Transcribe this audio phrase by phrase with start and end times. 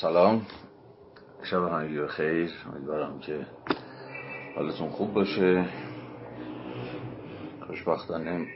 [0.00, 0.46] سلام.
[1.42, 2.50] شب همگی خیر.
[2.66, 3.46] امیدوارم که
[4.56, 5.68] حالتون خوب باشه.
[7.66, 8.46] خوشبختانه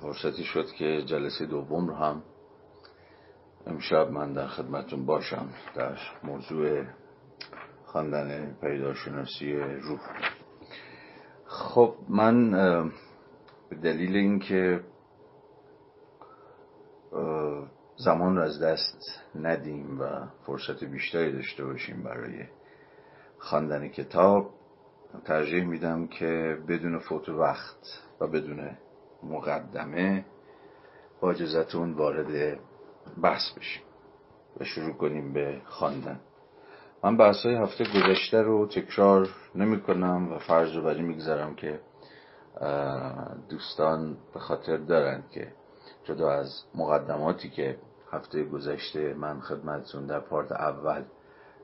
[0.00, 2.22] فرصتی شد که جلسه دوم رو هم
[3.66, 6.84] امشب من در خدمتون باشم در موضوع
[7.84, 10.00] خواندن پیداشناسی روح.
[11.46, 12.50] خب من
[13.70, 14.80] به دلیل اینکه
[17.96, 20.04] زمان رو از دست ندیم و
[20.46, 22.44] فرصت بیشتری داشته باشیم برای
[23.38, 24.50] خواندن کتاب.
[25.24, 28.70] ترجیح میدم که بدون فوت وقت و بدون
[29.22, 30.24] مقدمه
[31.20, 32.58] با اجازتون وارد
[33.22, 33.82] بحث بشیم
[34.60, 36.20] و شروع کنیم به خواندن.
[37.04, 41.80] من بحث های هفته گذشته رو تکرار نمی کنم و فرض رو بری می‌گذارم که
[43.48, 45.52] دوستان به خاطر دارند که
[46.04, 47.78] جدا از مقدماتی که
[48.12, 51.02] هفته گذشته من خدمتتون در پارت اول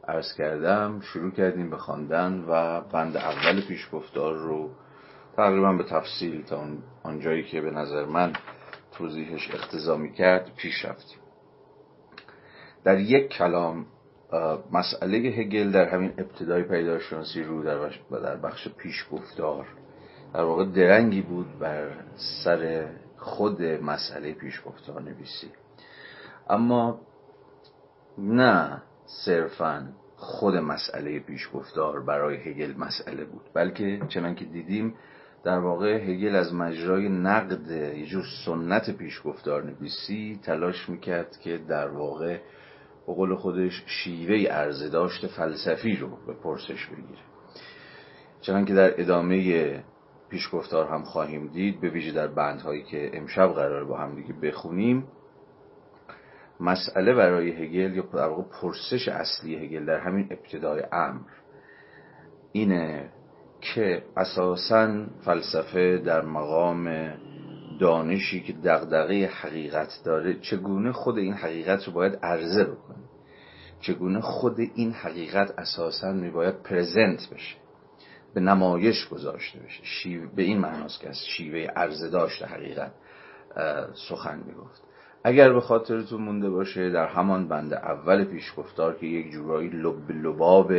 [0.08, 4.70] عرض کردم شروع کردیم به خواندن و بند اول پیشگفتار رو
[5.36, 6.66] تقریبا به تفصیل تا
[7.02, 8.32] آنجایی که به نظر من
[8.92, 11.18] توضیحش اختزامی کرد پیش رفتیم.
[12.84, 13.86] در یک کلام
[14.72, 19.66] مسئله هگل در همین ابتدای پیداشناسی رو در در بخش پیشگفتار
[20.34, 21.90] در واقع درنگی بود بر
[22.44, 25.50] سر خود مسئله پیشگفتار نویسی.
[26.50, 27.00] اما
[28.18, 28.82] نه
[29.24, 33.42] صرفا خود مسئله پیشگفتار برای هگل مسئله بود.
[33.54, 34.94] بلکه چنان که دیدیم
[35.44, 41.88] در واقع هگل از مجرای نقد یه جور سنت پیشگفتار نویسی تلاش می‌کرد که در
[41.88, 42.38] واقع
[43.06, 47.20] به قول خودش شیوه ارزه داشت فلسفی رو به پرسش بگیره.
[48.40, 49.84] چنان که در ادامه
[50.28, 55.04] پیشگفتار هم خواهیم دید به ویژه در بندهایی که امشب قرار با هم دیگه بخونیم
[56.62, 61.20] مسئله برای هگل یا در واقع پرسش اصلی هگل در همین ابتدای امر
[62.52, 63.10] اینه
[63.60, 67.12] که اساسا فلسفه در مقام
[67.80, 73.02] دانشی که دغدغه حقیقت داره چگونه خود این حقیقت رو باید عرضه بکنه؟
[73.80, 77.56] چگونه خود این حقیقت اساسا میباید پرزنت بشه؟
[78.34, 79.82] به نمایش گذاشته بشه؟
[80.36, 82.92] به این معناست که از شیوه عرضه داشت حقیقت
[84.08, 84.82] سخن می‌گفت.
[85.24, 90.72] اگر به خاطرتون مونده باشه در همان بند اول پیشگفتار که یک جورایی لب لباب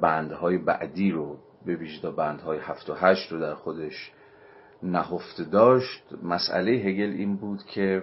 [0.00, 1.36] بندهای بعدی رو
[1.66, 4.12] به ویژه بندهای هفت و هشت رو در خودش
[4.82, 8.02] نهفته داشت مسئله هگل این بود که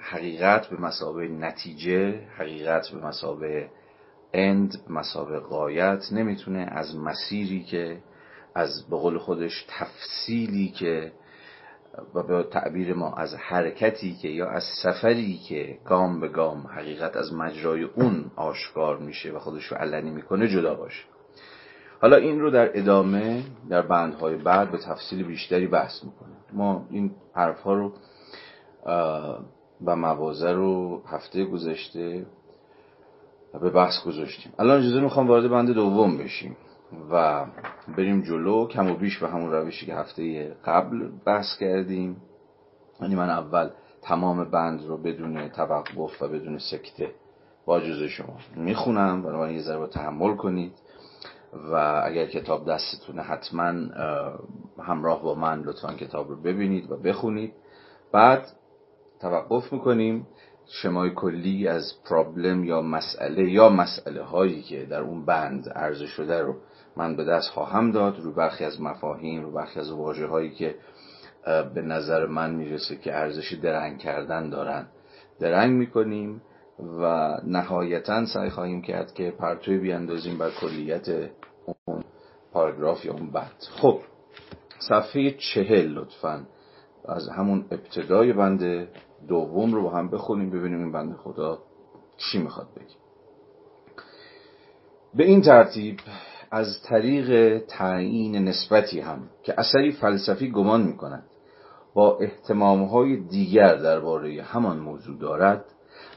[0.00, 3.68] حقیقت به مسابه نتیجه حقیقت به مسابه
[4.32, 7.98] اند به مسابه قایت نمی‌تونه از مسیری که
[8.54, 11.12] از به قول خودش تفصیلی که
[12.14, 17.16] و به تعبیر ما از حرکتی که یا از سفری که گام به گام حقیقت
[17.16, 21.04] از مجرای اون آشکار میشه و خودش رو علنی می‌کنه جدا باشه.
[22.00, 27.10] حالا این رو در ادامه در بندهای بعد به تفصیل بیشتری بحث می‌کنه ما این
[27.34, 27.92] حرفها رو
[29.84, 32.26] و موازه رو هفته گذشته
[33.60, 34.52] به بحث گذاشتیم.
[34.58, 36.56] الان اجازه می‌خوام وارد بند دوم بشیم.
[37.10, 37.46] و
[37.96, 42.16] بریم جلو کم و بیش به همون روشی که هفته قبل بحث کردیم.
[43.00, 43.70] یعنی من اول
[44.02, 47.10] تمام بند رو بدون توقف و بدون سکته
[47.66, 49.22] با جزء شما می‌خونم.
[49.22, 50.72] بنابراین یه ذره تحمل کنید.
[51.72, 53.72] و اگر کتاب دستتونه حتما
[54.82, 57.52] همراه با من لطفا کتاب رو ببینید و بخونید.
[58.12, 58.46] بعد
[59.20, 60.26] توقف می‌کنیم.
[60.72, 66.40] شمای کلی از پرابلم یا مسئله یا مسئله هایی که در اون بند عرضه شده
[66.42, 66.56] رو
[66.96, 68.20] من به دست خواهم داد.
[68.20, 70.74] رو برخی از مفاهیم رو برخی از واجه هایی که
[71.74, 74.86] به نظر من می‌رسه که ارزش درنگ کردن دارن.
[75.40, 76.42] درنگ می‌کنیم
[77.02, 81.08] و نهایتا سعی خواهیم کرد که پرتوی بیاندازیم بر کلیت
[81.84, 82.04] اون
[82.52, 83.56] پاراگراف یا اون بند.
[83.80, 84.00] خب
[84.78, 86.46] صفحه چهل لطفا.
[87.04, 88.88] از همون ابتدای بند
[89.28, 91.58] دوم رو با هم بخونیم ببینیم این بند خدا
[92.16, 92.98] چی می‌خواد بگیم
[95.14, 95.96] به این ترتیب
[96.50, 101.24] از طریق تعیین نسبتی هم که اثری فلسفی گمان می کند
[101.94, 105.64] با احتمامهای دیگر درباره همان موضوع دارد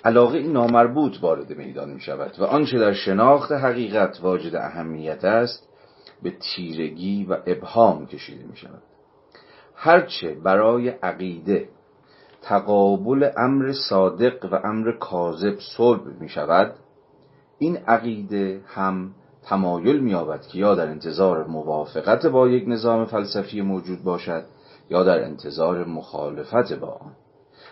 [0.05, 5.69] علاقه نامربوط وارد میدان می شود و آنچه در شناخت حقیقت واجد اهمیت است
[6.23, 8.81] به تیرگی و ابهام کشیده می شود
[9.75, 11.69] هرچه برای عقیده
[12.41, 16.75] تقابل امر صادق و امر کاذب صلب می شود
[17.59, 19.11] این عقیده هم
[19.45, 24.45] تمایل مییابد که یا در انتظار موافقت با یک نظام فلسفی موجود باشد
[24.89, 27.11] یا در انتظار مخالفت با آن.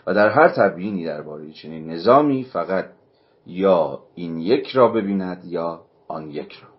[0.08, 2.86] و در هر تبیینی درباره چنین نظامی فقط
[3.46, 6.70] یا این یک را ببیند یا آن یک را.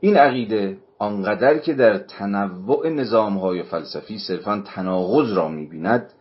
[0.00, 6.12] این عقیده آنقدر که در تنوع نظامهای فلسفی صرفا تناقض را می‌بیند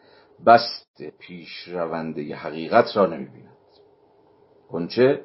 [0.45, 3.49] بست پیش رونده حقیقت را نمی‌بیند.
[4.69, 5.21] کنچه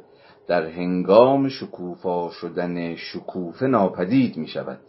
[0.50, 4.80] در هنگام شکوفا شدن شکوفه ناپدید می شود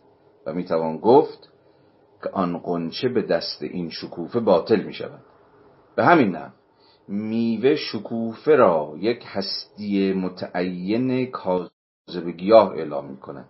[0.46, 1.50] و می توان گفت
[2.24, 5.22] که آن قنچه به دست این شکوفه باطل می شود
[5.96, 6.52] به همین نحو
[7.08, 13.50] میوه شکوفه را یک هستی متعین کاذب گیاه اعلام می کند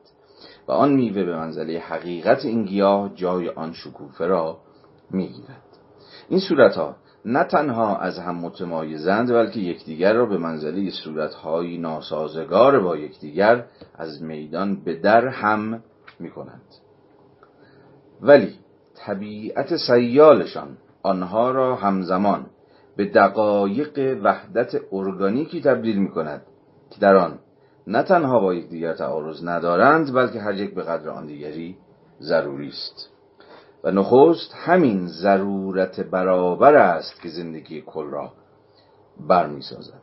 [0.68, 4.60] و آن میوه به منزله حقیقت این گیاه جای آن شکوفه را
[5.12, 5.64] می‌گیرد.
[6.30, 6.78] این صورت
[7.26, 13.66] نه تنها از هم متمایزند بلکه یکدیگر را به منزله صورتهایی ناسازگار با یکدیگر
[13.96, 15.84] از میدان به در هم
[16.20, 16.62] می کنند
[18.22, 18.56] ولی
[18.96, 22.46] طبیعت سیالشان آنها را همزمان
[22.96, 26.42] به دقایق وحدت ارگانیکی تبدیل می کند
[26.90, 27.40] که در آن
[27.88, 31.78] نه تنها با یکدیگر تعارض ندارند بلکه هر یک به قدر آن دیگری
[32.22, 33.10] ضروری است.
[33.84, 38.32] و نخست همین ضرورت برابر است که زندگی کل را
[39.28, 40.02] برمی سازد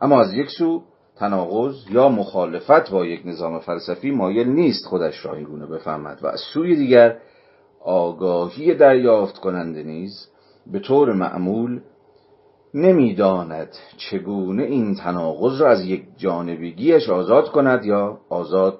[0.00, 0.82] اما از یک سو
[1.16, 6.40] تناقض یا مخالفت با یک نظام فلسفی مایل نیست خودش را اینگونه بفهمد و از
[6.54, 7.18] سوی دیگر
[7.80, 10.28] آگاهی دریافت کننده نیز
[10.66, 11.80] به طور معمول
[12.74, 18.78] نمی‌داند چگونه این تناقض را از یک جانبگیش آزاد کند یا آزاد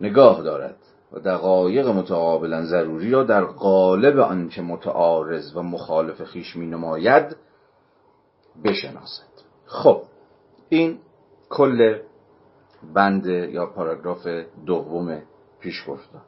[0.00, 0.76] نگاه دارد.
[1.12, 7.36] و دقایق متقابلا ضروری را در قالب آنچه متعارض و مخالف خیش می نماید
[8.64, 9.30] بشناسد.
[9.66, 10.02] خب
[10.68, 10.98] این
[11.48, 11.98] کل
[12.94, 14.26] بند یا پاراگراف
[14.66, 15.22] دوم
[15.60, 16.22] پیش گفتار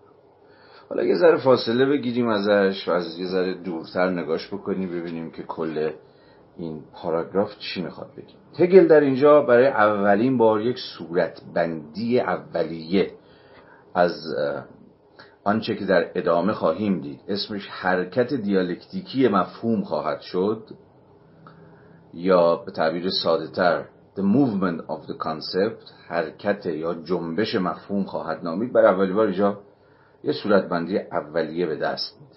[0.88, 5.42] حالا یه ذره فاصله بگیریم ازش و از یه ذره دورتر نگاش بکنیم ببینیم که
[5.42, 5.90] کل
[6.56, 13.10] این پاراگراف چی می‌خواد بگیم هگل در اینجا برای اولین بار یک صورت بندی اولیه
[13.94, 14.12] از
[15.44, 17.20] آنچه که در ادامه خواهیم دید.
[17.28, 20.68] اسمش حرکت دیالکتیکی مفهوم خواهد شد
[22.14, 23.84] یا به تعبیر ساده تر
[24.16, 28.72] The movement of the concept حرکت یا جنبش مفهوم خواهد نامید.
[28.72, 29.60] برای اولین بار اینجا
[30.24, 32.36] یه صورتبندی اولیه به دست میده.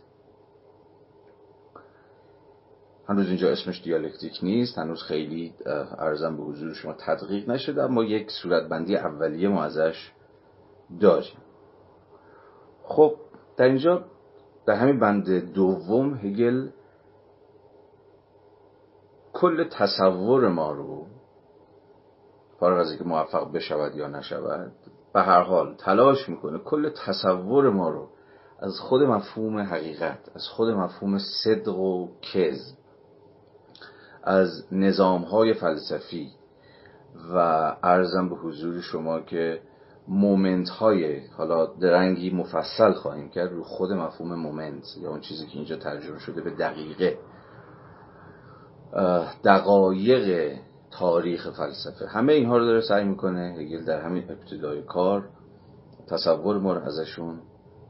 [3.08, 4.78] هنوز اینجا اسمش دیالکتیک نیست.
[4.78, 5.54] هنوز خیلی
[5.98, 10.12] ارزم به حضور شما تدقیق نشده اما یک صورتبندی اولیه ما ازش
[11.02, 11.45] داریم.
[12.88, 13.16] خب
[13.58, 14.04] در اینجا
[14.66, 16.70] در همین بند دوم هگل
[19.34, 21.06] کل تصور ما رو
[22.60, 24.72] فارغ از اینکه موفق بشود یا نشود
[25.14, 28.10] به هر حال تلاش می‌کنه کل تصور ما رو
[28.60, 32.78] از خود مفهوم حقیقت از خود مفهوم صدق و کذب
[34.24, 36.32] از نظام های فلسفی
[37.34, 37.38] و
[37.84, 39.62] ارزم به حضور شما که
[40.08, 45.56] مومنت های حالا درنگی مفصل خواهیم کرد رو خود مفهوم مومنت یا اون چیزی که
[45.56, 47.18] اینجا ترجمه شده به دقیقه.
[49.44, 50.58] دقایق
[50.92, 52.08] تاریخ فلسفه.
[52.08, 55.30] همه اینها رو داره سعی می‌کنه هگل در همین ابتدای کار
[56.08, 57.40] تصور ما رو ازشون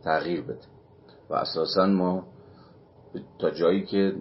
[0.03, 0.67] تغییر بده.
[1.29, 2.27] و اساسا ما
[3.39, 4.15] تا جایی که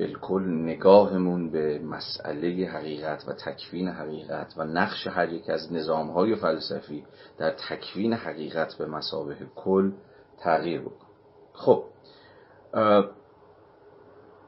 [0.00, 7.04] بالکل نگاهمون به مسئله حقیقت و تکوین حقیقت و نقش هر یک از نظامهای فلسفی
[7.38, 9.92] در تکوین حقیقت به مسابه کل
[10.38, 11.06] تغییر بکن
[11.52, 11.84] خب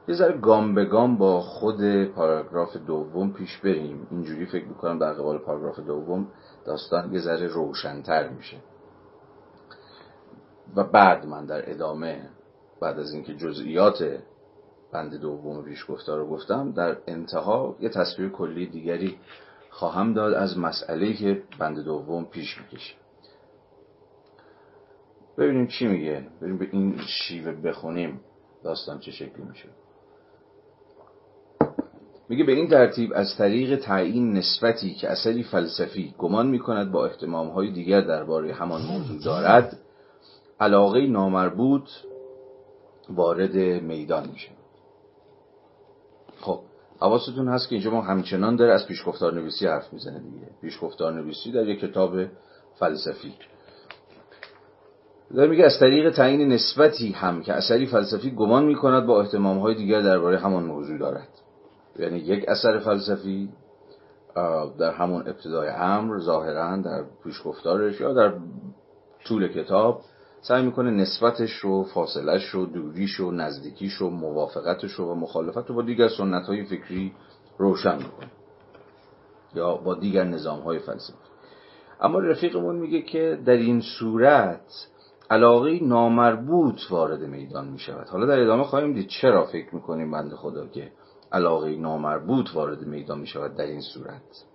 [0.07, 4.07] یه ذره گام به گام با خود پاراگراف دوم پیش بریم.
[4.11, 6.27] اینجوری فکر می‌کنم در قبال پاراگراف دوم
[6.65, 8.57] داستان یه ذره روشنتر میشه.
[10.75, 12.29] و بعد من در ادامه
[12.81, 14.03] بعد از اینکه جزئیات
[14.93, 19.17] بند دوم پیشگفتار رو گفتم در انتها یه تصویر کلی دیگری
[19.69, 22.95] خواهم داد از مسئله که بند دوم پیش می‌کشه.
[25.37, 26.27] ببینیم چی میگه.
[26.41, 28.21] ببینیم به این شیوه بخونیم.
[28.63, 29.69] داستان چه شکلی میشه.
[32.29, 37.71] میگه به این ترتیب از طریق تعیین نسبتی که اثری فلسفی گمان می‌کند با های
[37.71, 39.79] دیگر درباره همان موضوع دارد
[40.59, 41.89] علاقه نامربوط
[43.09, 44.49] وارد میدان میشه.
[47.03, 50.47] حواستون هست که اینجا ما همچنان داره از پیشگفتار نویسی حرف می‌زنه دیگه.
[50.61, 52.15] پیشگفتار نویسی در یک کتاب
[52.79, 53.33] فلسفی.
[55.35, 59.75] داره میگه از طریق تعیین نسبتی هم که اثری فلسفی گمان می‌کند با احتمام های
[59.75, 61.27] دیگر درباره همان موضوع دارد.
[61.99, 63.49] یعنی یک اثر فلسفی
[64.79, 68.33] در همون ابتدای امر ظاهرا در پیشگفتارش یا در
[69.25, 70.01] طول کتاب
[70.47, 75.75] سعی می‌کنه نسبتش رو فاصلش رو دوریش رو نزدیکیش رو موافقتش رو و مخالفت رو
[75.75, 77.13] با دیگر سنت های فکری
[77.57, 78.31] روشن می‌کنه.
[79.55, 81.17] یا با دیگر نظام های فلسفی.
[82.01, 84.87] اما رفیقمون میگه که در این صورت
[85.29, 90.33] علاقه نامربوط وارد میدان می شود حالا در ادامه خواهیم دید چرا فکر می‌کنیم بند
[90.33, 90.91] خدا که
[91.31, 94.45] علاقه نامربوط وارد میدان می شود در این صورت.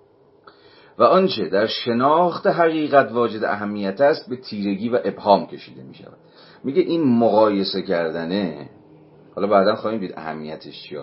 [0.98, 6.18] و آنچه در شناخت حقیقت واجد اهمیت است به تیرگی و ابهام کشیده می شود
[6.64, 8.70] میگه این مقایسه کردنه.
[9.34, 11.00] حالا بعدا خواهیم دید اهمیتش چیه.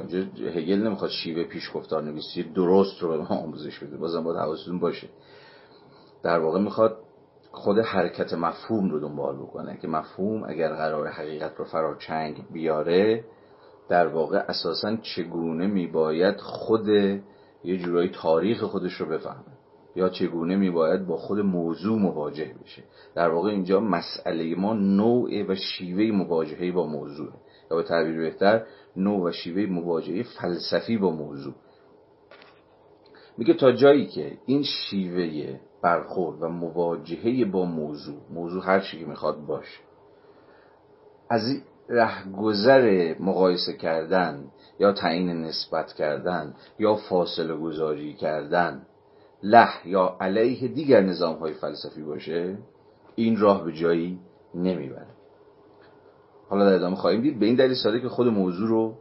[0.56, 3.98] هگل نمی‌خواد شیوه پیشگفتار نویسی درست رو به ما آموزش بده.
[3.98, 5.08] بازم باید حواستون باشه.
[6.24, 6.98] در واقع می‌خواد
[7.52, 13.24] خود حرکت مفهوم رو دنبال بکنه که مفهوم اگر قرار حقیقت رو فراچنگ بیاره
[13.90, 16.88] در واقع اساسا چگونه میباید خود
[17.64, 19.55] یه جورایی تاریخ خودش رو بفهمه.
[19.96, 22.84] یا چگونه میباید با خود موضوع مواجه بشه.
[23.16, 27.30] در واقع اینجا مسئله ما نوع و شیوه مواجهه با موضوع.
[27.72, 31.54] یا به تعبیر بهتر نوع و شیوه مواجهه فلسفی با موضوع.
[33.38, 39.06] میگه تا جایی که این شیوه برخورد و مواجهه با موضوع موضوع هر چی که
[39.06, 39.80] می‌خواد باشه
[41.30, 41.42] از
[41.90, 48.86] رهگذر مقایسه کردن یا تعیین نسبت کردن یا فاصله گذاری کردن
[49.46, 52.58] له یا علیه دیگر نظام های فلسفی باشه
[53.16, 54.20] این راه به جایی
[54.56, 55.08] نمی‌بره.
[56.50, 58.96] حالا در ادامه خواهیم دید به این دلیل ساده که خود موضوع رو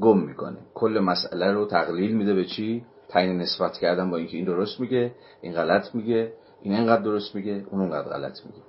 [0.00, 0.58] گم می‌کنه.
[0.74, 5.14] کل مسئله رو تقلیل میده به چی؟ تعیین نسبت کردن با اینکه این درست میگه
[5.40, 8.62] این غلط میگه این انقدر درست میگه اون اونقدر غلط میگه.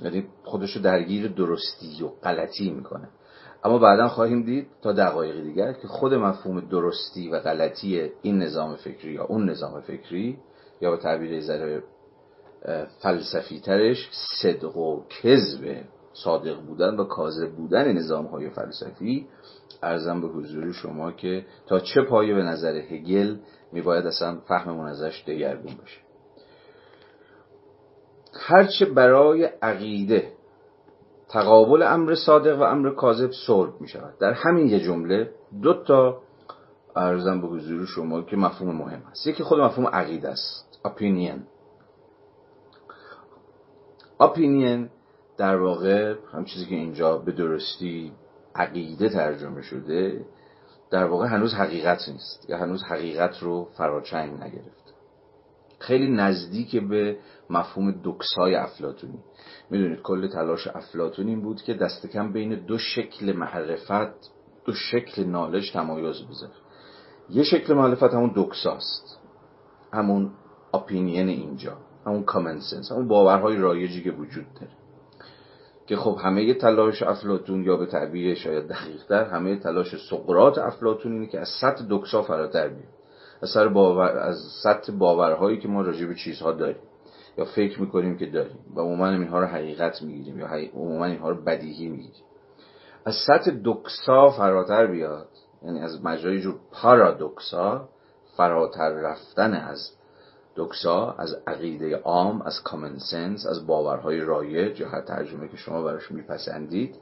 [0.00, 3.08] یعنی خودشو درگیر درستی و غلطی می‌کنه.
[3.64, 8.76] اما بعدا خواهیم دید تا دقایق دیگر که خود مفهوم درستی و غلطی این نظام
[8.76, 10.38] فکری یا اون نظام فکری
[10.80, 11.82] یا به تعبیر ذره
[13.02, 14.08] فلسفی ترش
[14.42, 19.26] صدق و کذب صادق بودن و کاذب بودن نظام های فلسفی
[19.82, 23.36] ارزم به حضور شما که تا چه پایه به نظر هگل
[23.72, 26.00] میباید اصلا فهممون ازش دگرگون باشه.
[28.40, 30.32] هرچه برای عقیده
[31.28, 34.14] تقابل امر صادق و امر کاذب صلب می شود.
[34.20, 35.30] در همین یه جمله
[35.62, 36.22] دو تا
[36.96, 39.26] ارزم به حضور شما که مفهوم مهم است.
[39.26, 40.80] یکی خود مفهوم عقیده است.
[40.84, 41.38] Opinion.
[44.22, 44.88] Opinion
[45.36, 48.12] در واقع هم چیزی که اینجا به درستی
[48.54, 50.24] عقیده ترجمه شده
[50.90, 54.94] در واقع هنوز حقیقت نیست یا هنوز حقیقت رو فراچنگ نگرفت.
[55.78, 57.18] خیلی نزدیک به
[57.50, 59.18] مفهوم دکسای افلاتونی
[59.70, 64.30] می‌دونید کل تلاش افلاتون این بود که دست کم بین دو شکل معرفت
[64.64, 66.63] دو شکل نالج تمایز بذاره.
[67.30, 69.18] یه شکل معرفت همون دکساست.
[69.92, 70.30] همون
[70.74, 71.76] اپینین اینجا.
[72.06, 74.72] همون کامن سنس همون باورهای رایجی که وجود داره.
[75.86, 81.26] که خب همه تلاش افلاتون یا به تعبیر شاید دقیقتر همه تلاش سقرات افلاتون اینه
[81.26, 82.94] که از سطح دکسا فراتر بیاد.
[83.42, 86.82] از سر باور از سطح باورهایی که ما راجع به چیزها داریم.
[87.38, 88.58] یا فکر می‌کنیم که داریم.
[88.76, 92.24] و عموما اینها رو حقیقت می‌گیریم یا عموما اینها رو بدیهی می‌گیریم.
[93.04, 95.28] از سطح دکسا فراتر بیاد
[95.64, 97.88] یعنی از مجرای جور پارادوکسا
[98.36, 99.90] فراتر رفتن از
[100.56, 105.82] دکسا از عقیده عام از کامن سنس از باورهای رایج یا هر ترجمه که شما
[105.82, 106.96] براش میپسندید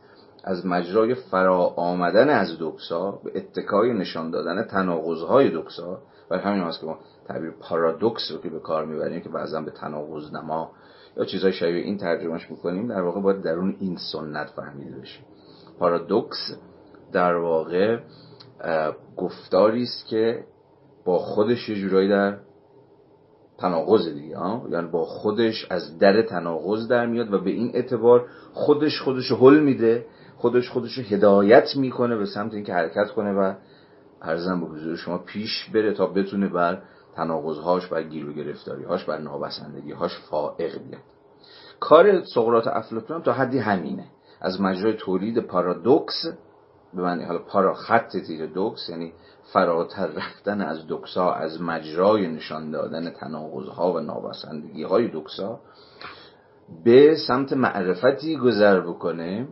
[0.44, 5.98] از مجرای فرا آمدن از دکسا به اتکای نشان دادن تناقضهای دکسا
[6.30, 9.70] و همین هست که ما تعبیر پارادوکس رو که به کار می‌بریم که بعضا به
[9.70, 10.70] تناقض نما
[11.16, 15.20] یا چیزهای شبیه این ترجمهش می‌کنیم در واقع باید درون این سنت فهمیده بشه
[15.78, 16.56] پارادوکس
[17.12, 17.98] در واقع
[19.16, 20.44] گفتاری است که
[21.04, 22.38] با خودش یه جورایی در
[23.58, 28.26] تناقض دیگه ها یعنی با خودش از در تناقض در میاد و به این اعتبار
[28.52, 33.54] خودش خودش حل میده خودش خودش هدایت می‌کنه به سمت اینکه حرکت کنه و
[34.22, 36.82] ارزم به حضور شما پیش بره تا بتونه بر
[37.16, 41.02] تناقضهاش بر گیر و گرفتاریهاش بر نابسندگیهاش فائق بیاد.
[41.80, 44.04] کار سقراط افلاطون تا حدی همینه.
[44.40, 46.26] از مجرای تولید پارادوکس
[46.94, 49.12] به معنی حالا پارا خط تیر دوکس یعنی
[49.52, 55.60] فراتر رفتن از دکسا از مجرای نشان دادن تناقضها و نابسندگی های دکسا
[56.84, 59.48] به سمت معرفتی گذر بکنه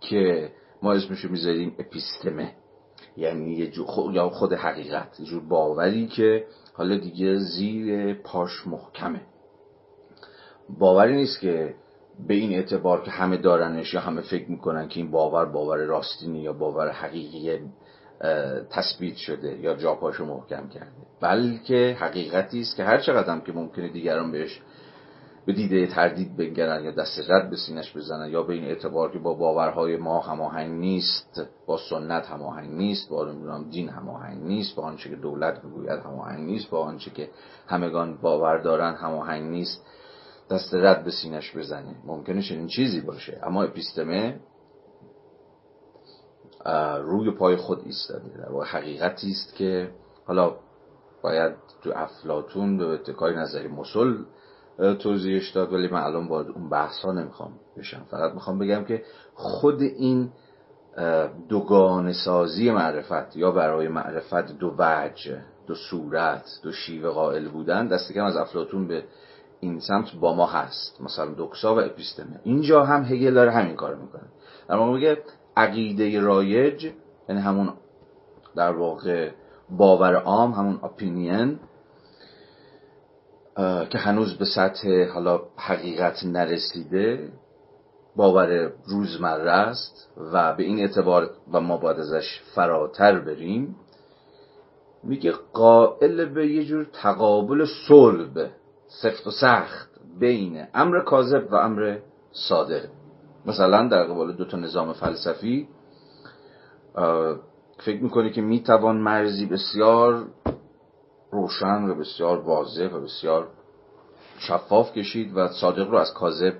[0.00, 0.52] که
[0.82, 2.52] ما اسمشو می‌ذاریم اپیستمه.
[3.16, 9.20] یعنی یه خود یا خود حقیقت یه جور باوری که حالا دیگه زیر پاش محکمه.
[10.78, 11.74] باوری نیست که
[12.26, 16.40] به این اعتبار که همه دارنش یا همه فکر می‌کنن که این باور باور راستینی
[16.40, 17.60] یا باور حقیقی
[18.70, 20.90] تثبیت شده یا جا پاشو محکم کرده.
[21.20, 24.60] بلکه حقیقتی است که هر چقدر هم که ممکنه دیگران بهش
[25.46, 29.18] به دیده تردید بنگرن یا دست رد به سینش بزنن یا به این اعتبار که
[29.18, 33.32] با باورهای ما هماهنگ نیست با سنت هماهنگ نیست با
[33.70, 37.28] دین هماهنگ نیست با آنچه که دولت بگوید هماهنگ نیست با آنچه که
[37.66, 39.86] همگان باور دارن هماهنگ نیست.
[40.50, 43.40] دست رد به سینش بزنه ممکنه چنین چیزی باشه.
[43.42, 44.40] اما اپیستمه
[47.00, 48.28] روی پای خود ایستاده.
[48.38, 49.90] در واقع حقیقتی است که
[50.26, 50.56] حالا
[51.22, 51.52] باید
[51.82, 54.14] تو افلاتون به اتکای نظری مسل
[54.98, 58.06] توضیحش داد ولی من الان باید اون بحث ها نمی‌خوام بشم.
[58.10, 59.02] فقط می‌خوام بگم که
[59.34, 60.32] خود این
[61.48, 68.12] دوگان سازی معرفت یا برای معرفت دو وجه دو صورت دو شیوه قائل بودن دست
[68.12, 69.04] کم از افلاتون به
[69.60, 71.00] این سمت با ما هست.
[71.00, 72.40] مثلا دوکسا و اپیستمه.
[72.44, 74.22] اینجا هم هگل داره همین کار می‌کنه.
[74.68, 75.18] در واقع میگه
[75.56, 76.92] عقیده رایج
[77.28, 77.72] یعنی همون
[78.56, 79.30] در واقع
[79.70, 81.58] باور عام همون اپینین
[83.90, 87.32] که هنوز به سطح حالا حقیقت نرسیده
[88.16, 93.76] باور روزمره است و به این اعتبار و ما باید ازش فراتر بریم.
[95.02, 98.50] میگه قائل به یه جور تقابل صلب.
[98.88, 101.98] سفت و سخت بین امر کاذب و امر
[102.32, 102.84] صادق.
[103.46, 105.68] مثلا در قبال دو تا نظام فلسفی
[107.78, 110.26] فکر می‌کنه که می‌توان مرزی بسیار
[111.30, 113.48] روشن و بسیار واضح و بسیار
[114.38, 116.54] شفاف کشید و صادق رو از کاذب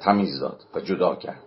[0.00, 1.42] تمیز داد و جدا کرد.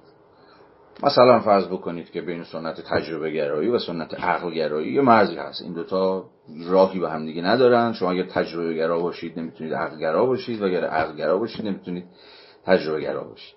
[1.04, 5.62] مثلا فرض بکنید که بین سنت تجربه گرایی و سنت عقل گرایی یه مرزی هست.
[5.62, 6.26] این دوتا
[6.68, 7.94] راهی به هم دیگه ندارن.
[7.94, 12.06] شما اگر تجربه گرا باشید نمی‌تونید عقل گرا باشید و اگر عقل گرا باشید نمی‌تونید
[12.66, 13.56] تجربه گرا باشید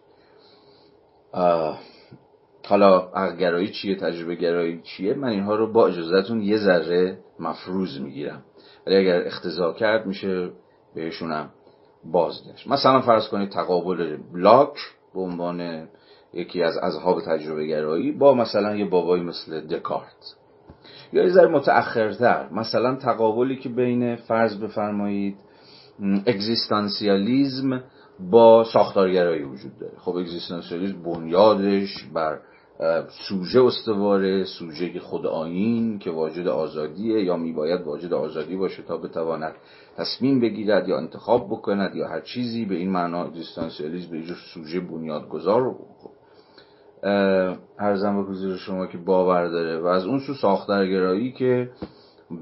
[2.66, 8.00] حالا عقل گرایی چیه؟ تجربه گرایی چیه؟ من اینها رو با اجازهتون یه ذره مفروض
[8.00, 8.42] می‌گیرم.
[8.86, 10.50] ولی اگر اختزا کرد میشه
[10.94, 11.50] بهشونم
[12.04, 12.68] بازگشت.
[12.68, 14.74] مثلا فرض کنید تقابل لاک
[15.14, 15.88] به عنوان
[16.34, 20.34] یکی از اصحاب تجربه گرایی با مثلا یه بابایی مثل دکارت.
[21.12, 25.36] یا یه ذره متأخرتر مثلا تقابلی که بین فرض بفرمایید
[26.26, 27.82] اگزیستانسیالیزم
[28.30, 29.98] با ساختارگرایی وجود داره.
[29.98, 32.38] خب اگزیستانسیالیسم بنیادش بر
[33.28, 35.00] سوژه استواره سوژه که
[36.00, 39.54] که واجد آزادیه یا میباید واجد آزادی باشه تا بتواند
[39.96, 44.22] تصمیم بگیرد یا انتخاب بکند یا هر چیزی به این معنا اگزیستانسیالیسم به
[44.54, 45.74] سوژه بنیادگذار
[47.78, 51.70] ارزم به حضور شما که باور داره و از اون سو ساختارگرایی که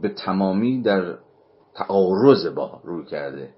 [0.02, 1.14] به تمامی در
[1.74, 3.50] تعارض با روی کرده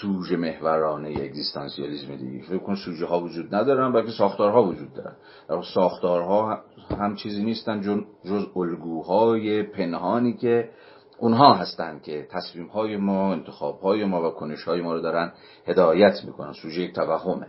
[0.00, 2.44] سوژه محورانه اگزیستانسیالیسم دیگه.
[2.44, 5.16] فکر کن سوژه ها وجود ندارن بلکه ساختارها وجود دارن.
[5.48, 6.58] در ساختارها
[6.98, 7.80] هم چیزی نیستن
[8.24, 10.70] جز الگوهای پنهانی که
[11.18, 15.32] اونها هستند که تصمیم های ما انتخاب های ما و کنش های ما رو دارن
[15.66, 16.52] هدایت می‌کنن.
[16.52, 17.46] سوژه یک توهمه.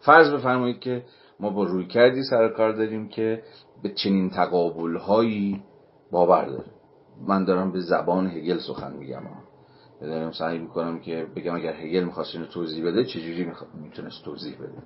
[0.00, 1.04] فرض بفرمایید که
[1.40, 3.42] ما با روی کردی سر کار داریم که
[3.82, 5.62] به چنین تقابل هایی
[6.10, 6.70] باور داره
[7.26, 9.22] من دارم به زبان هگل سخن میگم.
[10.00, 14.82] دارم سعی می‌کنم که بگم اگر هگل می‌خواست اینو توضیح بده چجوری می‌تونست توضیح بده.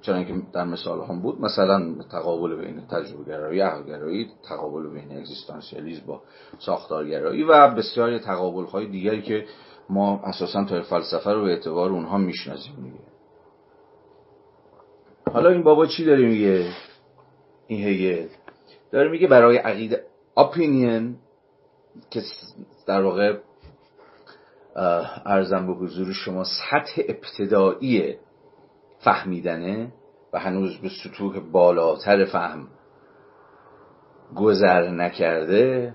[0.00, 6.06] چون که در مثال هم بود مثلا تقابل بین تجربه گرایی گرایی تقابل بین اگزیستانسیالیسم
[6.06, 6.22] با
[6.58, 9.46] ساختارگرایی و بسیاری تقابل های دیگری که
[9.90, 13.09] ما اساسا تا فلسفه رو به اعتبار اونها می‌شناسیم دیگه.
[15.32, 16.66] حالا این بابا چی داره میگه؟
[17.66, 18.28] این هگل.
[18.92, 20.04] داره میگه برای عقیده
[20.36, 21.16] اپینین
[22.10, 22.22] که
[22.86, 23.38] در واقع
[25.26, 28.16] ارزم به حضور شما سطح ابتدایی
[28.98, 29.92] فهمیدنه
[30.32, 32.68] و هنوز به سطوح بالاتر فهم
[34.36, 35.94] گذر نکرده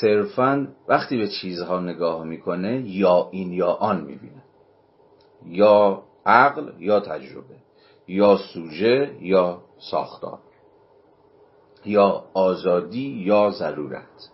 [0.00, 4.42] صرفا وقتی به چیزها نگاه می‌کنه یا این یا آن می‌بینه.
[5.46, 7.65] یا عقل یا تجربه.
[8.08, 10.38] یا سوژه یا ساختار
[11.84, 14.30] یا آزادی یا ضرورت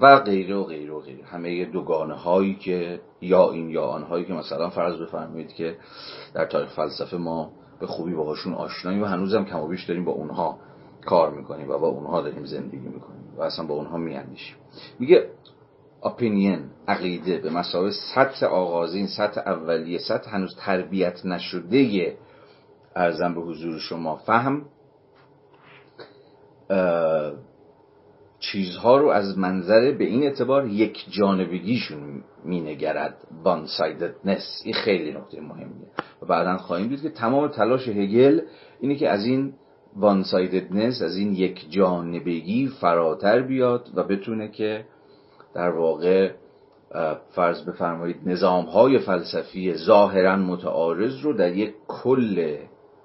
[0.00, 1.24] و غیره و غیره و غیره.
[1.24, 5.76] همه دوگانه هایی که یا این یا آن هایی که مثلا فرض بفرمایید که
[6.34, 10.12] در تاریخ فلسفه ما به خوبی باهاشون آشناییم و هنوزم کم و بیش داریم با
[10.12, 10.58] اونها
[11.06, 14.56] کار می‌کنیم و با اونها داریم زندگی می‌کنیم و اصلا با اونها میاندیشیم.
[14.98, 15.30] میگه
[16.02, 22.16] اپینین عقیده به مسابقه سطح آغازین سطح اولیه سطح هنوز تربیت نشده
[22.96, 24.64] ارزم به حضور شما فهم
[28.38, 33.68] چیزها رو از منظر به این اعتبار یک جانبگیشون مینگرد وان
[34.64, 35.86] این خیلی نکته مهمیه.
[36.22, 38.40] و بعدا خواهیم دید که تمام تلاش هگل
[38.80, 39.52] اینه که از این
[39.96, 44.84] وان سایددنس از این یک جانبگی فراتر بیاد و بتونه که
[45.54, 46.30] در واقع
[47.30, 52.56] فرض بفرمایید نظام های فلسفی ظاهرا متعارض رو در یک کل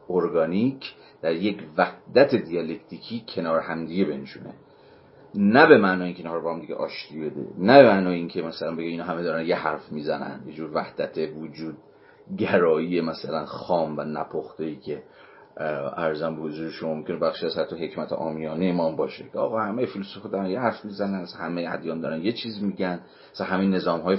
[0.10, 4.54] ارگانیک در یک وحدت دیالکتیکی کنار همدیگه بنشونه.
[5.36, 8.42] نه به معنای اینکه اینها رو با هم دیگه آشتی بده نه به معنای اینکه
[8.42, 11.78] مثلا بگه اینا همه دارن یه حرف می‌زنن یه جور وحدت وجود
[12.38, 15.04] گرایی مثلا خام و نپخته ای که
[15.98, 19.24] ارزم به حضور شما ممکنه بخشی از حتی حکمت آمیانه امام باشه.
[19.34, 23.00] که آقا همه فیلسوف دارن یه حرف می‌زنن همه ادیان دارن یه چیز میگن
[23.34, 24.18] مثلا همین نظام های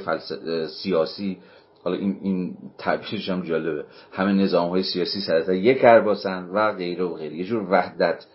[0.82, 1.38] سیاسی
[1.84, 3.84] حالا این این تعبیرش هم جالبه.
[4.12, 7.36] همه نظام های سیاسی سرتا یک کرباسن و غیره و غیره.
[7.36, 8.26] یه جور وحدت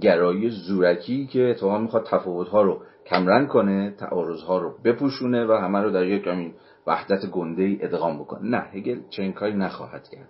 [0.00, 5.52] گرایی زورکی که اتفاقا می‌خواد تفاوت ها رو کمرنگ کنه تعارض ها رو بپوشونه و
[5.52, 6.54] همه رو در یک همین
[6.86, 8.48] وحدت گنده ای ادغام بکنه.
[8.50, 10.28] نه هگل چنین کاری نخواهد کرد.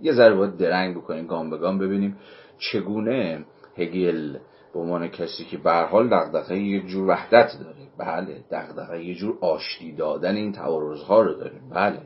[0.00, 2.16] یه ذره باید درنگ بکنیم گام به گام ببینیم
[2.58, 3.44] چگونه
[3.76, 4.36] هگل
[4.74, 7.76] به عنوان کسی که به حال دغدغه یک جور وحدت داره.
[7.98, 11.60] بله دغدغه یه جور آشتی دادن این تعارضها رو داره.
[11.70, 12.00] بله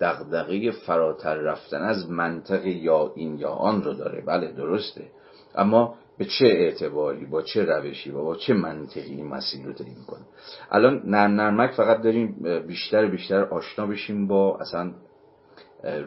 [0.00, 4.20] دغدغه فراتر رفتن از منطق یا این یا آن رو داره.
[4.26, 5.04] بله درسته.
[5.54, 9.84] اما به چه اعتباری با چه روشی و با چه منطقی این مسیر رو طی
[9.84, 10.24] می‌کنه
[10.70, 14.92] الان نرم نرمک فقط داریم بیشتر بیشتر آشنا بشیم با اصلا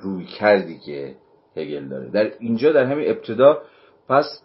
[0.01, 1.15] روی کردی که
[1.57, 2.09] هگل داره.
[2.09, 3.61] در اینجا در همین ابتدا
[4.09, 4.43] پس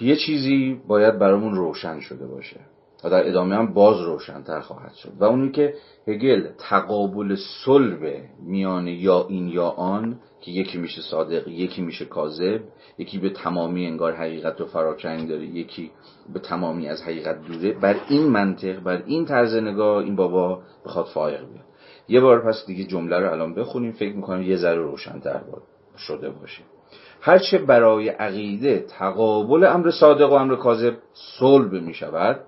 [0.00, 2.60] یه چیزی باید برامون روشن شده باشه
[3.04, 5.12] و در ادامه هم باز روشنتر خواهد شد.
[5.18, 5.74] و اونی که
[6.08, 12.60] هگل تقابل صلب میان یا این یا آن که یکی میشه صادق یکی میشه کاذب
[12.98, 15.90] یکی به تمامی انگار حقیقت و فراچنگ داره یکی
[16.32, 21.06] به تمامی از حقیقت دوره بر این منطق بر این طرز نگاه این بابا بخواد
[21.06, 21.64] فائق بیاد.
[22.08, 25.40] یه بار پس دیگه جمله رو الان بخونیم فکر می‌کنم یه ذره روشنتر
[25.96, 26.62] شده باشه.
[27.20, 30.96] هرچه برای عقیده تقابل امر صادق و امر کاذب
[31.38, 32.40] صلب می شود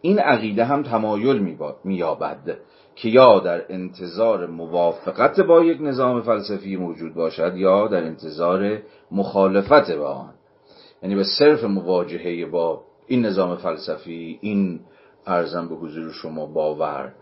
[0.00, 2.58] این عقیده هم تمایل مییابد
[2.96, 8.78] که یا در انتظار موافقت با یک نظام فلسفی موجود باشد یا در انتظار
[9.10, 10.34] مخالفت با آن.
[11.02, 14.80] یعنی به صرف مواجهه با این نظام فلسفی این
[15.26, 17.12] ارزم به حضور شما باور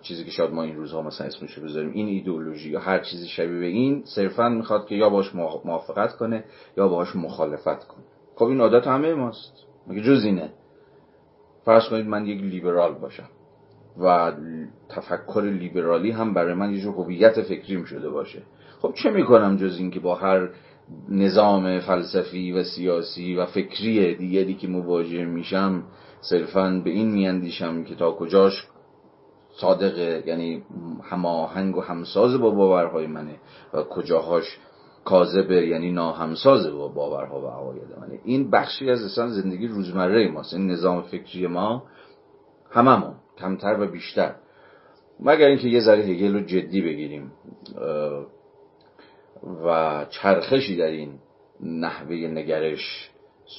[0.00, 3.58] چیزی که شاید ما این روزها مثلا اسمشو بذاریم این ایدئولوژی یا هر چیزی شبیه
[3.58, 6.44] به این صرفا می‌خواد که یا باش موافقت کنه
[6.76, 8.04] یا باش مخالفت کنه.
[8.34, 9.52] خب این عادت همه ماست.
[9.86, 10.50] مگه جز اینه؟
[11.64, 13.28] فرض کنید من یک لیبرال باشم
[13.98, 14.32] و
[14.88, 18.42] تفکر لیبرالی هم برای من یه هویت فکریم شده باشه.
[18.80, 20.48] خب چه می‌کنم جز اینکه با هر
[21.08, 25.82] نظام فلسفی و سیاسی و فکری دیگری که مواجه میشم
[26.20, 28.66] صرفا به این میاندیشم که تا کجاش
[29.52, 30.62] صادقه یعنی
[31.02, 33.36] هماهنگ و همساز با باورهای منه
[33.74, 34.58] و کجاهاش
[35.04, 38.20] کاذبه یعنی ناهمساز با باورها و عقاید منه.
[38.24, 41.82] این بخشی از اصلا زندگی روزمره ماست این نظام فکری ما
[42.70, 44.34] هممون کمتر و بیشتر.
[45.20, 47.32] مگر اینکه یه ذره هگل رو جدی بگیریم
[49.64, 51.18] و چرخشی در این
[51.60, 53.10] نحوه نگرش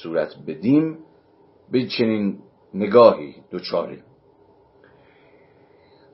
[0.02, 0.98] صورت بدیم
[1.70, 2.38] به چنین
[2.74, 4.02] نگاهی دوچاریم.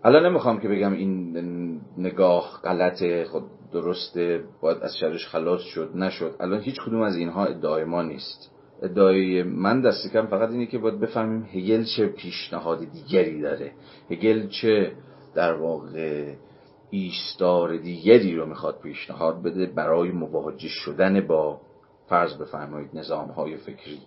[0.04, 6.34] الان نمی‌خوام که بگم این نگاه غلطه خود درسته باید از شرش خلاص شد نشد.
[6.40, 8.50] الان هیچ کدوم از اینها ادعای ما نیست.
[8.82, 13.72] ادعای من دست کم فقط اینه که باید بفهمیم هگل چه پیشنهاد دیگری داره.
[14.10, 14.92] هگل چه
[15.34, 16.34] در واقع
[16.90, 21.60] ایستار دیگری رو می‌خواد پیشنهاد بده برای مواجه شدن با
[22.08, 23.98] فرض بفرمایید نظام های فکری.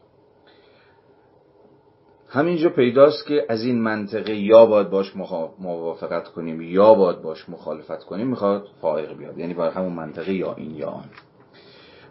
[2.33, 5.15] همینجا پیداست که از این منطقه یا باید باش
[5.59, 9.37] موافقت کنیم یا باید باش مخالفت کنیم می‌خواد فائق بیاد.
[9.37, 11.05] یعنی بر همون منطقه یا این یا آن.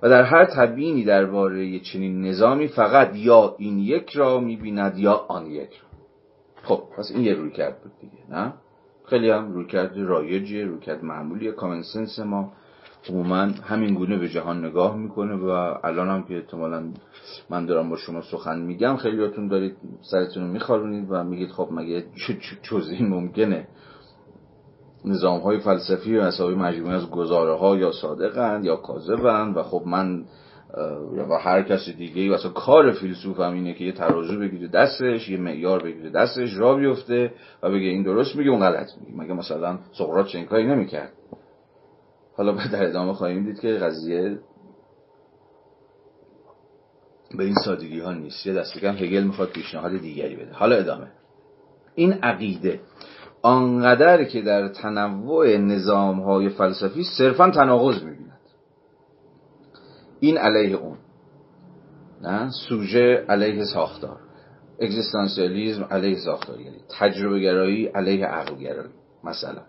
[0.03, 5.47] و در هر تبیینی درباره چنین نظامی فقط یا این یک را می‌بیند یا آن
[5.47, 5.89] یک را.
[6.63, 8.53] خب پس این یه روی کرد بود دیگه نه؟
[9.05, 11.53] خیلی هم روی کرد رایجیه روی کرد معمولیه.
[11.53, 12.53] کامن سنس ما
[13.09, 15.49] عموما همین گونه به جهان نگاه می‌کنه و
[15.85, 16.85] الان هم که احتمالا
[17.51, 19.77] من دارم با شما سخن میگم خیلیاتون دارید
[20.11, 22.05] سرتون رو میخارونید و میگید خب مگه
[22.63, 23.69] جزئی ممکنه.
[25.05, 29.83] نظام های فلسفی و حسابی مجموعه از گزاره ها یا صادقند یا کاذبند و خب
[29.87, 30.25] من
[31.31, 35.39] و هر کس دیگه اصلا کار فیلسوف هم اینه که یه ترازو بگیره دستش یه
[35.39, 39.23] معیار بگیره دستش را بیفته و بگه این درست میگه اون غلط میگه.
[39.23, 41.13] مگه مثلا سقراط چنین کاری نمی‌کرد؟
[42.37, 44.39] حالا در ادامه خواهیم دید که قضیه
[47.39, 48.47] به این سادگی ها نیست.
[48.47, 50.53] یه دست کم هگل می‌خواد پیشنهاد دیگری بده.
[50.53, 51.09] حالا ادامه.
[51.95, 52.81] این عقیده.
[53.43, 58.41] آنقدر که در تنوع نظام های فلسفی صرفا تناقض می‌بیند.
[60.21, 60.99] این علیه اون.
[62.23, 64.19] نه؟ سوژه علیه ساختار.
[64.81, 68.93] اگزیستانسیالیزم علیه ساختارگری تجربه گرایی علیه عقل گرایی
[69.25, 69.63] مثلا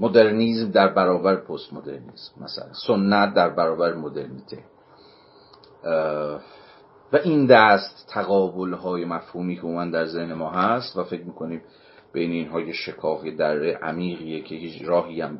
[0.00, 4.58] مدرنیزم در برابر پست مدرنیزم مثلا سنت در برابر مدرنیته.
[7.12, 11.62] و این دست تقابل های مفهومی که من در ذهن ما هست و فکر می‌کنیم
[12.12, 15.38] بین اینها یه شکاف در عمیقیه که هیچ راهی هم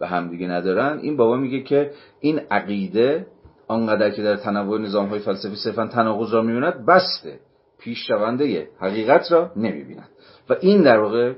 [0.00, 3.26] به همدیگه ندارن این بابا میگه که این عقیده
[3.68, 7.40] آنقدر که در تنوع نظام های فلسفی صرفا تناقض را می‌بیند بسته
[7.78, 10.08] پیشرونده حقیقت را نمی‌بیند.
[10.50, 11.34] و این در واقع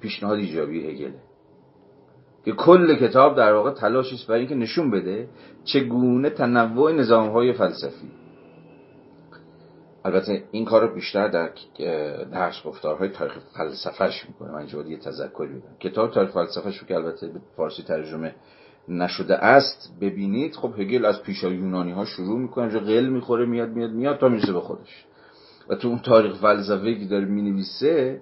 [0.00, 1.29] پیشنهاد ایجابی هگله.
[2.44, 5.28] که کل کتاب در واقع تلاشی است برای اینکه نشون بده
[5.64, 8.10] چگونه تنوع نظام های فلسفی.
[10.04, 11.50] البته این کار رو بیشتر در
[12.32, 14.52] درس گفتارهای تاریخ فلسفهش می‌کنه.
[14.52, 18.34] من یه تذکری بدم کتاب تاریخ فلسفهش رو که البته به فارسی ترجمه
[18.88, 20.56] نشده است ببینید.
[20.56, 24.28] خب هگل از پیشا یونانی ها شروع می‌کنه اینجا قل می‌خوره میاد میاد میاد تا
[24.28, 25.04] می‌رسه به خودش.
[25.68, 28.20] و تو اون تاریخ فلسفه که داره می‌نویسه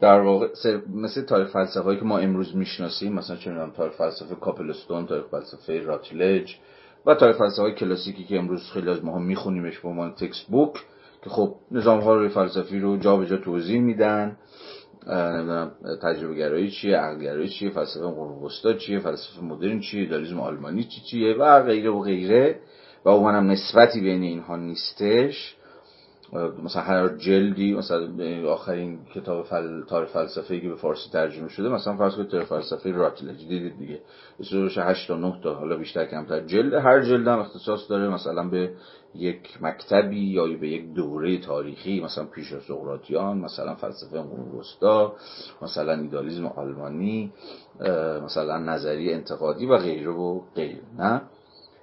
[0.00, 0.48] در واقع
[0.94, 6.56] مثل تاریخ فلسفه که ما امروز می‌شناسیم مثلا چه تاریخ فلسفه کاپلستون تاریخ فلسفه راتلج
[7.06, 10.72] و تاریخ فلسفه های کلاسیکی که امروز خیلی از ما میخونیمش به عنوان تکست بوک
[11.24, 14.36] که خب نظام ها روی فلسفی رو جا به جا توضیح میدن.
[16.02, 20.84] تجربه گرایی چیه عقل گرایی چیه فلسفه قرون وسطا چیه فلسفه مدرن چیه دالیسم آلمانی
[20.84, 22.60] چی چیه و غیره و غیره.
[23.04, 25.56] و اونم نسبتی بین اینها نیستش.
[26.32, 28.08] مثلا هر جلدی مثلا
[28.50, 29.82] آخرین کتاب فل...
[29.84, 34.00] تاریخ فلسفه که به فارسی ترجمه شده مثلا فرض کنید تاریخ فلسفه راتلج دیدید دیگه.
[34.40, 36.40] اصولش 8 تا 9 تا حالا بیشتر کمتر.
[36.40, 38.70] جلد هر جلد هم اختصاص داره مثلا به
[39.14, 45.16] یک مکتبی یا به یک دوره تاریخی مثلا پیش سقراطیان مثلا فلسفه قرون وسطا
[45.62, 47.32] مثلا ایدالیسم آلمانی
[48.24, 51.22] مثلا نظریه انتقادی و غیره و غیره نه؟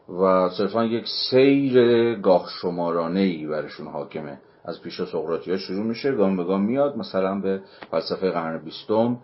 [0.09, 4.39] و صرفا یک سیر گاه شمارانه ای برشون حاکمه.
[4.65, 7.61] از پیش سقراطی ها شروع میشه گام به گام میاد مثلا به
[7.91, 9.19] فلسفه قرن بیستم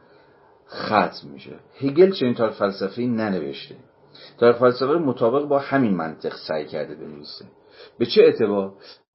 [0.69, 1.55] ختم میشه.
[1.81, 3.75] هگل چنین تاریخ فلسفی ننوشته.
[4.37, 7.45] تاریخ فلسفه مطابق با همین منطق سعی کرده بنویسه.
[7.99, 8.73] به چه اعتبار؟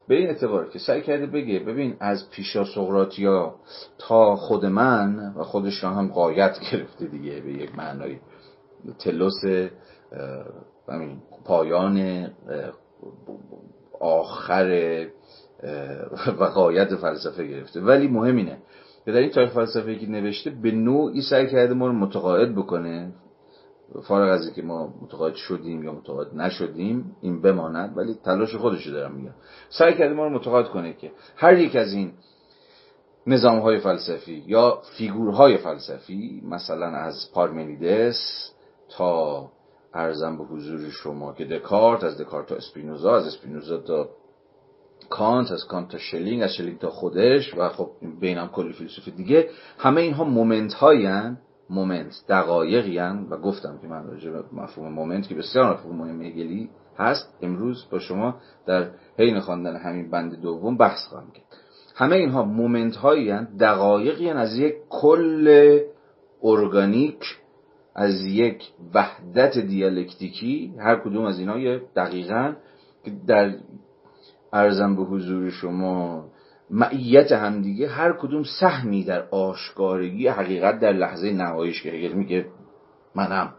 [0.09, 3.55] به این اعتبار که سعی کرده بگه ببین از پیشا سقراطیا
[3.99, 8.19] تا خود من و خودش را هم قایت گرفته دیگه به یک معنای
[8.99, 9.45] تلوس
[11.45, 12.27] پایان
[14.01, 15.07] آخر
[16.41, 17.81] وقایت فلسفه گرفته.
[17.81, 18.59] ولی مهم اینه
[19.05, 23.13] که در این تاریخ فلسفه که نوشته به نوعی سعی کرده ما رو متقاعد بکنه.
[24.03, 29.15] فارغ از اینکه ما متقاعد شدیم یا متقاعد نشدیم این بماند ولی تلاش خودش دارم
[29.15, 29.35] میگم.
[29.69, 32.13] سعی کرده ما رو متقاعد کنه که هر یک از این
[33.27, 38.51] نظام های فلسفی یا فیگورهای فلسفی مثلا از پارمنیدس
[38.89, 39.51] تا
[39.95, 44.09] عرضم به حضور شما که دکارت از دکارت تا اسپینوزا از اسپینوزا تا
[45.11, 49.49] کانت از کانت تا شلینگ از شلینگ تا خودش و خب بینم کلی فیلسوف دیگه
[49.79, 51.09] همه اینها moment هایی
[51.71, 56.71] moment دقایقی و گفتم که من راجع به مفهوم moment که بسیار مفهوم مهم هگلی
[56.99, 58.35] هست امروز با شما
[58.67, 61.45] در حین خواندن همین بند دوم بحث خواهم کرد.
[61.97, 65.79] همه اینها مومنت هایی دقایقی از یک کل
[66.43, 67.21] ارگانیک
[67.95, 72.53] از یک وحدت دیالکتیکی هر کدوم از اینا یه دقیقا
[73.27, 73.55] در
[74.53, 76.25] ارزم به حضور شما
[76.71, 82.47] معیت همدیگه هر کدوم سهمی در آشکارگی حقیقت در لحظه نهاییش که هگل میگه
[83.15, 83.55] منم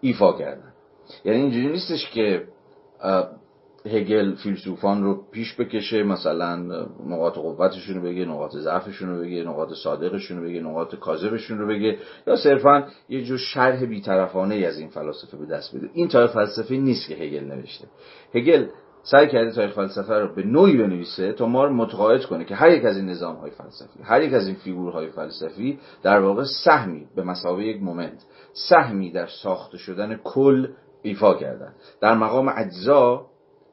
[0.00, 0.72] ایفا کردن.
[1.24, 2.48] یعنی اینجوری نیستش که
[3.86, 6.56] هگل فیلسوفان رو پیش بکشه مثلا
[7.06, 11.66] نقاط قوتشون رو بگه نقاط ضعفشون رو بگه نقاط صادقشون رو بگه نقاط کاذبشون رو
[11.66, 15.90] بگه یا صرفا یه جور شرح بیطرفانه از این فلاسفه به دست بده.
[15.92, 17.88] این تاریخ فلسفه نیست که هگل نوشته.
[18.34, 18.66] هگل
[19.02, 22.70] سعی کرده تاریخ فلسفه رو به نوعی بنویسه تا ما رو متقاعد کنه که هر
[22.70, 27.06] یک از این نظام های فلسفی هر یک از این فیگورهای فلسفی در واقع سهمی
[27.16, 30.68] به مثابه یک moment سهمی در ساخته شدن کل
[31.02, 31.72] ایفا کردن.
[32.00, 33.26] در مقام اجزا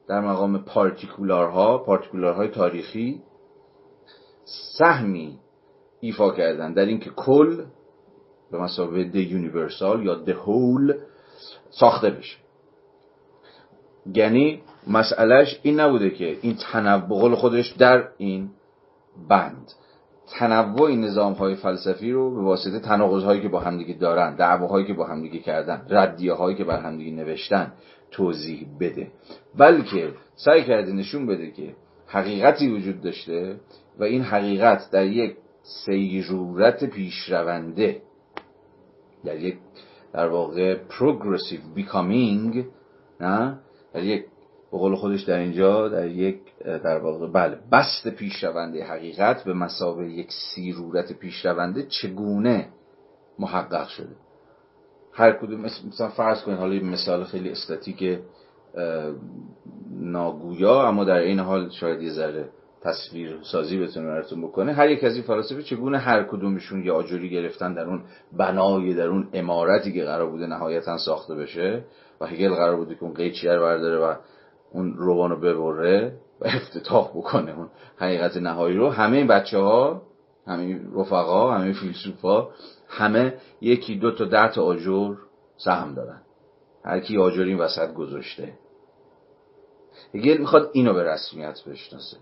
[0.08, 3.22] در مقام پارتیکولارها پارتیکولارهای تاریخی
[4.78, 5.40] سهمی
[6.00, 7.64] ایفا کردن در اینکه کل
[8.52, 10.94] به مسابقه د یونیورسال یا د هول
[11.70, 12.38] ساخته بشه.
[14.14, 18.50] یعنی مسئلهش این نبوده که این تنوع خودش در این
[19.30, 19.72] بند.
[20.40, 24.94] تنوع نظام های فلسفی رو به واسطه تناقض هایی که با همدیگه دارن دعواهایی که
[24.94, 27.74] با همدیگه کردن ردیه هایی که بر همدیگه نوشتن
[28.14, 29.08] توضیح بده.
[29.58, 31.76] بلکه سعی کرده نشون بده که
[32.08, 33.60] حقیقتی وجود داشته
[34.00, 35.36] و این حقیقت در یک
[35.86, 38.02] سیرورت پیشرونده
[39.26, 39.58] در یک
[40.14, 42.64] در واقع progressive becoming
[43.20, 43.60] نه؟
[43.94, 44.26] در یک
[44.72, 50.06] به قول خودش در اینجا در یک در واقع بله بست پیشرونده حقیقت به مسابقه
[50.06, 52.70] یک سیرورت پیشرونده چگونه
[53.40, 54.16] محقق شده؟
[55.14, 58.20] هر کدوم مثلا فرض کنید حالا مثال خیلی استاتیک
[60.00, 62.50] ناگویا اما در این حال شاید یه ذره
[62.84, 64.74] تصویر سازی بتونه براتون بکنه.
[64.74, 68.02] هر یک از این فلاسفه چگونه هر کدومشون یه آجوری گرفتن در اون
[68.38, 71.84] بنای در اون امارتی که قرار بوده نهایتا ساخته بشه
[72.22, 74.16] و هگل قرار بوده که اون قیچیه رو برداره و
[74.72, 77.58] اون روانو ببره و افتتاح بکنه.
[77.58, 78.90] اون حقیقت نهایی رو.
[78.90, 80.02] همه این بچه ها
[80.48, 82.48] همه رفقا همه فیلسوفا
[82.98, 85.16] همه یکی دو تا ده تا آجر
[85.58, 86.22] سهم دارن
[86.86, 88.54] هر کی آجر این وسط گذاشته.
[90.14, 92.18] هگل می‌خواد اینو به رسمیت بشناسه.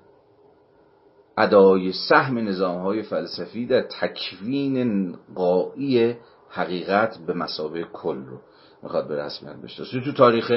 [1.37, 6.17] ادای سهم نظام های فلسفی در تکوین قایی
[6.49, 8.37] حقیقت به مسابه کل رو
[8.83, 10.01] می‌خواد به رسمیت بشناسه.
[10.01, 10.51] تو تاریخ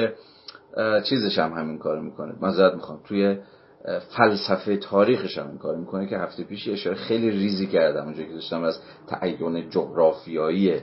[1.09, 2.35] چیزش هم همین کار می‌کنه.
[2.41, 2.99] مذارت می‌خوام.
[3.03, 3.37] توی
[4.17, 8.63] فلسفه تاریخش هم کار می‌کنه که هفته پیش اشاره خیلی ریزی کردم اونجا که داشتم
[8.63, 10.79] از تعین جغرافیایی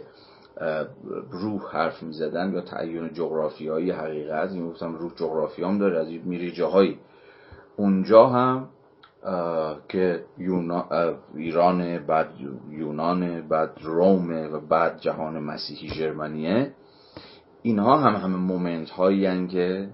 [1.31, 4.53] روح حرف می‌زدن یا تعین جغرافیایی حقیقت.
[4.53, 6.99] این گفتم روح جغرافی هم داره از میری جاهایی.
[7.77, 8.69] اونجا هم
[9.89, 10.25] که
[11.35, 12.29] ایران بعد
[12.71, 16.75] یونان بعد روم و بعد جهان مسیحی جرمنیه
[17.63, 19.89] اینها هم همه مومنت هایی که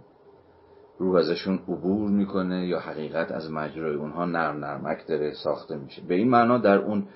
[0.99, 6.03] روح ازشون عبور می‌کنه یا حقیقت از مجرای اونها نرم نرمک داره ساخته میشه.
[6.03, 7.09] به این معنا در اون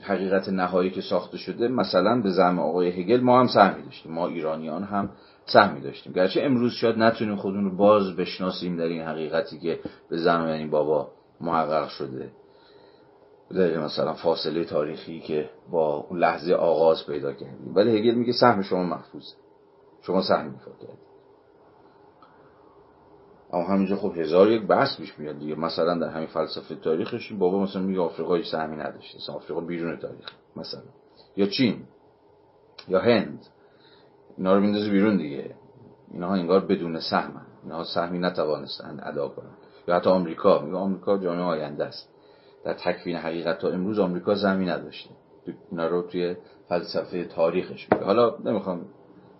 [0.00, 4.12] حقیقت نهایی که ساخته شده مثلا به زعم آقای هگل ما هم سهمی داشتیم.
[4.12, 5.10] ما ایرانیان هم
[5.46, 6.12] سهمی داشتیم.
[6.12, 9.80] گرچه امروز شاید نتونیم خودمون رو باز بشناسیم در این حقیقتی که
[10.10, 11.08] به زعم این بابا
[11.40, 12.30] محقق شده.
[13.50, 17.74] در مثلا فاصله تاریخی که با اون لحظه آغاز پیدا کردیم.
[17.74, 19.36] ولی هگل میگه سهم شما محفوظه.
[20.02, 21.03] شما سهم ایفا کردید
[23.54, 25.54] اما همینجا خب هزار یک بحث پیش میاد دیگه.
[25.54, 29.18] مثلا در همین فلسفه تاریخش بابا مثلا میگه آفریقا سهمی نداشته.
[29.18, 30.82] مثلا آفریقا بیرون تاریخ مثلا.
[31.36, 31.82] یا چین
[32.88, 33.46] یا هند.
[34.38, 35.54] اینا رو میندازه بیرون دیگه.
[36.12, 39.56] اینها انگار بدون سهم اینها سهمی نتوانستند ادا کنند
[39.88, 40.62] یا حتی آمریکا.
[40.62, 42.08] میگه آمریکا جامعه آینده است.
[42.64, 45.10] در تکوین حقیقت تا امروز آمریکا زمین نداشته.
[45.70, 46.36] اینا رو توی
[46.68, 48.04] فلسفه تاریخش میگه.
[48.04, 48.86] حالا نمی‌خوام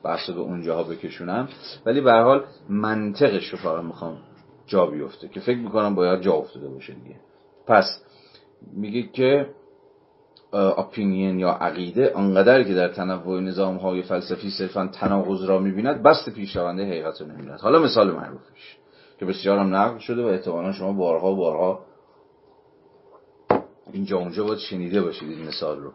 [0.05, 1.49] بحث به اونجاها بکشونم.
[1.87, 4.19] ولی به حال منطقش رو فقط می‌خوام
[4.67, 7.17] جا بیفته که فکر می‌کنم باید جا افتاده باشه دیگه.
[7.67, 8.03] پس
[8.73, 9.47] میگه که
[10.53, 16.31] اپینین یا عقیده آنقدر که در تنوع نظام های فلسفی صرفا تناقض را می‌بیند بست
[16.31, 17.61] پیشرونده حقیقت رو نمی‌بیند.
[17.61, 18.77] حالا مثال معروفش
[19.19, 21.85] که بسیار هم نقل شده و احتمالا شما بارها بارها
[23.93, 25.93] اینجا اونجا باید شنیده باشید این مثال رو.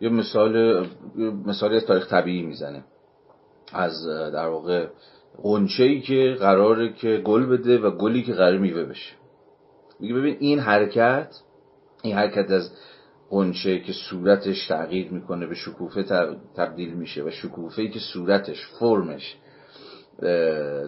[0.00, 0.86] یه مثال
[1.46, 2.84] مثالی از تاریخ طبیعی می‌زنه.
[3.74, 4.86] از در واقع
[5.42, 9.14] قنچه ای که قراره که گل بده و گلی که قرار میوه بشه.
[10.00, 11.40] میگه ببین این حرکت
[12.02, 12.70] این حرکت از
[13.30, 16.02] قنچه که صورتش تغییر می‌کنه به شکوفه
[16.56, 19.36] تبدیل میشه و شکوفه ای که صورتش فرمش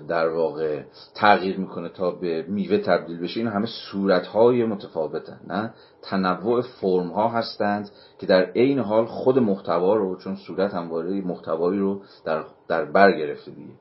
[0.08, 0.82] در واقع
[1.14, 3.40] تغییر می‌کنه تا به میوه تبدیل بشه.
[3.40, 9.38] این همه صورت های متفاوتن نه؟ تنوع فرم ها هستند که در عین حال خود
[9.38, 13.72] محتوا رو چون صورت همواره محتوایی رو در, در بر گرفته دیگه.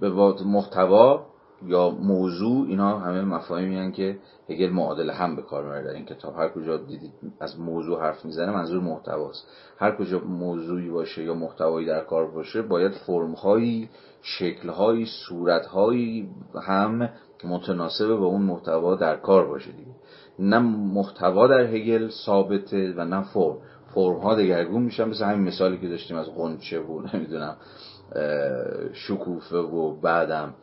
[0.00, 0.10] به
[0.44, 1.26] محتوا
[1.66, 4.18] یا موضوع اینا همه مفاهیمی که
[4.48, 5.84] هگل معادل هم به کار می‌بره.
[5.84, 9.46] در این کتاب هر کجا دیدید از موضوع حرف می‌زنه منظور محتواست.
[9.78, 13.88] هر کجا موضوعی باشه یا محتوایی در کار باشه باید فرمهایی
[14.22, 16.30] شکلهایی صورتهایی
[16.62, 17.08] هم
[17.44, 19.92] متناسب با اون محتوا در کار باشه دیگه.
[20.38, 23.56] نه محتوا در هگل ثابته و نه فرم.
[23.94, 25.08] فرم ها دگرگون میشن.
[25.08, 27.56] مثل همین مثالی که داشتیم از قنچه و نمی‌دونم
[28.92, 30.54] شکوفه و بعدم.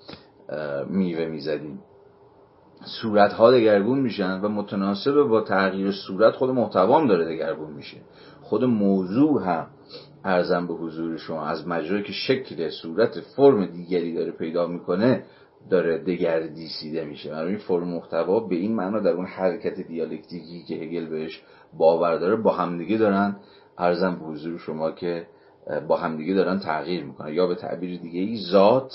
[0.90, 1.80] میوه می‌زدیم.
[3.02, 7.98] صورت ها دگرگون میشن و متناسب با تغییر صورت خود محتوام داره دگرگون میشه.
[8.42, 9.68] خود موضوع هم
[10.24, 15.24] ارزم به حضور شما از مجرایی که شکل صورت فرم دیگری داره پیدا می‌کنه
[15.70, 17.30] داره دگردیسیده میشه.
[17.30, 21.42] برای این فرم محتوا به این معنا در اون حرکت دیالکتیکی که هگل بهش
[21.78, 23.36] باور داره با همدیگه دارن.
[23.78, 25.28] ارزم به حضور شما که
[25.88, 27.34] با همدیگه دارن تغییر می‌کنن.
[27.34, 28.92] یا به تعبیر دیگه ای ذات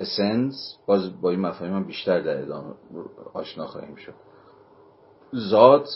[0.00, 2.74] اسنس باز با این مفاهیم بیشتر در ادامه
[3.34, 4.14] آشنا خواهیم شد.
[5.36, 5.88] ذات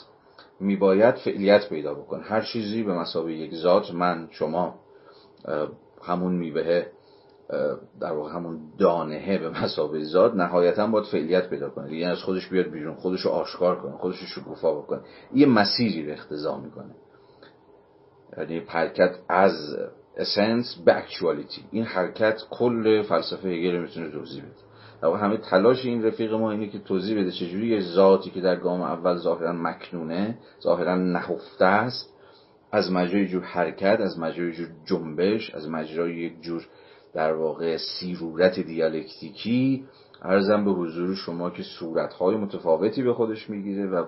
[0.61, 2.21] میباید فعلیت پیدا بکن.
[2.21, 4.75] هر چیزی به مسابقه یک ذات من شما
[6.03, 6.87] همون میوه
[8.01, 11.93] در واقع همون دانهه به مسابقه ذات نهایتا باید فعلیت پیدا کنه.
[11.93, 15.01] یعنی از خودش بیاد بیرون خودش رو آشکار کنه خودش رو شکوفا بکنه.
[15.35, 16.95] یه مسیری رو اختضا می‌کنه.
[18.39, 19.77] یعنی حرکت از
[20.19, 24.69] اسنس به اکچوالیتی این حرکت کل فلسفه هگل می‌تونه توضیح بده.
[25.17, 28.81] همه تلاش این رفیق ما اینه که توضیح بده چجوری یه ذاتی که در گام
[28.81, 32.15] اول ظاهرا مکنونه ظاهرا نهفته است
[32.73, 36.67] از مجرای جور حرکت از مجرای جور جنبش از مجرای یک جور
[37.15, 39.85] در واقع سیرورت دیالکتیکی
[40.23, 44.05] ارزم به حضور شما که صورتهای متفاوتی به خودش می‌گیره و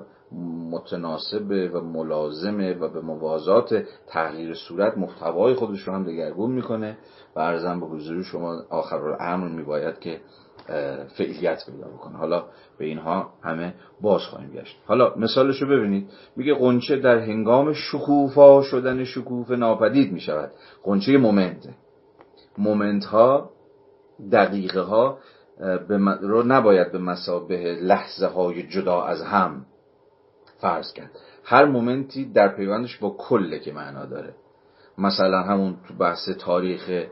[0.71, 6.99] متناسبه و ملازمه و به موازات تغییر صورت محتوای خودش رو هم دگرگون می‌کنه
[7.37, 10.21] و ارزم به حضور شما آخر الامر میباید که
[11.17, 12.17] فعلیت پیدا بکنه.
[12.17, 12.45] حالا
[12.79, 14.77] به اینها همه باز خواهیم گشت.
[14.87, 16.11] حالا مثالش رو ببینید.
[16.37, 20.51] میگه غنچه در هنگام شکوفا شدن شکوفه ناپدید می‌شود.
[20.83, 21.69] غنچه moment
[22.59, 23.51] moment ها
[24.33, 25.19] دقیقه ها
[26.21, 29.67] رو نباید به مثابه لحظه های جدا از هم
[30.61, 31.11] فرض کرد.
[31.45, 34.35] هر moment ی در پیوندش با کله که معنا داره.
[34.99, 37.07] مثلا همون تو بحث تاریخ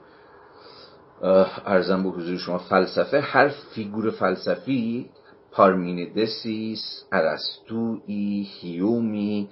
[1.66, 5.11] عرضم به حضور شما فلسفه هر فیگور فلسفی
[5.53, 9.49] پارمنیدسی ارسطویی هیومی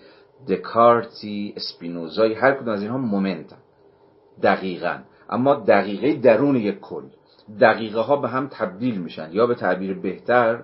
[0.48, 3.54] دکارتی اسپینوزایی هر کدوم از اینها moment
[4.42, 4.98] دقیقه.
[5.30, 7.04] اما دقیقه درون یک کل.
[7.60, 10.62] دقیقه ها به هم تبدیل میشن یا به تعبیر بهتر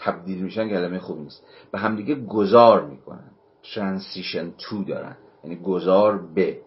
[0.00, 1.46] تبدیل میشن کلمه خوبی نیست.
[1.72, 3.30] به همدیگه گذار می‌کنن.
[3.74, 5.16] transition to دارن.
[5.44, 6.60] یعنی گذار به.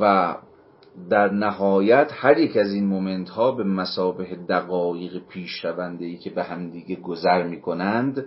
[0.00, 0.36] و
[1.10, 5.64] در نهایت هر یک از این مومنت ها به مسابه دقایق پیش
[6.00, 8.26] ای که به همدیگه گذر می‌کنند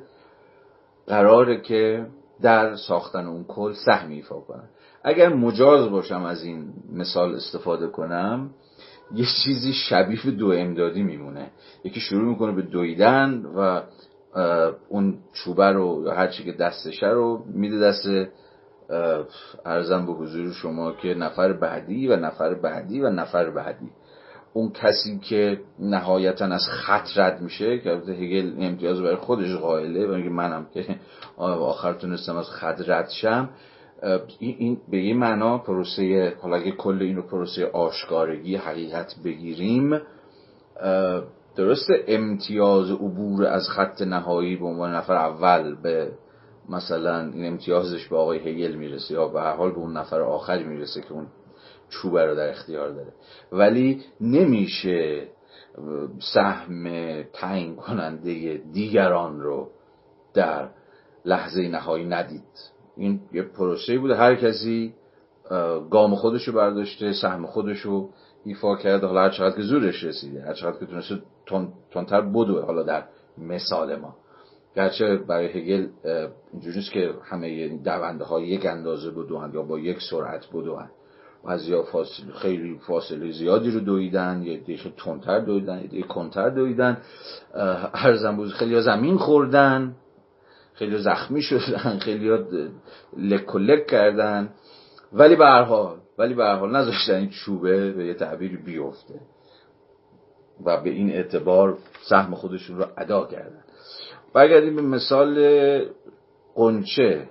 [1.08, 2.08] قراره که
[2.42, 4.70] در ساختن اون کل سهمی ایفا کنند
[5.04, 8.50] اگر مجاز باشم از این مثال استفاده کنم
[9.14, 11.52] یه چیزی شبیه دو امدادی میمونه.
[11.84, 13.82] یکی شروع می‌کنه به دویدن و
[14.90, 18.08] اون چوبه رو هر چی که دستشه رو میده دست
[19.66, 23.90] ارزم به حضور شما که نفر بعدی و نفر بعدی و نفر بعدی.
[24.54, 30.16] اون کسی که نهایتا از خط رد میشه که هگل امتیاز برای خودش قائله و
[30.16, 30.96] میگه منم که
[31.38, 33.50] آخر تونستم از خط رد شم
[34.40, 40.02] این به یه معنا پروسه حالا اگه کل این رو پروسه آشکارگی حقیقت بگیریم
[41.56, 46.12] درست امتیاز عبور از خط نهایی به عنوان نفر اول به
[46.70, 50.64] مثلا این امتیازش به آقای هگل می‌رسه یا به هر حال به اون نفر آخری
[50.64, 51.28] می‌رسه که اون
[51.90, 53.14] چوبه رو در اختیار داره.
[53.52, 55.28] ولی نمیشه
[56.20, 56.84] سهم
[57.34, 59.70] تعیین کننده دیگران رو
[60.34, 60.70] در
[61.26, 62.73] لحظه نهایی ندید.
[62.98, 64.16] این یه پروسه بوده.
[64.16, 64.94] هر کسی
[65.92, 68.10] گام خودشو برداشته سهم خودشو
[68.46, 69.08] ایفا کرده.
[69.08, 71.20] حالا هر چقدر که زورش رسیده هر چقدر که تونسته
[71.92, 72.66] تونتر بدوه.
[72.66, 73.04] حالا در
[73.38, 74.16] مثال ما.
[74.76, 75.88] گرچه برای هگل
[76.54, 80.90] اینجوری که همه دونده ها یک اندازه بدوهن یا با یک سرعت بدوهن.
[81.68, 86.98] یا فاصله خیلی فاصله زیادی رو دویدن یه دیگه تندتر دویدن یه کنتر دویدن.
[87.94, 89.96] هر زنبوز خیلی زمین خوردن.
[90.74, 92.38] خیلی زخمی شدن خیلی
[93.18, 94.50] لک و لک کردن.
[95.14, 99.20] ولی به هر حال ولی به هر حال نذاشتن این چوبه به یه تعبیری بیفته
[100.66, 101.78] و به این اعتبار
[102.10, 103.64] سهم خودشون رو ادا کردن.
[104.34, 105.36] برگردیم به مثال
[106.56, 107.30] قنچه.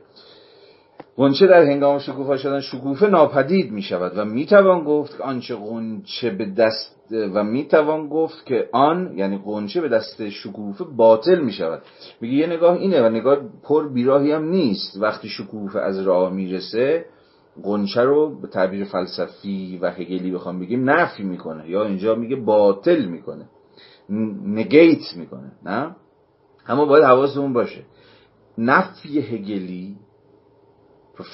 [1.17, 5.55] قنچه در هنگام شکوفا شدن شکوفه ناپدید می شود و می توان گفت که آنچه
[5.55, 11.41] قنچه به دست و می توان گفت که آن یعنی قنچه به دست شکوفه باطل
[11.41, 11.83] می شود
[12.21, 14.97] میگه یه نگاه اینه و نگاه پر بیراهی هم نیست.
[15.01, 17.05] وقتی شکوفه از راه می‌رسه
[17.63, 23.05] قنچه رو به تعبیر فلسفی و هگلی بخوام بگیم نفی می‌کنه یا اینجا میگه باطل
[23.05, 23.49] می‌کنه.
[24.47, 25.97] نگیت می‌کنه نه؟
[26.69, 27.81] اما باید حواسمون باشه.
[28.59, 29.97] نفی هگلی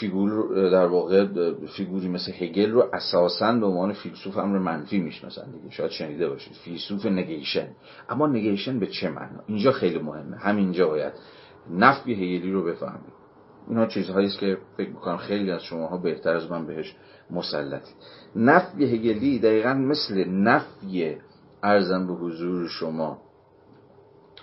[0.00, 1.26] فیگور در واقع
[1.76, 5.70] فیگوری مثل هگل رو اساسا به عنوان فیلسوف امر منفی می‌شناسن دیگه.
[5.70, 6.52] شاید شنیده باشید.
[6.52, 7.68] فیلسوف نگیشن.
[8.08, 10.36] اما نگیشن به چه معنا؟ اینجا خیلی مهمه.
[10.36, 11.12] همینجا باید
[11.70, 13.12] نفی هگلی رو بفهمید.
[13.68, 16.96] اینا چیزهایی است که فکر می‌کنم خیلی از شماها بهتر از من بهش
[17.30, 17.92] مسلطی
[18.36, 21.16] نفی هگلی دقیقا مثل نفی
[21.62, 23.18] ارزم به حضور شما.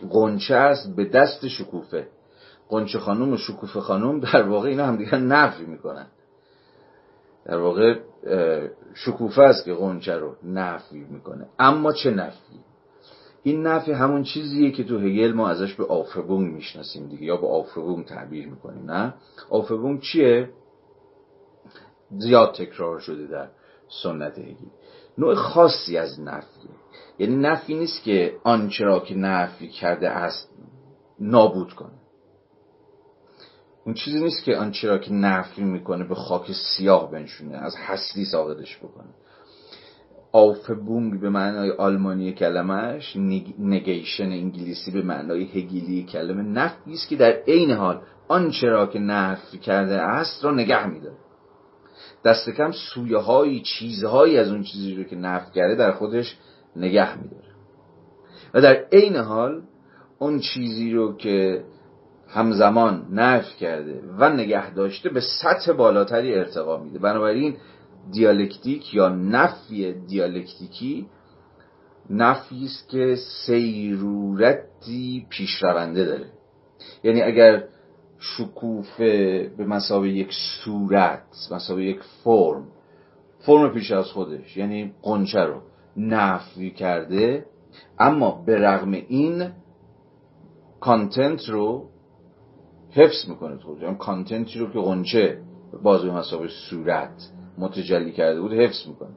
[0.09, 2.07] قنچه است به دست شکوفه.
[2.69, 6.07] قنچه خانوم و شکوفه خانوم در واقع اینا هم دیگه نفی می‌کنن.
[7.45, 7.99] در واقع
[8.93, 11.47] شکوفه است که قنچه رو نفی می‌کنه.
[11.59, 12.59] اما چه نفی؟
[13.43, 17.47] این نفی همون چیزیه که تو هگل ما ازش به آفبونگ می‌شناسیم دیگه یا به
[17.47, 19.13] آفبونگ تعبیر می‌کنیم نه؟
[19.49, 20.49] آفبونگ چیه؟
[22.17, 23.47] زیاد تکرار شده در
[24.03, 24.69] سنت هگل.
[25.17, 26.69] نوع خاصی از نفی
[27.19, 30.49] یعنی نفی نیست که آنچه را که نفی کرده است
[31.19, 32.04] نابود کنه.
[33.85, 38.25] اون چیزی نیست که آنچه را که نفی می‌کنه به خاک سیاه بنشونه از هستی
[38.25, 39.09] ساقدش بکنه.
[40.31, 43.15] آفبونگ به معنای آلمانی کلمش
[43.59, 48.99] نگیشن انگلیسی به معنای هگیلی کلمه نفی است که در عین حال آنچه را که
[48.99, 51.17] نفی کرده است را نگه میداره.
[52.25, 56.37] دست کم سویه های چیزهایی از اون چیزی رو که نفی کرده در خودش
[56.75, 57.47] نگه میداره.
[58.53, 59.61] و در عین حال
[60.19, 61.63] اون چیزی رو که
[62.27, 66.99] همزمان نفی کرده و نگه داشته به سطح بالاتری ارتقا میده.
[66.99, 67.57] بنابراین
[68.11, 71.07] دیالکتیک یا نفی دیالکتیکی
[72.09, 73.15] نفی است که
[73.45, 76.25] سیرورتی پیشرونده داره.
[77.03, 77.63] یعنی اگر
[78.19, 80.31] شکوفه به مسابقه یک
[80.63, 82.67] صورت مسابقه یک فرم
[83.39, 85.61] فرم پیش از خودش یعنی قنچه رو
[85.97, 87.45] نفی کرده
[87.99, 89.49] اما به رغم این
[90.79, 91.89] کانتنت رو
[92.95, 95.37] حفظ می‌کنه خود یعنی کانتنتی رو که قنچه
[95.83, 99.15] بازوی مسابقه صورت متجلی کرده بود حفظ می‌کنه.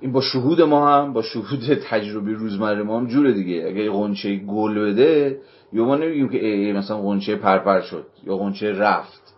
[0.00, 3.64] این با شهود ما هم با شهود تجربه روزمره ما هم جوره دیگه.
[3.68, 5.40] اگه قنچه گل بده
[5.72, 9.34] یا ما نمیگیم که ای مثلا قنچه پرپر شد یا قنچه رفت.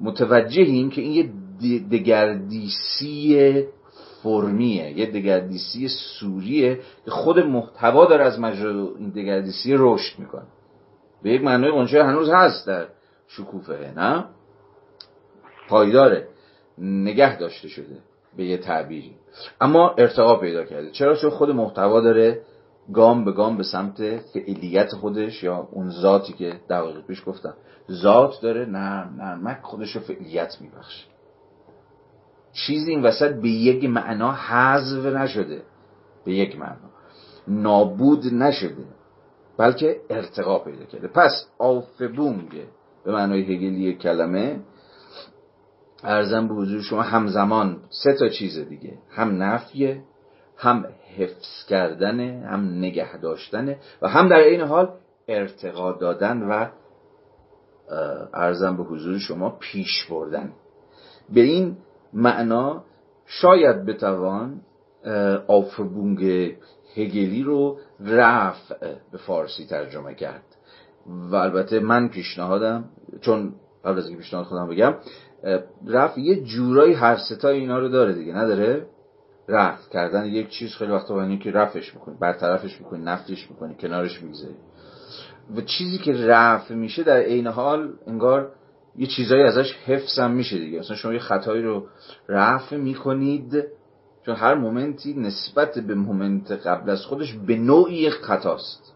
[0.00, 3.64] متوجهیم که این یه دگردیسی
[4.22, 10.46] فرمیه یه دگردیسی سوریه که خود محتوا داره از مجرد این دگردیسی رشد می‌کنه.
[11.22, 12.86] به یک معنای قنچه هنوز هست در
[13.28, 14.24] شکوفه نه؟
[15.68, 16.28] پایداره.
[16.78, 17.98] نگه داشته شده
[18.36, 19.14] به یه تعبیری.
[19.60, 20.90] اما ارتقا پیدا کرده.
[20.90, 22.40] چرا؟ چون خود محتوا داره
[22.92, 27.54] گام به گام به سمت فعلیت خودش یا اون ذاتی که دقیقه پیش گفتم.
[27.90, 31.06] ذات داره نرم نرمک خودش رو فعلیت میبخشه
[32.52, 35.62] چیزی این وسط به یک معنا حذف نشده.
[36.24, 36.90] به یک معنا.
[37.48, 38.84] نابود نشده.
[39.58, 41.08] بلکه ارتقا پیدا کرده.
[41.08, 42.66] پس آفبونگ
[43.04, 44.60] به معنای هگلی کلمه
[46.04, 48.98] ارزم به حضور شما همزمان سه تا چیز دیگه.
[49.10, 50.02] هم نفیه
[50.56, 50.86] هم
[51.16, 54.90] حفظ کردنه هم نگه داشتنه و هم در این حال
[55.28, 56.66] ارتقا دادن و
[58.34, 60.52] ارزم به حضور شما پیش بردن.
[61.34, 61.76] به این
[62.12, 62.84] معنا
[63.26, 64.60] شاید بتوان
[65.46, 66.52] آفربونگ
[66.96, 70.56] هگلی رو رفع به فارسی ترجمه کرد.
[71.06, 72.84] و البته من پیشنهادم
[73.20, 74.94] چون قبل از اینکه پیشنهاد خودم بگم
[75.86, 78.86] رفع یه جورایی هر ستای اینا رو داره دیگه نداره؟
[79.48, 84.22] رفع کردن یک چیز خیلی وقتا با که رفعش می‌کنی برطرفش می‌کنی نفتش می‌کنی کنارش
[84.22, 84.54] می‌گذاری.
[85.56, 88.52] و چیزی که رفع میشه در عین حال انگار
[88.96, 90.78] یه چیزایی ازش حفظ میشه دیگه.
[90.78, 91.86] مثلا شما یه خطایی رو
[92.28, 93.64] رفع می‌کنید
[94.26, 98.94] چون هر مومنتی نسبت به مومنت قبل از خودش به نوعی خطاست.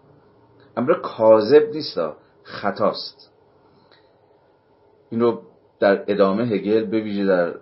[0.76, 2.00] امر کاذب نیست
[2.42, 3.32] خطاست.
[5.10, 5.42] این رو
[5.80, 7.54] در ادامه هگل بویژه در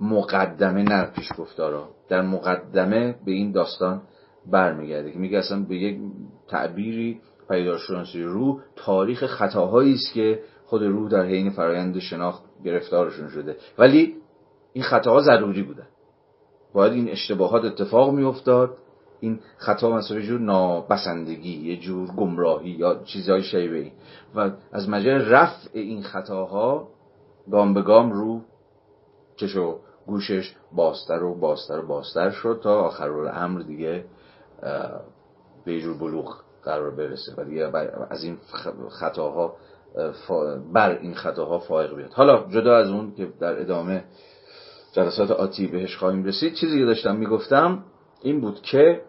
[0.00, 1.88] مقدمه نه پیش گفتارا.
[2.08, 4.02] در مقدمه به این داستان
[4.46, 6.00] برمیگرده که میگه اصلا به یک
[6.48, 13.56] تعبیری پیدارشناسی روح تاریخ خطاهایی است که خود روح در حین فرایند شناخت گرفتارشون شده.
[13.78, 14.16] ولی
[14.72, 15.86] این خطاها ضروری بودن
[16.72, 18.76] باید این اشتباهات اتفاق میافتاد
[19.20, 23.92] این خطا مثلا جور نابسندگی یه جور گمراهی یا چیزهای شیبه
[24.34, 26.88] و از مجال رفع این خطاها
[27.50, 28.40] گام به گام رو
[29.36, 34.04] چش و گوشش باستر و باستر و باستر شد تا آخر امر دیگه
[35.64, 37.72] به جور بلوغ قرار برسه و دیگه
[38.10, 38.38] از این
[38.88, 39.56] خطاها
[40.72, 42.12] بر این خطاها فائق بیاد.
[42.12, 44.04] حالا جدا از اون که در ادامه
[44.92, 46.54] جلسات آتی بهش خواهیم رسید.
[46.54, 47.84] چیزی که داشتم می‌گفتم
[48.22, 49.00] این بود که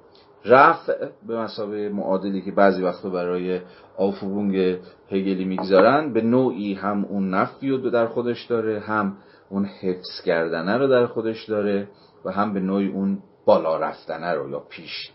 [0.46, 3.60] رفع به مسابقه معادلی که بعضی وقتا برای
[3.98, 4.78] آفوبونگ
[5.12, 9.18] هگلی می‌گذارن به نوعی هم اون نفی رو در خودش داره هم
[9.50, 11.88] اون حفظ کردنه رو در خودش داره
[12.26, 15.12] و هم به نوعی اون بالا رفتنه رو یا پیش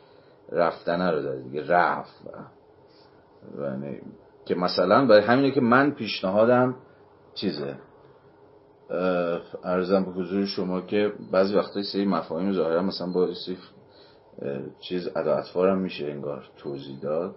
[0.52, 2.30] رفتنه رو داره دیگه رفع.
[3.62, 4.00] یعنی
[4.46, 6.74] که مثلا برای همینه که من پیشنهادم
[7.34, 7.76] چیزه؟
[9.64, 13.28] ارزم به حضور شما که بعضی وقتا سری مفاهیم ظاهرا مثلا با
[14.80, 17.36] چیز ادا هم میشه انگار توضیح داد.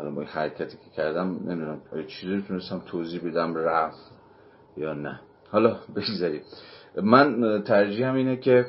[0.00, 4.12] الان با حرکتی که کردم نمی‌دونم چیزی تونستم توضیح بدم رفت
[4.76, 5.20] یا نه.
[5.50, 6.42] حالا بگذاریم.
[7.02, 8.66] من ترجیح هم اینه که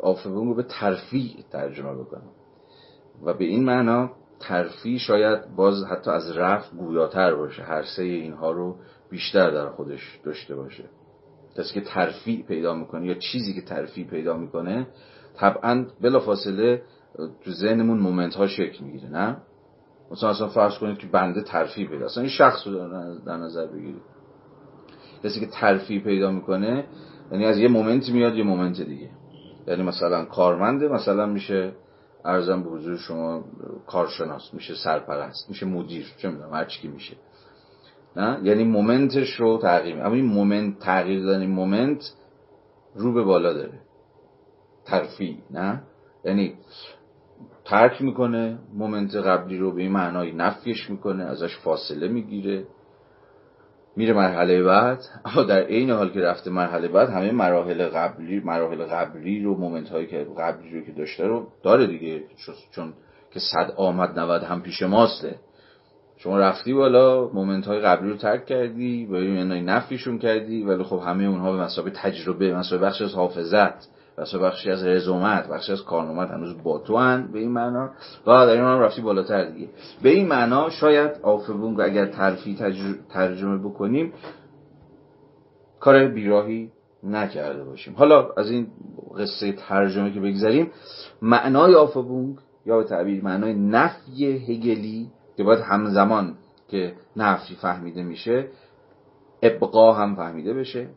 [0.00, 2.30] آفبون رو به ترفی ترجمه بکنم.
[3.24, 4.10] و به این معنا
[4.40, 7.62] ترفیع شاید باز حتی از رفع گویاتر باشه.
[7.62, 8.76] هر سه اینها رو
[9.10, 10.84] بیشتر در خودش داشته باشه.
[11.56, 14.86] کسی که ترفیع پیدا می‌کنه یا چیزی که ترفیع پیدا می‌کنه
[15.36, 16.82] طبعا بلا فاصله
[17.44, 19.36] تو ذهنمون moment ها شکل می‌گیره نه؟
[20.10, 22.88] مثلا اصلا فرض کنید که بنده ترفیع پیدا اصلا این شخص رو
[23.26, 24.02] در نظر بگیرید.
[25.24, 26.84] کسی که ترفیع پیدا می‌کنه
[27.32, 29.10] یعنی از یه moment میاد یه moment دیگه.
[29.66, 31.72] یعنی مثلا کارمنده مثلا میشه
[32.24, 33.44] عرضم به حضور شما
[33.86, 37.16] کارشناس میشه سرپرست میشه مدیر چه می‌دونم هر چی میشه.
[38.16, 42.12] نه؟ یعنی moment ش رو تغییر اما این moment تغییر دادن moment
[42.94, 43.80] رو به بالا داره.
[44.84, 45.82] ترفیع نه؟
[46.24, 46.54] یعنی
[47.64, 52.64] ترک می‌کنه moment قبلی رو به این معنای نفیش می‌کنه ازش فاصله می‌گیره
[53.96, 54.98] میره مرحله بعد.
[55.24, 59.88] اما در عین حال که رفته مرحله بعد همه مراحل قبلی مراحل قبلی رو moment
[59.88, 62.24] هایی که قبلی رو که داشته رو داره دیگه.
[62.70, 62.92] چون
[63.30, 65.36] که صد آمد نود هم پیش ماسته
[66.22, 71.00] شما رفتی بالا moment های قبلی رو ترک کردی و این نفیشون کردی ولی خب
[71.06, 75.84] همه اونها به مثابه تجربه مثابه بخش از حافظت بخش بخشی از رزومت بخشی از
[75.84, 77.90] کارنامت هنوز با تو هن به این معنا.
[78.26, 79.68] و در این هم رفتی بالاتر دیگه.
[80.02, 82.58] به این معنا شاید Aufhebung اگر ترفیع
[83.12, 84.12] ترجمه بکنیم
[85.80, 86.70] کار بیراهی
[87.02, 87.94] نکرده باشیم.
[87.94, 88.66] حالا از این
[89.18, 90.70] قصه ترجمه که بگذاریم
[91.22, 95.10] معنای آفبونگ یا به تعبیر معنای نفی هگلی
[95.40, 96.34] که باید همزمان
[96.68, 98.48] که نفی فهمیده میشه
[99.42, 100.88] ابقا هم فهمیده بشه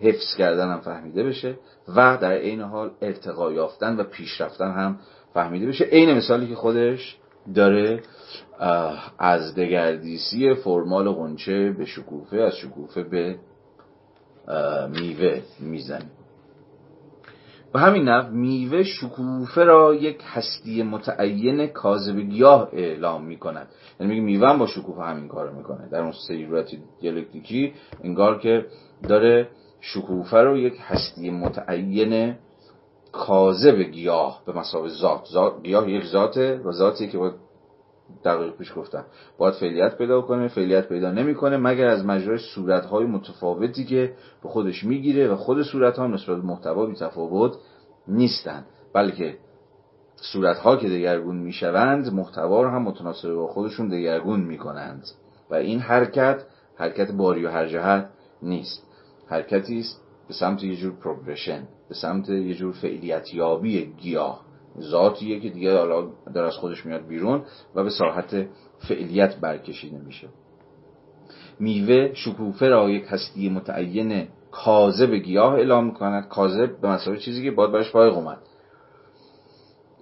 [0.00, 1.58] حفظ کردن هم فهمیده بشه
[1.96, 4.98] و در عین حال ارتقا یافتن و پیشرفتن هم
[5.34, 5.84] فهمیده بشه.
[5.84, 7.18] عین مثالی که خودش
[7.54, 8.02] داره
[9.18, 13.38] از دگردیسی فرمال قنچه به شکوفه از شکوفه به
[15.00, 16.23] میوه می‌زنه.
[17.74, 23.68] و همین نحو میوه شکوفه را یک هستی متعین کاذب گیاه اعلام می‌کند
[24.00, 26.70] یعنی میگه میوه هم با شکوفه همین کار می‌کنه در اون سیرورت
[27.00, 27.72] دیالکتیکی
[28.04, 28.66] انگار که
[29.08, 29.48] داره
[29.80, 32.36] شکوفه رو یک هستی متعین
[33.12, 35.24] کاذب گیاه به مسابقه ذات.
[35.32, 37.34] ذات گیاه یک ذاته و ذاتی که باید
[38.24, 39.04] دقیق پیش گفتم.
[39.38, 44.84] باید فعلیت پیدا کنه فعلیت پیدا نمی‌کنه مگر از مجرای صورتهای متفاوتی که به خودش
[44.84, 47.56] می‌گیره و خود صورت ها نسبت به محتوا بی تفاوت
[48.08, 48.66] نیستند.
[48.92, 49.38] بلکه
[50.16, 55.04] صورت ها که دگرگون می‌شوند محتوا رو هم متناسب با خودشون دگرگون می‌کنند.
[55.50, 56.42] و این حرکت
[56.76, 58.10] حرکت باری و هر جهت
[58.42, 58.82] نیست.
[59.26, 64.53] حرکتی است به سمت یه جور پروگرشن به سمت یه جور فعلیت یابی گیاه.
[64.80, 67.42] ذاتیه که دیگه حالا در از خودش میاد بیرون
[67.74, 68.46] و به ساحت
[68.88, 70.28] فعلیت برکشیده میشه.
[71.60, 76.28] میوه شکوفه را یک هستی متعین کاذب گیاه اعلام می‌کند.
[76.28, 78.38] کاذب به مسابقه چیزی که باید برش فایق اومد.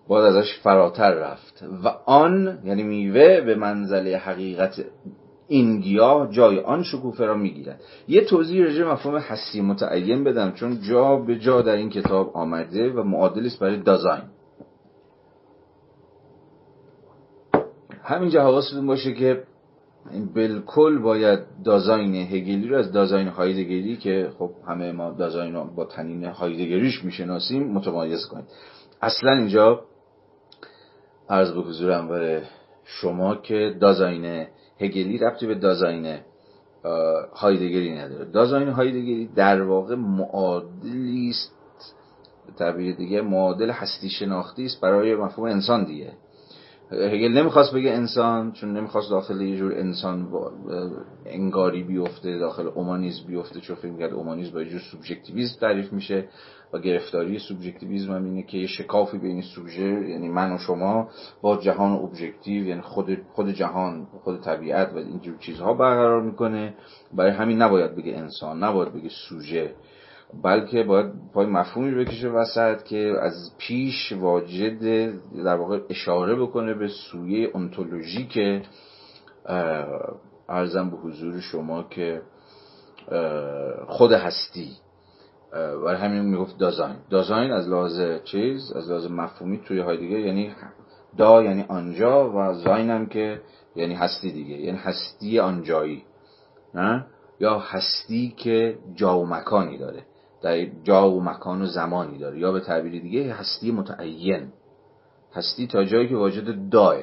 [0.09, 1.65] باید ازش فراتر رفت.
[1.85, 4.85] و آن یعنی میوه به منزله حقیقت
[5.49, 7.81] این گیاه جای آن شکوفه را می‌گیرد.
[8.09, 12.93] یه توضیح رجه مفهوم حسی متعین بدم چون جا به جا در این کتاب آمده
[12.93, 14.23] و معادل است برای دازاین.
[18.05, 19.43] همینجا حواستون باشه که
[20.35, 26.25] بالکل باید دازاین هگلی رو از دازاین هایدگری که خب همه ما دازاین با تنین
[26.25, 28.45] هایدگریش می‌شناسیم متمایز کنید.
[29.03, 29.85] اصلا اینجا
[31.31, 32.41] عرض به حضورم برای
[32.85, 34.47] شما که دازاین
[34.81, 36.19] هگلی ربطی به دازاین
[37.35, 38.25] هایدگری نداره.
[38.25, 41.53] دازاین هایدگری در واقع معادلی است.
[42.59, 46.13] تعبیر دیگه معادل هستی شناختی است برای مفهوم انسان دیگه.
[46.93, 50.29] هگل نمی‌خواست بگه انسان چون نمی‌خواست داخل یه جور انسان
[51.27, 56.29] انگاری بیفته داخل اومانیزم بیفته چون فکر کرد اومانیزم با یه جور سوبژکتیویسم تعریف میشه
[56.73, 61.09] و گرفتاری سوبژکتیویسم هم اینه که یه شکافی بین سوژه یعنی من و شما
[61.43, 66.75] با جهان ابژکتیو یعنی خود خود جهان خود طبیعت و اینجور چیزها برقرار می‌کنه.
[67.15, 69.75] برای همین نباید بگه انسان نباید بگه سوژه.
[70.45, 75.13] بلکه باید پای مفهومی بکشه وسط که از پیش واجد
[75.45, 77.51] در واقع اشاره بکنه به سویه
[78.31, 78.63] که
[80.49, 82.23] ارزم به حضور شما که
[83.87, 84.71] خود هستی.
[85.53, 90.55] برای همین می‌گفت دازاین دازاین از لحاظ چیز از لحاظ مفهومی توی های دیگه یعنی
[91.17, 93.41] دا یعنی آنجا و زاین هم که
[93.77, 94.57] یعنی هستی دیگه.
[94.57, 96.05] یعنی هستی آنجایی.
[96.75, 97.07] نه؟
[97.41, 100.03] یا هستی که جا و مکانی داره.
[100.43, 102.39] در جا و مکان و زمانی داره.
[102.39, 104.53] یا به تعبیر دیگه هستی متعین.
[105.35, 106.97] هستی تا جایی که واجد داه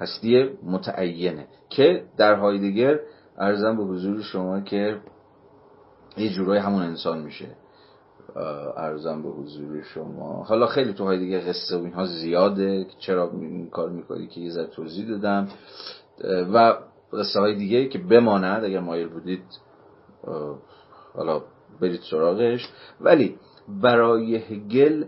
[0.00, 1.46] هستی متعینه.
[1.68, 3.00] که در هایدگر
[3.38, 4.98] ارزم به حضور شما که
[6.16, 7.46] یه جورای همون انسان میشه.
[8.76, 10.44] ارزم به حضور شما.
[10.44, 12.86] حالا خیلی تو های دیگه قصه و اینها زیاده.
[12.98, 15.48] چرا این کار می‌کنی که یه ذره توضیح دادم.
[16.54, 16.74] و
[17.12, 19.42] قصه های دیگه که بماند اگر مایل بودید
[21.16, 21.42] حالا
[21.80, 22.68] برید سراغش.
[23.00, 23.34] ولی
[23.82, 25.04] برای هگل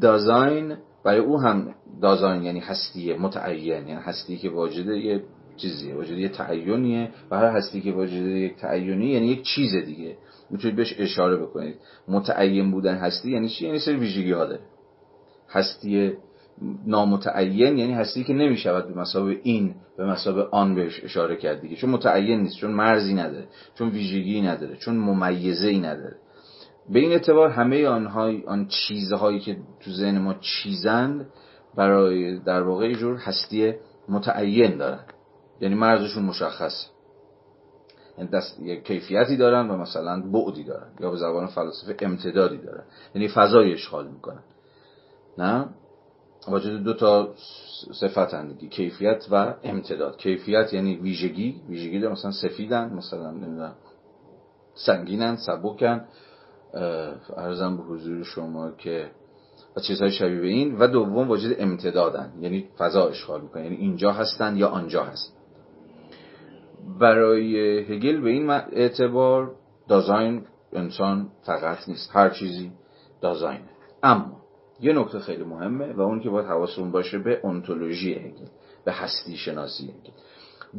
[0.00, 5.22] دازاین برای او هم دازاین یعنی هستی متعین یعنی هستی که واجد یه
[5.56, 10.16] چیزیه واجد یه تعینیه و هر هستی که واجد یک تعینی یعنی یک چیز دیگه.
[10.50, 11.76] می‌تونید بهش اشاره بکنید.
[12.08, 14.60] متعین بودن هستی یعنی چی؟ یعنی سری ویژگی ها داره.
[15.48, 16.12] هستی
[16.86, 21.76] نامتعین یعنی هستی که نمی‌شود به مسابه این به مسابه آن بهش اشاره کرد دیگه.
[21.76, 26.16] چون متعین نیست چون مرزی نداره چون ویژگی نداره چون ممیزه ای نداره.
[26.90, 31.26] به این اعتبار همه آنها آن چیزهایی که تو ذهن ما چیزند
[31.76, 33.74] برای در واقع جور هستی
[34.08, 35.04] متعین دارن.
[35.60, 36.86] یعنی مرزشون مشخص.
[38.18, 40.88] یعنی دست یک کیفیتی دارن و مثلا بعدی دارن.
[41.00, 42.84] یا به زبان فلسفه امتدادی دارن.
[43.14, 44.42] یعنی فضای اشغال می‌کنن.
[45.38, 45.68] نه؟
[46.48, 47.34] واجد دو تا
[48.00, 50.16] صفت دیگه کیفیت و امتداد.
[50.16, 51.60] کیفیت یعنی ویژگی.
[51.68, 53.74] ویژگی دارن مثلا سفیدن مثلا نمی‌دونم
[54.74, 56.04] سنگینن سبکن.
[57.36, 59.10] ارزم به حضور شما که
[59.76, 60.78] و چیزهای شبیه به این.
[60.78, 65.36] و دوم واجد امتدادن یعنی فضا اشغال می‌کنن یعنی اینجا هستن یا آنجا هستن.
[67.00, 69.54] برای هگل به این اعتبار
[69.88, 70.42] دازاین
[70.72, 72.10] انسان فقط نیست.
[72.12, 72.72] هر چیزی
[73.20, 73.68] دازاینه
[74.02, 74.45] اما
[74.80, 78.46] یه نکته خیلی مهمه و اون که باید حواسون باشه به انتولوژی هگل
[78.84, 80.12] به هستی شناسی هگل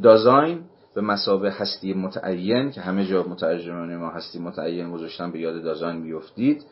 [0.03, 0.63] دازاین
[0.95, 5.97] به مسابه هستی متعین که همه جا مترجمان ما هستی متعین گذاشتن به یاد دازاین
[5.97, 6.65] میفتید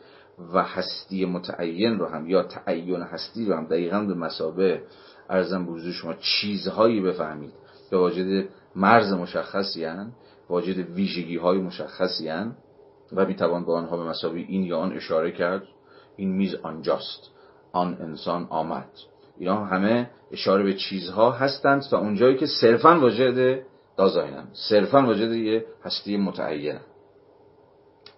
[0.54, 4.82] و هستی متعین رو هم یا تعین هستی رو هم دقیقا به مسابه
[5.30, 7.52] ارزم به شما چیزهایی بفهمید
[7.90, 10.12] به واجد مرز مشخصی هن
[10.48, 12.56] واجد ویژگی های مشخصی هن
[13.12, 15.62] و می‌توان به آنها به مسابه این یا آن اشاره کرد.
[16.16, 17.30] این میز آنجاست.
[17.72, 18.90] آن انسان آمد.
[19.38, 23.62] اینا همه اشاره به چیزها هستند و اونجایی که صرفا واجد
[23.96, 24.48] دازاینن.
[24.52, 26.80] صرفا واجد یه هستی متعینه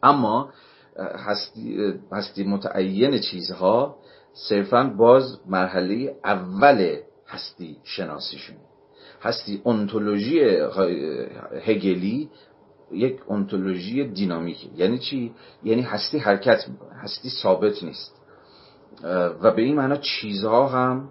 [0.03, 0.51] اما
[1.27, 3.97] هستی, هستی متعین چیزها
[4.33, 6.97] صرفا باز مرحله اول
[7.29, 8.57] هستی شناسیشون.
[9.23, 10.41] هستی انتولوژی
[11.65, 12.31] هگلی
[12.93, 14.71] یک انتولوژی دینامیکی.
[14.77, 15.35] یعنی چی؟
[15.65, 18.15] یعنی هستی حرکت می‌کنه هستی ثابت نیست.
[19.43, 21.09] و به این معنا چیزها هم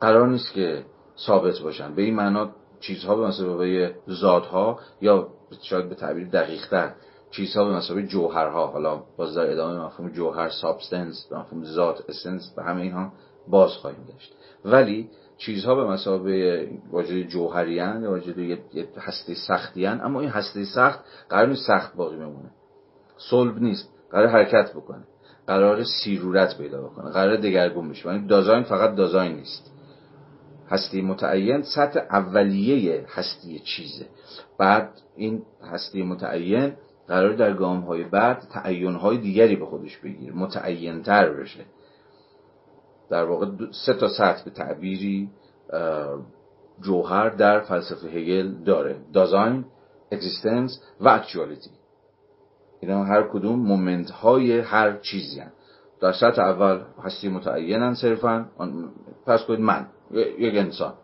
[0.00, 0.84] قرار نیست که
[1.18, 1.94] ثابت باشن.
[1.94, 2.50] به این معنا
[2.80, 5.28] چیزها به مثابه ذاتها یا
[5.62, 6.92] شاید به تعبیر دقیقتر
[7.30, 12.62] چیزها به مثابه جوهرها حالا باز در ادامه مفهوم جوهر substance مفهوم ذات essence به
[12.62, 13.12] همه اینها
[13.48, 18.58] باز خواهیم داشت ولی چیزها به مثابه واجد جوهریان یا واجد یه
[18.98, 22.50] هسته سختیان اما این هسته سخت قرار نیست سخت باقی بمونه.
[23.30, 23.88] صلب نیست.
[24.10, 25.04] قرار حرکت بکنه.
[25.46, 27.10] قرار سیرورت پیدا بکنه.
[27.10, 28.08] قرار دگرگون بشه.
[28.08, 29.72] یعنی دازاین فقط دازاین نیست.
[30.68, 34.06] هستی متعین سطح اولیه هستی چیزه.
[34.58, 36.72] بعد این هستی متعین
[37.08, 40.32] قرار در گام های بعد تعین های دیگری به خودش بگیره.
[40.36, 41.60] متعین تر بشه.
[43.14, 43.46] در واقع
[43.86, 45.30] سه تا سطح به تعبیری
[46.82, 48.96] جوهر در فلسفه هگل داره.
[49.12, 49.64] دازاین
[50.12, 51.70] existence و actuality
[52.80, 55.52] اینا هر کدوم moment های هر چیزی هن.
[56.00, 58.46] در سطح اول هستی متعینن صرفا.
[59.26, 59.86] فرض کنید من
[60.38, 60.94] یک انسان.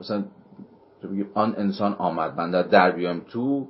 [0.00, 0.24] مثلا
[1.34, 2.36] آن انسان آمد.
[2.36, 3.66] من در در بیام تو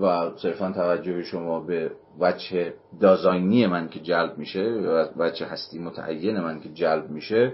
[0.00, 4.62] و صرفا توجه شما به وجه Dasein ی من که جلب میشه
[5.16, 7.52] وجه هستی متعین من که جلب میشه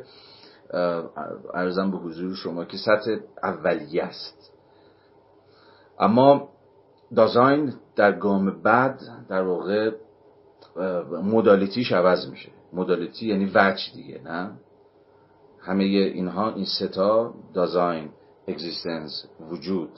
[1.54, 4.52] عرضم به حضور شما که سطح اولیه است.
[5.98, 6.48] اما
[7.14, 9.90] Dasein در گام بعد در واقع
[11.22, 12.50] modality ش عوض میشه.
[12.72, 14.50] modality یعنی وجه دیگه نه؟
[15.60, 18.08] همه اینها این سه تا Dasein
[18.48, 19.90] existence وجود.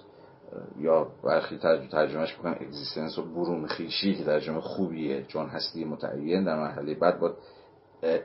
[0.79, 1.59] یا برخی
[1.91, 7.21] ترجمهش بکنم existence و برون خویشی که ترجمه خوبیه چون هستی متعین در مرحله بعد
[7.21, 7.35] باید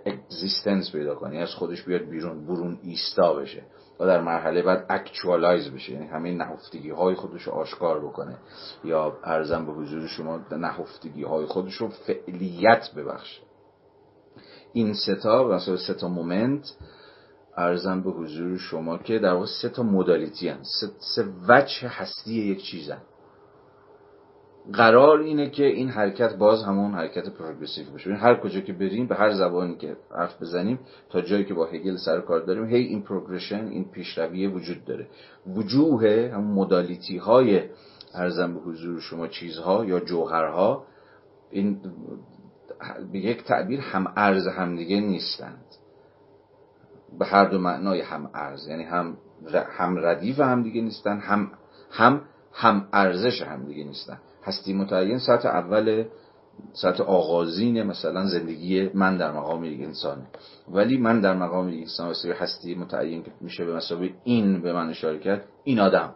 [0.06, 1.30] existence پیدا کنه.
[1.30, 3.64] یعنی از خودش بیاد بیرون برون ایستا بشه
[4.00, 5.94] و در مرحله بعد actualize بشه.
[5.94, 8.38] یعنی همه نهفتگی های خودش رو آشکار بکنه.
[8.84, 13.42] یا عرضم به حضور شما نهفتگی های خودش رو فعلیت ببخشه.
[14.74, 16.74] این سه تا مثلا سه تا moment
[17.58, 22.34] عرضم به حضور شما که در واقع سه تا modality هست سه, سه وجه هستی
[22.34, 23.02] یک چیزن.
[24.74, 28.14] قرار اینه که این حرکت باز همون حرکت progressive باشه.
[28.14, 30.80] هر کجا که بریم به هر زبانی که حرف بزنیم
[31.10, 35.08] تا جایی که با هگل سر کار داریم هی این پروگرشن این پیشروی وجود داره.
[35.48, 37.62] وجوه همون مدالیتی های
[38.14, 40.86] ارزم به حضور شما چیزها یا جوهرها
[41.52, 41.82] این
[43.12, 45.75] به یک تعبیر هم ارز همدیگه نیستند.
[47.20, 49.18] به هر دو معنای هم ارز یعنی هم
[49.78, 51.52] هم ردیف هم دیگه نیستن هم
[51.92, 52.22] هم
[52.54, 54.18] هم ارزش هم دیگه نیستن.
[54.44, 56.06] هستی متعین سطح اول
[56.74, 60.28] سطح آغازین مثلا زندگی من در مقام یک انسانه.
[60.72, 64.74] ولی من در مقام یک انسان واجد هستی متعین که میشه به مثابه این به
[64.74, 66.16] من اشاره کرد این آدم.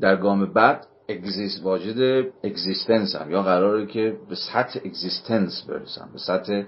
[0.00, 6.18] در گام بعد exist واجد existence هم یا قراره که به سطح existence برسم به
[6.18, 6.62] سطح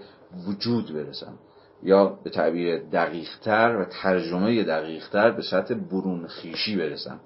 [0.46, 1.38] وجود برسم.
[1.82, 7.20] یا به تعبیر دقیقتر و ترجمه دقیقتر به سطح برون خویشی برسم.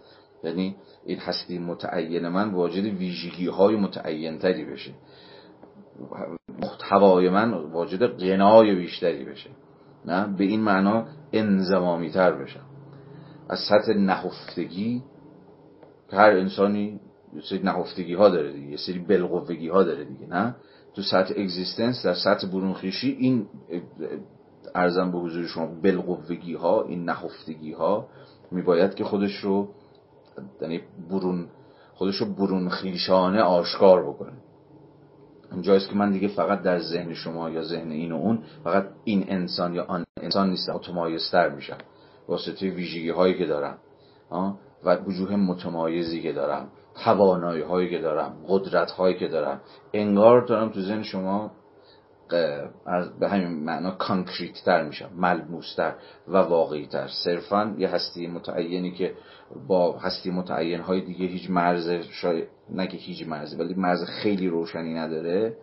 [0.44, 0.76] یعنی
[1.06, 4.92] این هستی متعین من واجد ویژگی های متعین تری بشه.
[6.62, 9.50] محتوای من واجد قنای بیشتری بشه.
[10.04, 12.66] نه؟ به این معنا انزمامی تر بشم.
[13.48, 15.02] از سطح نهفتگی
[16.12, 17.00] هر انسانی
[17.34, 20.56] یه سری نهفتگی ها داره دیگه یه سری بلقوگی ها داره دیگه نه؟
[20.94, 23.46] تو سطح اگزیستنس در سطح برونخیشی این
[24.74, 28.08] ارزم به حضور شما بلقوگی ها این نهفتگی ها
[28.50, 29.68] میباید که خودش رو
[30.60, 31.46] یعنی برون
[31.94, 34.32] خودش رو برون خیشانه آشکار بکنه.
[35.52, 39.24] اونجاست که من دیگه فقط در ذهن شما یا ذهن این و اون فقط این
[39.28, 41.78] انسان یا آن انسان نیستم متمایزتر میشم.
[42.28, 43.78] واسطه ویژگی هایی که دارم
[44.84, 46.68] و وجوه متمایزی که دارم
[47.04, 49.60] توانایی هایی که دارم قدرت هایی که دارم.
[49.92, 51.50] انگار دارم تو ذهن شما
[53.20, 55.94] به همین معنا کانکریت تر میشم ملموس تر
[56.28, 59.14] و واقعی تر صرفا یه هستی متعینی که
[59.68, 64.48] با هستی متعین های دیگه هیچ مرز شاید نه که هیچ مرزی ولی مرز خیلی
[64.48, 65.56] روشنی نداره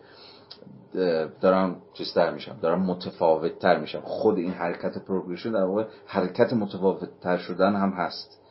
[1.41, 4.01] دارم چیزتر میشم دارم متفاوت تر میشم.
[4.01, 8.41] خود این حرکت پروگرشن در واقع حرکت متفاوت تر شدن هم هست.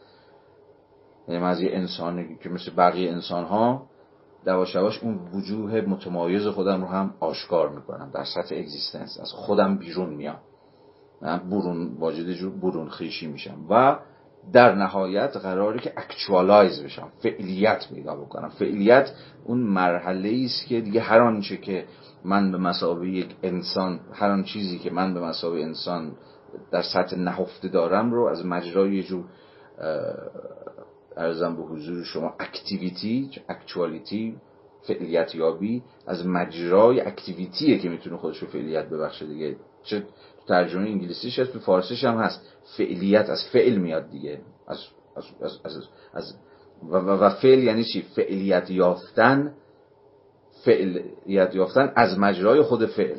[1.28, 3.86] یعنی از یه انسانی که مثل بقیه انسان ها
[4.48, 9.20] دواش اون وجوه متمایز خودم رو هم آشکار می‌کنم در سطح اگزیستنس.
[9.20, 10.38] از خودم بیرون میام.
[11.22, 13.98] من برون واجد برون خویشی میشم و
[14.52, 18.48] در نهایت قراره که actualize بشم فعلیت پیدا بکنم.
[18.48, 19.10] فعلیت
[19.44, 21.84] اون مرحله است که دیگه هر آنچه که
[22.24, 26.12] من به مثابه یک انسان هر آن چیزی که من به مثابه انسان
[26.70, 29.24] در سطح نهفته دارم رو از مجرای یه جور
[31.18, 34.36] عرضم به حضور شما activity actuality
[34.82, 39.56] فعلیت یابی از مجرای activity ه که می‌تونه خودش رو فعلیت ببخشه دیگه.
[39.82, 40.06] چه
[40.48, 42.40] ترجمه انگلیسیش هست تو فارسیش هم هست.
[42.76, 44.40] فعلیت از فعل میاد دیگه.
[44.68, 44.78] از,
[45.16, 46.34] از, از, از, از
[46.90, 49.54] و, و فعل یعنی چی؟ فعلیت یافتن
[50.64, 53.18] فعلیت یافتن از مجرای خود فعل.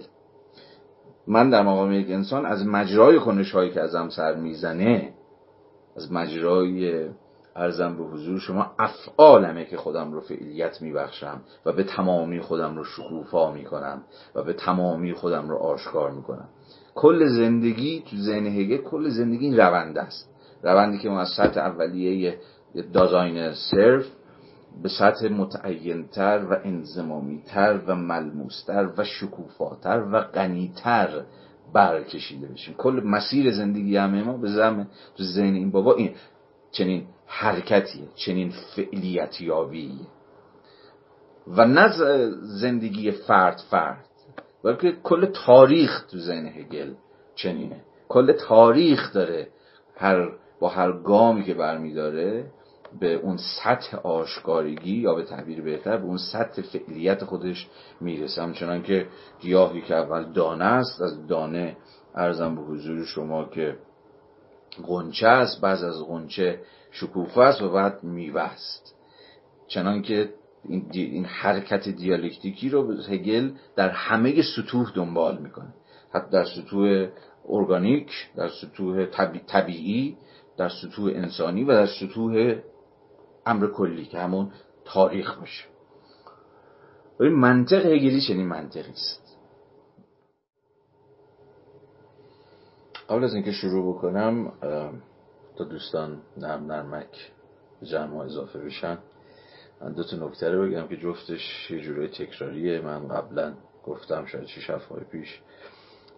[1.28, 5.14] من در مقام یک انسان از مجرای کنش هایی که ازم سر می‌زنه
[5.96, 7.10] از مجرای
[7.56, 12.84] ارزم به حضور شما افعالمه که خودم رو فعلیت میبخشم و به تمامی خودم رو
[12.84, 14.02] شکوفا می‌کنم
[14.36, 16.48] و به تمامی خودم رو آشکار می‌کنم.
[16.96, 20.30] کل زندگی تو ذهن هگل کل زندگی این روند است.
[20.64, 22.40] روندی که ما از سطح اولیه
[22.94, 24.06] دازاین صرف
[24.84, 31.22] به سطح متعینتر و انزمامیتر و ملموستر و شکوفاتر و غنیتر
[31.74, 32.76] برکشیده بشیم.
[32.78, 34.88] کل مسیر زندگی همه ما به زم
[35.18, 36.12] تو ذهن این بابا این
[36.72, 40.08] چنین حرکتیه چنین فعلیت یابیه
[41.48, 41.90] و نه
[42.42, 44.06] زندگی فرد فرد
[44.64, 46.94] بلکه کل تاریخ تو ذهن هگل
[47.36, 47.82] چنینه.
[48.10, 49.48] کل تاریخ داره
[49.96, 52.52] هر با هر گامی که برمیداره
[53.00, 57.68] به اون سطح آشکارگی یا به تعبیر بهتر به اون سطح فعلیت خودش
[58.02, 58.42] می‌رسه.
[58.42, 59.08] همچنان که
[59.40, 61.78] گیاهی که اول دانه است از دانه
[62.16, 63.78] ارزم به حضور شما که
[64.88, 65.62] غنچه است.
[65.62, 66.60] بعض از غنچه
[66.92, 68.96] شکوفه است و بعد میوه است.
[69.68, 70.34] چنان که
[70.64, 75.74] این, این حرکت دیالکتیکی رو هگل در همه سطوح دنبال می‌کنه.
[76.12, 77.08] حتی در سطوح
[77.50, 79.06] ارگانیک در سطوح
[79.48, 80.18] طبیعی
[80.58, 82.56] در سطوح انسانی و در سطوح
[83.46, 84.52] امر کلی که همون
[84.86, 85.66] تاریخ باشه
[87.20, 89.38] این منطق هگلی چنین منطقی است.
[93.10, 94.54] قبل از اینکه شروع بکنم
[95.60, 97.32] تا دوستان نرم نرمک
[97.82, 98.98] به جمع اضافه بشن.
[99.82, 102.82] من دو تا نکته رو بگم که جفتش یه جورای تکراریه.
[102.82, 103.54] من قبلا
[103.86, 105.42] گفتم شاید شیش هفته پیش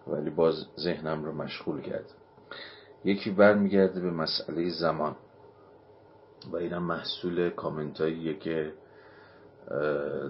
[0.06, 2.04] ولی باز ذهنم رو مشغول کرد.
[3.04, 5.16] یکی برمیگرده به مسئله زمان.
[6.52, 7.98] و اینم محصول کامنت
[8.40, 8.72] که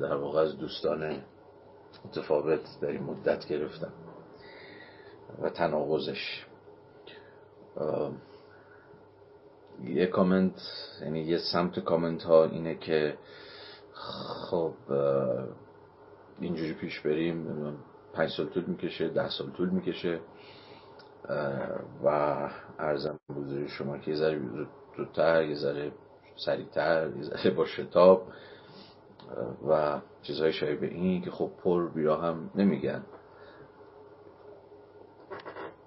[0.03, 1.23] در واقع از دوستان
[2.05, 3.93] متفاوت در این مدت گرفتم.
[5.43, 6.47] و تناقضش.
[9.87, 10.61] یه کامنت
[11.03, 13.19] یعنی یه سمت کامنت ها اینه که
[14.51, 14.75] خب
[16.41, 17.47] اینجوری پیش بریم
[18.13, 20.21] پنج سال طول می‌کشه ده سال طول می‌کشه
[22.05, 22.09] و
[22.79, 24.41] ارزم بزرگ شما که یه ذره
[24.97, 25.93] زودتر یه ذره
[26.37, 28.29] سریعتر یه ذره با شتاب
[29.69, 33.05] و چیزهای شایع این که خب پر بیرا هم نمیگن.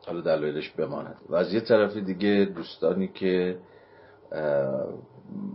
[0.07, 1.17] حالا دلایلش بماند.
[1.29, 3.59] و از یه طرف دیگه دوستانی که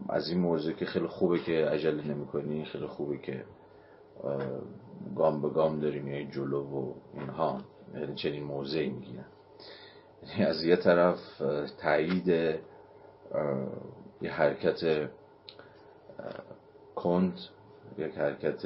[0.09, 3.45] از این موضوع که خیلی خوبه که عجله نمی کنی خیلی خوبه که
[5.17, 7.61] گام به گام داریم یعنی جلو و اینها.
[7.95, 9.25] یعنی چنین موضعی می‌گیرن.
[10.27, 11.19] یعنی از یه طرف
[11.79, 12.29] تایید
[14.23, 15.11] یه حرکت
[16.97, 17.39] کند
[17.99, 18.63] یک حرکت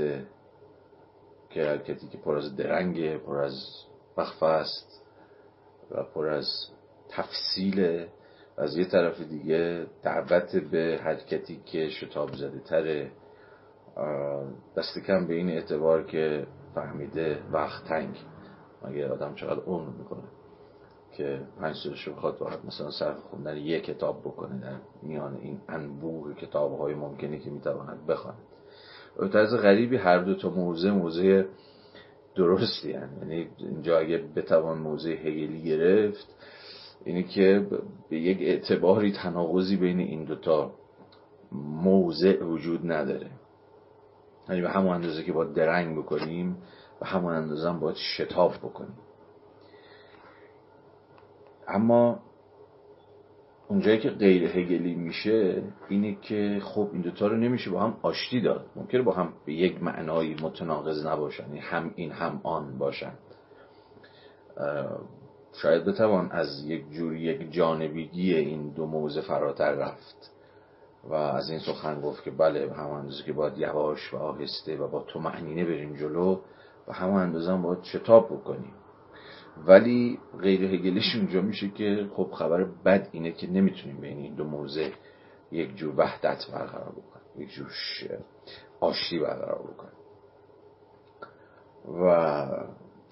[1.51, 3.67] که حرکتی که پر از درنگه پر از
[4.17, 5.03] وقفه است
[5.91, 6.47] و پر از
[7.09, 8.07] تفصیل
[8.59, 13.11] از یه طرف دیگه دعوت به حرکتی که شتاب زده تره
[14.77, 18.19] دست کم به این اعتبار که فهمیده وقت تنگ.
[18.85, 20.23] مگه آدم چقدر عمر می‌کنه
[21.17, 26.35] که پنج سالش بخواد باید مثلا صرف خوندن یک کتاب بکنه در میان این انبوه
[26.35, 28.39] کتاب های ممکنی که می‌تواند بخواند
[29.19, 31.47] به طرز غریبی هر دو تا موزه موزه
[32.37, 36.27] درستی یعنی اینجا اگه بتوان موزه هگلی گرفت
[37.05, 37.67] اینه که
[38.11, 40.75] به یک اعتباری تناقضی بین این دوتا
[41.83, 43.31] موضع وجود نداره.
[44.49, 46.57] یعنی به همون اندازه که با درنگ بکنیم
[47.01, 48.99] و همون اندازه هم باید شتاب بکنیم.
[51.69, 52.19] اما
[53.69, 58.41] اونجایی که غیر هگلی میشه اینه که خب این دوتا رو نمیشه با هم آشتی
[58.41, 58.67] داد.
[58.77, 63.13] ممکنه با هم به یک معنایی متناقض نباشن یعنی هم این هم آن باشن.
[65.55, 70.31] شاید بتوان از یک جوری یک جانبیگی این دو موزه فراتر رفت
[71.05, 74.77] و از این سخن گفت که بله به همون اندازه که باید یواش و آهسته
[74.77, 76.41] و با تو معنینه بریم جلو
[76.89, 78.75] و همون اندازه هم باید شتاب بکنیم.
[79.67, 84.45] ولی غیر هگلیش اونجا میشه که خب خبر بد اینه که نمی‌تونیم بین این دو
[84.45, 84.93] موزه
[85.53, 87.69] یک جور وحدت برقرار بکنیم یک جور
[88.81, 89.95] آشتی برقرار بکنیم.
[92.03, 92.47] و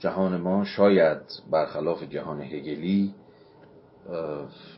[0.02, 1.18] جهان ما شاید
[1.50, 3.14] برخلاف جهان هگلی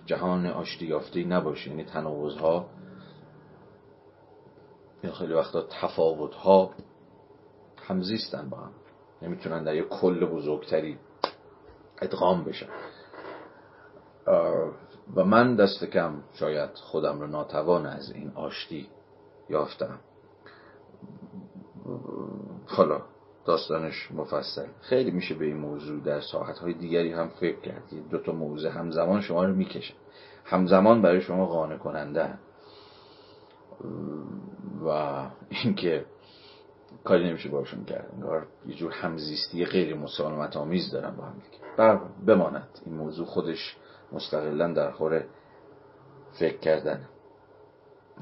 [0.06, 1.70] جهان آشتی یافته نباشه.
[1.70, 2.66] یعنی تناقض ها
[5.12, 6.70] خیلی وقتا تفاوت ها
[7.88, 8.70] همزیستن با هم.
[9.22, 10.98] نمی‌تونن در یک کل بزرگتری
[12.02, 12.68] ادغام بشن.
[15.16, 18.88] و من دست کم شاید خودم رو ناتوان از این آشتی
[19.50, 19.98] یافتم.
[22.66, 23.00] حالا
[23.45, 24.66] داستانش مفصل.
[24.80, 27.82] خیلی میشه به این موضوع در ساعت های دیگری هم فکر کرد.
[28.11, 29.95] دو تا موضوع همزمان شما رو می‌کشن.
[30.45, 32.38] همزمان برای شما قانع کننده
[34.86, 34.88] و
[35.49, 36.05] اینکه
[37.05, 38.11] کاری نمیشه باشون کرد.
[38.12, 42.01] انگار یه جور همزیستی غیر مسالمت آمیز دارن با هم دیگه.
[42.26, 42.68] بماند.
[42.86, 43.76] این موضوع خودش
[44.12, 45.24] مستقلا در خور
[46.32, 47.09] فکر کردن.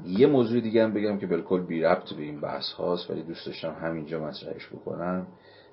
[0.05, 3.45] یه موضوع دیگه هم بگم که بالکل بی ربط به این بحث هاست ولی دوست
[3.45, 5.27] داشتم همینجا مطرحش بکنم.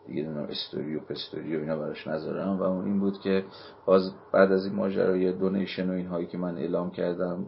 [0.07, 2.59] دیگه دونم استوری و پستوری و اینا براش نذارم.
[2.59, 3.45] و اون این بود که
[3.87, 7.47] باز بعد از این ماجرای دونیشن و اینهایی که من اعلام کردم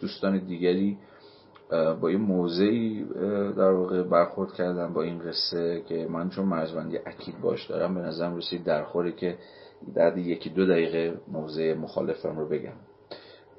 [0.00, 0.98] دوستان دیگری
[2.00, 3.04] با یه موضعی
[3.56, 8.00] در واقع برخورد کردم با این قصه که من چون مرزبندی اکید باش دارم به
[8.00, 9.38] نظرم رسید در خوره که
[9.94, 12.87] در یکی دو دقیقه موضع مخالفم رو بگم.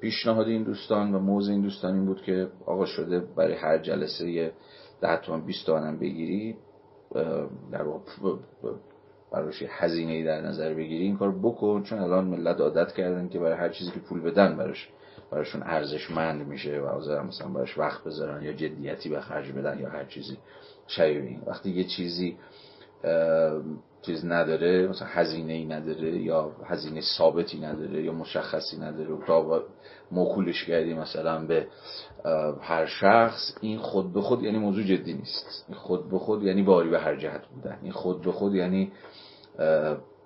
[0.00, 4.30] پیشنهاد این دوستان و موضع این دوستان این بود که آقا شده برای هر جلسه
[4.30, 4.52] یه
[5.00, 6.56] ده تومن 20 تومن بگیری
[7.72, 7.84] در
[9.32, 13.38] براش هزینه ای در نظر بگیری این کار بکن چون الان ملت عادت کردن که
[13.38, 14.88] برای هر چیزی که پول بدن براش
[15.30, 19.88] براشون ارزشمند میشه و حاضر مثلا براش وقت بذارن یا جدیتی به خرج بدن یا
[19.88, 20.38] هر چیزی.
[20.86, 22.36] شبیه وقتی یه چیزی
[24.02, 29.26] چیز نداره مثلا هزینه ای نداره یا هزینه ثابتی نداره یا مشخصی نداره.
[29.26, 29.62] تا
[30.10, 31.66] موکولش کردی مثلا به
[32.60, 35.64] هر شخص این خود به خود یعنی موضوع جدی نیست.
[35.68, 37.78] این خود به خود یعنی باری به هر جهت بودن.
[37.82, 38.92] این خود به خود یعنی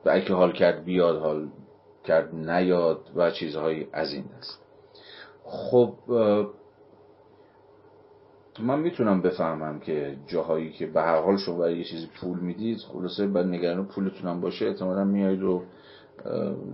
[0.06, 1.48] اگه حال کرد بیاد حال
[2.04, 4.60] کرد نیاد و چیزهایی از این است
[5.44, 5.94] خب
[8.60, 13.26] من می‌تونم بفهمم که جاهایی که به هر حال شما یه چیزی پول می‌دید خلاصه
[13.26, 15.62] بعد نگران پولتونم باشه احتمالا میایید و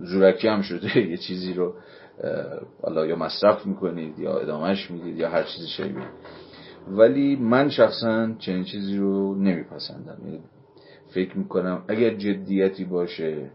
[0.01, 1.73] زورکی هم شده یه چیزی رو
[2.83, 6.07] حالا یا مصرف می‌کنید یا ادامهش می‌دید یا هر چیزی شبیه.
[6.87, 10.17] ولی من شخصا چنین چیزی رو نمیپسندم.
[10.25, 10.39] یعنی
[11.13, 13.51] فکر می‌کنم اگر جدیتی باشه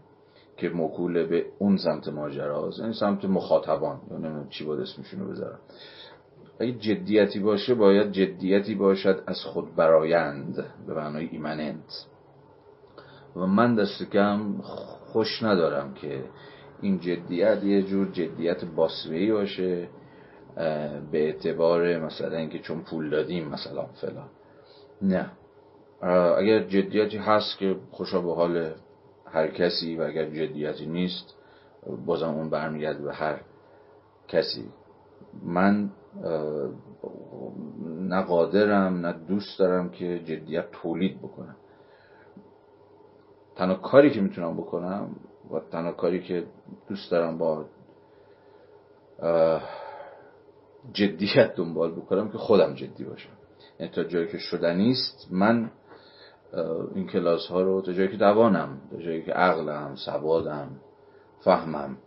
[0.57, 5.59] که مکوله به اون سمت ماجراست این سمت مخاطبان یا چی باید اسمشون رو بذارم.
[6.59, 12.05] اگه جدیتی باشه باید جدیتی باشد از خود برایند به معنای ایمننت.
[13.35, 14.61] و من دست کم
[15.11, 16.23] خوش ندارم که
[16.81, 19.89] این جدیت یه جور جدیت باسوهی باشه
[21.11, 24.29] به اعتبار مثلا اینکه چون پول دادیم مثلا فلان.
[25.01, 25.31] نه.
[26.37, 28.71] اگر جدیتی هست که خوشا به حال
[29.25, 31.33] هر کسی و اگر جدیتی نیست
[32.05, 33.41] بازم اون برمیگرد به هر
[34.27, 34.65] کسی.
[35.43, 35.89] من
[37.83, 41.55] نه قادرم نه دوست دارم که جدیت تولید بکنم.
[43.55, 45.15] تنها کاری که می‌تونم بکنم
[45.51, 46.43] و تنها کاری که
[46.89, 47.65] دوست دارم با
[50.93, 53.29] جدیت دنبال بکنم که خودم جدی باشم.
[53.79, 55.71] یعنی تا جایی که شدنیست من
[56.95, 60.69] این کلاس ها رو تا جایی که دوانم تا جایی که عقلم سوادم
[61.39, 61.97] فهمم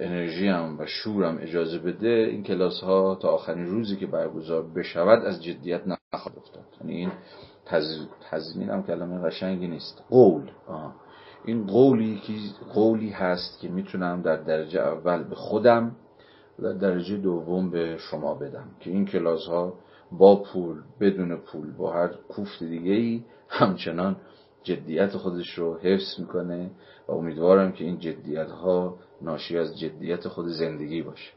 [0.00, 5.42] انرژیم و شورم اجازه بده این کلاس ها تا آخرین روزی که برگزار بشود از
[5.42, 6.64] جدیت نخواهد افتاد.
[6.80, 7.10] یعنی این
[8.30, 10.02] تزمین هم کلمه قشنگی نیست.
[10.10, 10.50] قول.
[11.44, 12.32] این قولی که
[12.74, 15.96] قولی هست که می‌تونم در درجه اول به خودم
[16.58, 18.66] و در درجه دوم به شما بدم.
[18.80, 19.74] که این کلاس ها
[20.12, 24.16] با پول بدون پول با هر کوفت دیگه ای همچنان
[24.62, 26.70] جدیت خودش رو حفظ می‌کنه
[27.08, 31.32] و امیدوارم که این جدیت ها ناشی از جدیت خود زندگی باشه.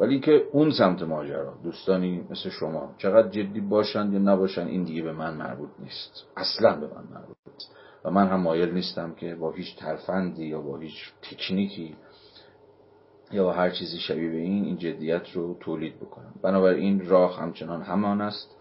[0.00, 5.02] ولی که اون سمت ماجرا دوستانی مثل شما چقدر جدی باشند یا نباشند این دیگه
[5.02, 6.24] به من مربوط نیست.
[6.36, 7.74] اصلا به من مربوط نیست.
[8.04, 11.96] و من هم مایل نیستم که با هیچ ترفندی یا با هیچ تکنیکی
[13.32, 16.34] یا با هر چیزی شبیه به این این جدیت رو تولید بکنم.
[16.42, 18.57] بنابراین راه همچنان همان است.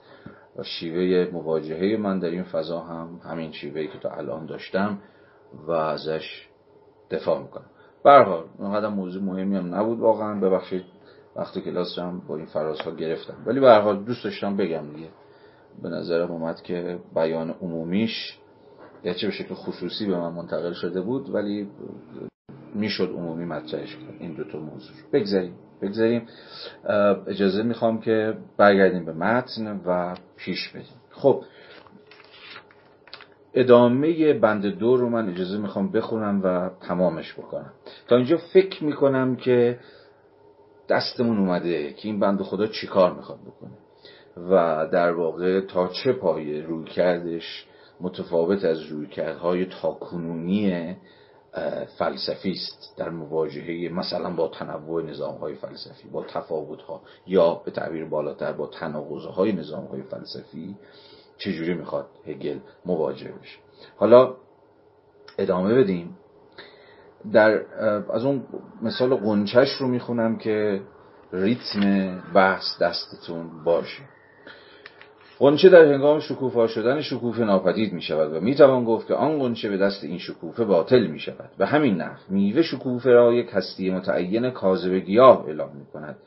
[0.58, 4.98] و شیوه مواجهه من در این فضا هم همین شیوهی که تا الان داشتم
[5.68, 6.48] و ازش
[7.12, 7.66] دفاع می‌کنم.
[8.04, 10.40] برحال اونقدر موضوع مهمی هم نبود واقعا.
[10.40, 10.84] ببخشید
[11.36, 13.38] وقتی کلاس هم با این فراز ها گرفتم.
[13.46, 15.10] ولی به حال دوست داشتم بگم دیگه.
[15.82, 18.40] به نظرم اومد که بیان عمومیش
[19.04, 21.70] گرچه به شکل خصوصی به من منتقل شده بود ولی
[22.78, 25.54] می‌شد عمومی مطرحش کرد این دوتا موضوع بگذاریم.
[25.82, 26.28] بگذاریم.
[27.28, 30.86] اجازه می‌خوام که برگردیم به متن و پیش بریم.
[31.12, 31.44] خب.
[33.54, 37.74] ادامه بند دو رو من اجازه می‌خوام بخونم و تمامش بکنم.
[38.08, 39.80] تا اینجا فکر می‌کنم که
[40.90, 43.78] دستمون اومده که این بند خدا چیکار می‌خواد بکنه.
[44.52, 47.66] و در واقع تا چه پایه روی کردش
[48.02, 50.96] متفاوت از روی کردهای تاکنونی
[51.98, 58.06] فلسفی است در مواجهه مثلا با تنوع نظام فلسفی با تفاوت ها یا به تعبیر
[58.06, 60.76] بالاتر با تناقض های نظام فلسفی
[61.38, 63.58] چجوری می‌خواد هگل مواجه بشه.
[63.98, 64.36] حالا
[65.38, 66.18] ادامه بدیم.
[67.32, 67.66] در
[68.14, 68.44] از اون
[68.82, 70.82] مثال قنچش رو می‌خونم که
[71.34, 74.04] ریتم بحث دستتون باشه.
[75.40, 79.40] قنچه در هنگام شکوفا شدن شکوفه ناپدید می شود و می توان گفت که آن
[79.40, 83.50] قنچه به دست این شکوفه باطل می شود به همین نحو میوه شکوفه را یک
[83.52, 86.18] هستی متعین کاذب گیاه اعلام می کند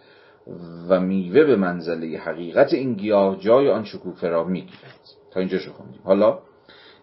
[0.89, 5.01] و میوه به منزله حقیقت این گیاه جای آن شکوفه را می گیرد
[5.31, 6.39] تا اینجا خوندیم حالا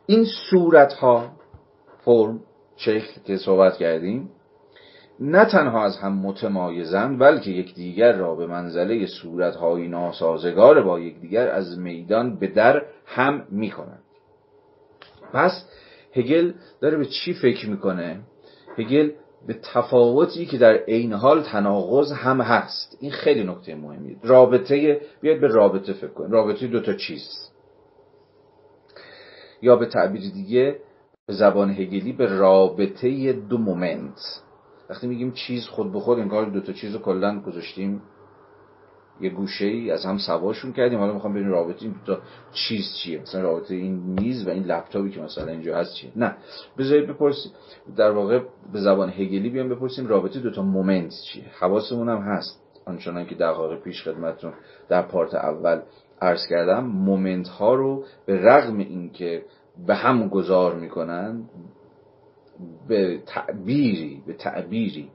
[0.06, 1.32] این صورت ها
[2.06, 2.40] فرم
[2.76, 4.30] شکل که صحبت کردیم
[5.20, 11.80] نه تنها از هم متمایزند بلکه یکدیگر را به منزله صورتهایی ناسازگار با یکدیگر از
[11.80, 14.04] میدان به در هم می‌کنند.
[15.34, 15.66] پس
[16.14, 16.52] هگل
[16.82, 18.20] داره به چی فکر می‌کنه؟
[18.78, 19.12] هگل
[19.48, 22.98] به تفاوتی که در عین حال تناقض هم هست.
[23.02, 24.16] این خیلی نکته مهمیه.
[24.24, 27.52] رابطه بیاید به رابطه فکر کنید رابطه دو تا چیز
[29.62, 30.80] یا به تعبیر دیگه
[31.28, 34.47] به زبان هگلی به رابطه دو moment.
[34.90, 38.02] وقتی میگیم چیز خود به خود انگار دو تا چیز رو کلا گذاشتیم.
[39.22, 41.00] یه گوشه ای از هم سواشون کردیم.
[41.00, 42.22] حالا می‌خوام ببینیم رابطه این دو تا
[42.52, 43.22] چیز چیه.
[43.22, 46.12] مثلا رابطه این میز و این لپتاپی که مثلا اینجا هست چیه.
[46.16, 46.36] نه.
[46.78, 47.52] بذارید بپرسیم.
[47.96, 48.40] در واقع
[48.74, 51.46] به زبان هگلی بیام بپرسیم رابطه دو تا moment چیه.
[51.60, 52.64] حواسمون هم هست.
[52.86, 54.54] آنچنان که دقایق پیش خدمتتون
[54.90, 55.82] در part اول
[56.22, 59.46] عرض کردم moment ها رو به رغم اینکه
[59.88, 61.44] به هم گذار می‌کنن
[62.88, 65.10] به تعبیری به تعبیری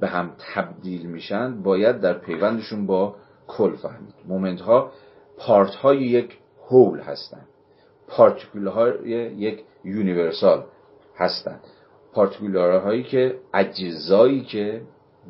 [0.00, 3.16] به هم تبدیل میشن باید در پیوندشون با
[3.46, 4.14] کل فهمید.
[4.28, 4.92] moment ها
[5.38, 6.38] part های یک
[6.70, 7.46] whole هستند
[8.08, 10.64] particular های یک universal
[11.16, 11.60] هستند
[12.12, 14.82] particular هایی که اجزایی که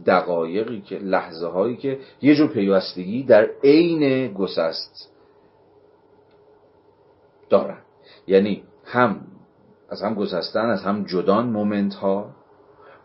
[0.06, 5.12] دقایقی که لحظه هایی که یه جور پیوستگی در عین گسست
[7.50, 7.78] دارن.
[8.26, 9.20] یعنی هم
[9.90, 12.30] از هم گسستن از هم جدان مومنت ها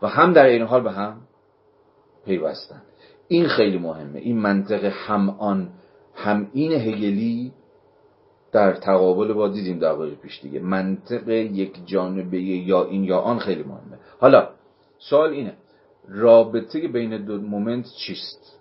[0.02, 1.22] و هم در این حال به هم
[2.26, 2.82] پیوستن.
[3.28, 4.20] این خیلی مهمه.
[4.20, 5.70] این منطق هم آن
[6.16, 7.54] هم این هگلی
[8.52, 10.60] در تقابل با دیدیم دقایق پیش دیگه.
[10.60, 13.98] منطق یک جانبه یا این یا آن خیلی مهمه.
[14.20, 14.50] حالا
[15.00, 15.54] سوال اینه
[16.08, 18.60] رابطه بین دو مومنت چیست؟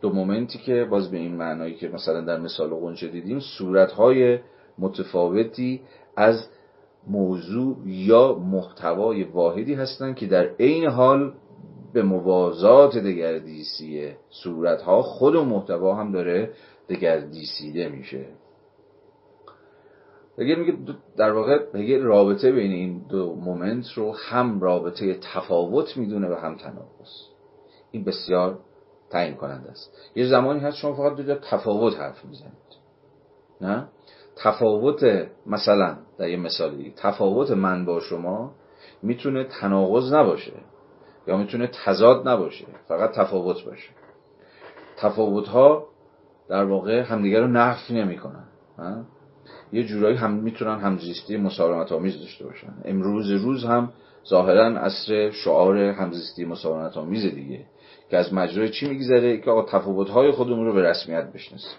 [0.00, 4.38] دو مومنتی که باز به این معنایی که مثلا در مثال قنچه دیدیم صورتهای
[4.78, 5.80] متفاوتی
[6.16, 6.48] از
[7.06, 11.32] موضوع یا محتوای واحدی هستند که در عین حال
[11.92, 16.50] به موازات دگردیسی صورت ها خود و محتوا هم داره
[16.88, 18.26] دگردیسیده میشه.
[20.38, 20.74] هگل میگه
[21.16, 26.56] در واقع هگل رابطه بین این دو مومنت رو هم رابطه تفاوت می‌دونه و هم
[26.56, 27.10] تناقض.
[27.90, 28.58] این بسیار
[29.10, 29.96] تعیین کننده است.
[30.14, 32.52] یه زمانی هست شما فقط دو تفاوت حرف می‌زنید.
[33.60, 33.88] نه؟
[34.36, 38.52] تفاوت مثلا در یه مثالی تفاوت من با شما
[39.02, 40.52] می‌تونه تناقض نباشه
[41.26, 43.88] یا می‌تونه تضاد نباشه فقط تفاوت باشه.
[44.96, 45.86] تفاوت ها
[46.48, 48.44] در واقع همدیگه رو نفی نمی‌کنن
[49.72, 52.74] یه جورایی هم می‌تونن همزیستی مسالمت آمیز داشته باشن.
[52.84, 53.92] امروز روز هم
[54.28, 57.64] ظاهرا اصر شعار همزیستی مسالمت آمیز دیگه
[58.10, 61.78] که از مجرای چی میگذره که آقا تفاوت های خودمون رو به رسمیت بشناسیم.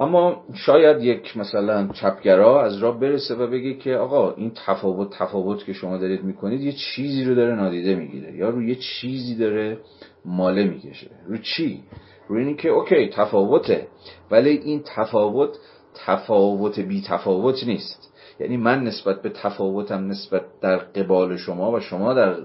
[0.00, 5.64] اما شاید یک مثلا چپگرا از راه برسه و بگه که آقا این تفاوت تفاوت
[5.64, 9.78] که شما دارید می‌کنید یه چیزی رو داره نادیده می‌گیره یا رو یه چیزی داره
[10.24, 11.10] ماله می‌کشه.
[11.26, 11.82] رو چی؟
[12.28, 13.88] رو اینی که اوکی تفاوته
[14.30, 15.58] ولی این تفاوت
[16.06, 18.10] تفاوت بی تفاوت نیست.
[18.40, 22.36] یعنی من نسبت به تفاوتم نسبت در قبال شما و شما در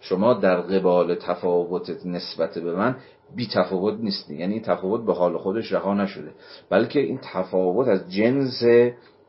[0.00, 2.96] شما در قبال تفاوت نسبت به من
[3.36, 4.36] بی تفاوت نیستی.
[4.36, 6.30] یعنی این تفاوت به حال خودش رها نشده.
[6.70, 8.62] بلکه این تفاوت از جنس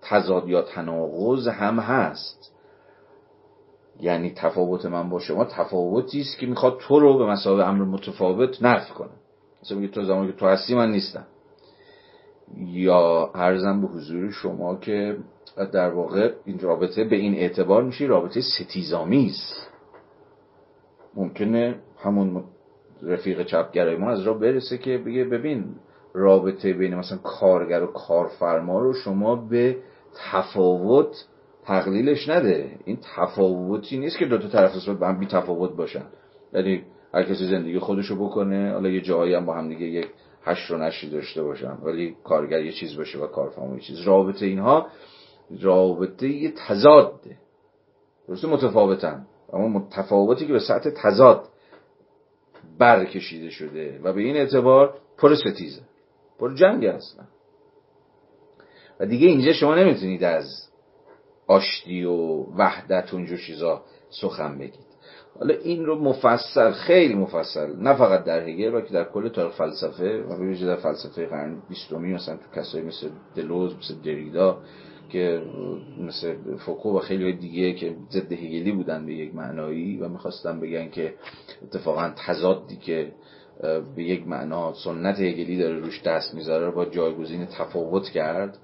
[0.02, 2.54] تضاد یا تناقض هم هست.
[4.00, 8.64] یعنی تفاوت من با شما تفاوتی است که می‌خواد تو رو به مسابقه امر متفاوت
[8.64, 9.10] نفی کنه.
[9.64, 11.26] مثلا میگه تو زمانی که تو هستی من نیستم.
[12.58, 15.18] یا ارزم به حضور شما که
[15.74, 19.54] در واقع این رابطه به این اعتبار میشه رابطه ستیزامیز.
[21.16, 22.44] ممکنه همون
[23.06, 25.66] رفیق چپگرای ما از را برسه که بگه ببین
[26.14, 29.78] رابطه بین مثلا کارگر و کارفرما رو شما به
[30.32, 31.28] تفاوت
[31.66, 32.80] تقلیلش نده.
[32.86, 36.06] این تفاوتی نیست که دو تا طرف نسبت به هم بی تفاوت باشن.
[36.54, 40.08] یعنی هر کسی زندگی خودشو بکنه حالا یه جایی هم با هم دیگه یک
[40.44, 41.78] هشت و نشی داشته باشن.
[41.84, 44.02] ولی کارگر یه چیز باشه و کارفرما یه چیز.
[44.02, 44.88] رابطه اینها
[45.62, 47.38] رابطه یه تضاده.
[48.28, 49.26] درسته؟ متفاوتن.
[49.54, 51.50] اما متفاوتی که به سطح تضاد
[52.80, 55.82] برکشیده شده و به این اعتبار پر ستیزه
[56.40, 57.28] پر جنگ هستن
[59.00, 60.46] و دیگه اینجا شما نمی‌تونید از
[61.48, 62.14] آشتی و
[62.58, 64.94] وحدت و اینجور چیزا سخن بگید.
[65.40, 70.24] حالا این رو مفصل خیلی مفصل نه فقط در هگل بلکه در کل تاریخ فلسفه.
[70.24, 74.62] و به در فلسفه قرن بیستمی مثلا تو کسایی مثل دلوز مثل دریدا
[75.10, 75.42] که
[75.98, 80.90] مثل فوکو و خیلی دیگه که ضد هگلی بودن به یک معنایی و می‌خواستن بگن
[80.90, 81.14] که
[81.64, 83.12] اتفاقا تضادی که
[83.96, 88.58] به یک معنا سنت هگلی داره روش دست می‌ذاره با جایگزین تفاوت کرد.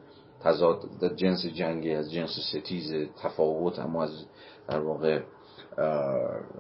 [0.44, 2.94] تضاد جنس جنگی از جنس ستیز
[3.24, 4.26] تفاوت اما از
[4.68, 5.20] در واقع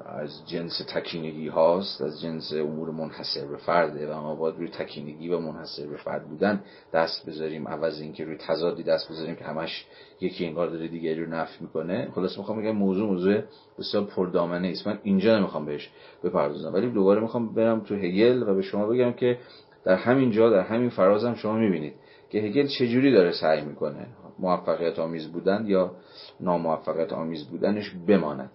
[0.05, 5.29] از جنس تکینگی هاست از جنس امور منحصر به فرده و ما باید روی تکینگی
[5.29, 6.63] و منحصر به فرد بودن
[6.93, 7.67] دست بذاریم.
[7.67, 9.85] عوض اینکه روی تضادی دست بذاریم که همش
[10.21, 12.11] یکی انگار داره دیگری رو نفی می‌کنه.
[12.15, 13.41] خلاص می‌خوام بگم موضوع موضوع
[13.79, 14.87] بسیار پردامنه است.
[14.87, 15.89] من اینجا نمی‌خوام بهش
[16.23, 19.37] بپردازم ولی دوباره می‌خوام برم تو هگل و به شما بگم که
[19.85, 21.93] در همین جا در همین فرازم شما می‌بینید
[22.29, 24.07] که هگل چجوری داره سعی می‌کنه
[24.39, 25.91] موفقیت آمیز بودن یا
[26.39, 28.51] ناموفقیت آمیز بودنش بماند.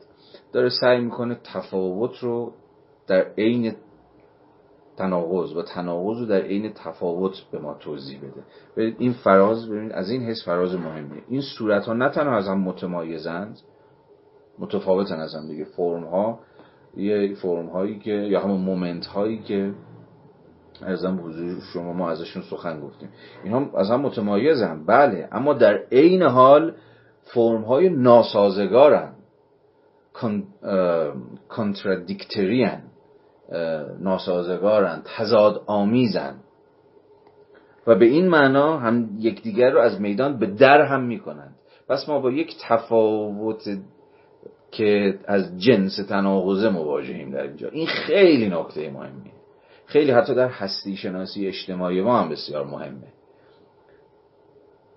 [0.55, 2.53] داره سعی می‌کنه تفاوت رو
[3.07, 3.75] در عین
[4.97, 8.43] تناقض و تناقض رو در عین تفاوت به ما توضیح بده.
[8.77, 11.23] ببینید این فراز ببینید از این حس فراز مهمیه.
[11.29, 13.61] این صورت ها نه تنها از هم متمایزند
[14.59, 15.65] متفاوتن از هم دیگه.
[15.65, 16.39] فرم ها
[16.97, 19.73] یه فرم هایی که یا همون مومنت هایی که
[20.83, 23.09] ارزم حضور شما ما ازشون سخن گفتیم.
[23.45, 25.29] اینها از هم متمایزن بله.
[25.33, 26.75] اما در عین حال
[27.23, 29.14] فرم های ناسازگارن.
[31.49, 32.83] کانترادیکتریان
[34.01, 36.35] ناسازگارن تضاد آمیزن
[37.87, 41.55] و به این معنا هم یکدیگر رو از میدان به در هم می‌کنند.
[41.89, 43.63] پس ما با یک تفاوت
[44.71, 47.69] که از جنس تناقضه مواجهیم در اینجا.
[47.69, 49.33] این خیلی نکته مهمیه.
[49.87, 53.13] خیلی حتی در هستی شناسی اجتماعی ما هم بسیار مهمه.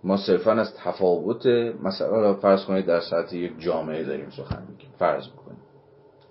[0.03, 1.45] ما صرفا از تفاوت
[1.83, 5.57] مثلا فرض کنید در سطح یک جامعه داریم سخن میگیم فرض بکنیم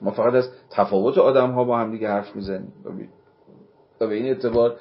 [0.02, 2.72] ما فقط از تفاوت آدم ها با هم دیگه حرف می‌زنیم.
[4.00, 4.76] و به این اعتبار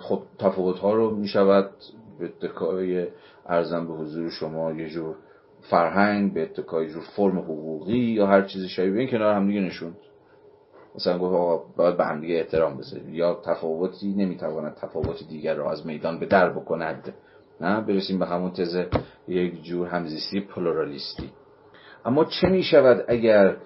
[0.00, 1.70] خب تفاوت ها رو می‌شود
[2.18, 3.06] به اتکای
[3.46, 5.14] ارزم به حضور شما یه جور
[5.60, 9.96] فرهنگ به اتکای جور فرم حقوقی یا هر چیزی شبیه این کنار هم دیگه نشوند
[10.94, 13.14] مثلا گفت آقا باید به هم دیگه احترام بذاریم.
[13.14, 17.14] یا تفاوتی نمی‌تواند تفاوت دیگر را از میدان به در بکند.
[17.60, 18.76] نه؟ برسیم به همون تز
[19.28, 21.30] یک جور همزیستی پلورالیستی.
[22.04, 23.56] اما چه می شود اگر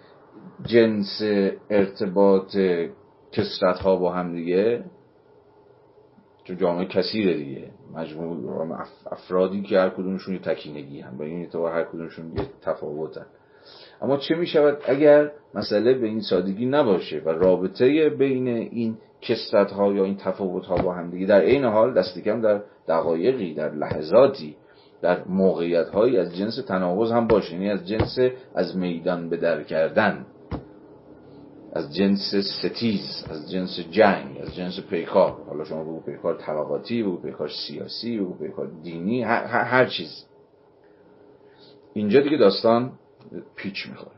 [0.67, 1.23] جنس
[1.71, 2.57] ارتباط
[3.33, 4.85] کسرت ها با هم دیگه؟
[6.45, 7.71] چون جامعه کثیره دیگه.
[7.95, 8.77] مجموع
[9.11, 11.19] افرادی که هر کدومشون یه تکینگی هم.
[11.19, 13.27] به این اعتبار هر کدومشون یه تفاوتن.
[14.03, 19.71] اما چه می شود اگر مسئله به این سادگی نباشه و رابطه بین این کسرت
[19.71, 21.27] ها یا این تفاوت ها با هم دیگه.
[21.27, 24.57] در این حال دست کم در دقایقی در لحظاتی
[25.03, 27.53] در موقعیت هایی از جنس تناقض هم باشه.
[27.53, 28.19] یعنی از جنس
[28.55, 30.27] از میدان به در کردن
[31.73, 35.37] از جنس ستیز از جنس جنگ از جنس پیکار.
[35.49, 40.27] حالا شما بگو پیکار طبقاتی بگو پیکار سیاسی بگو پیکار دینی هر, هر چیز.
[41.95, 42.93] اینجا دیگه داستان
[43.57, 44.17] پیچ می‌خوره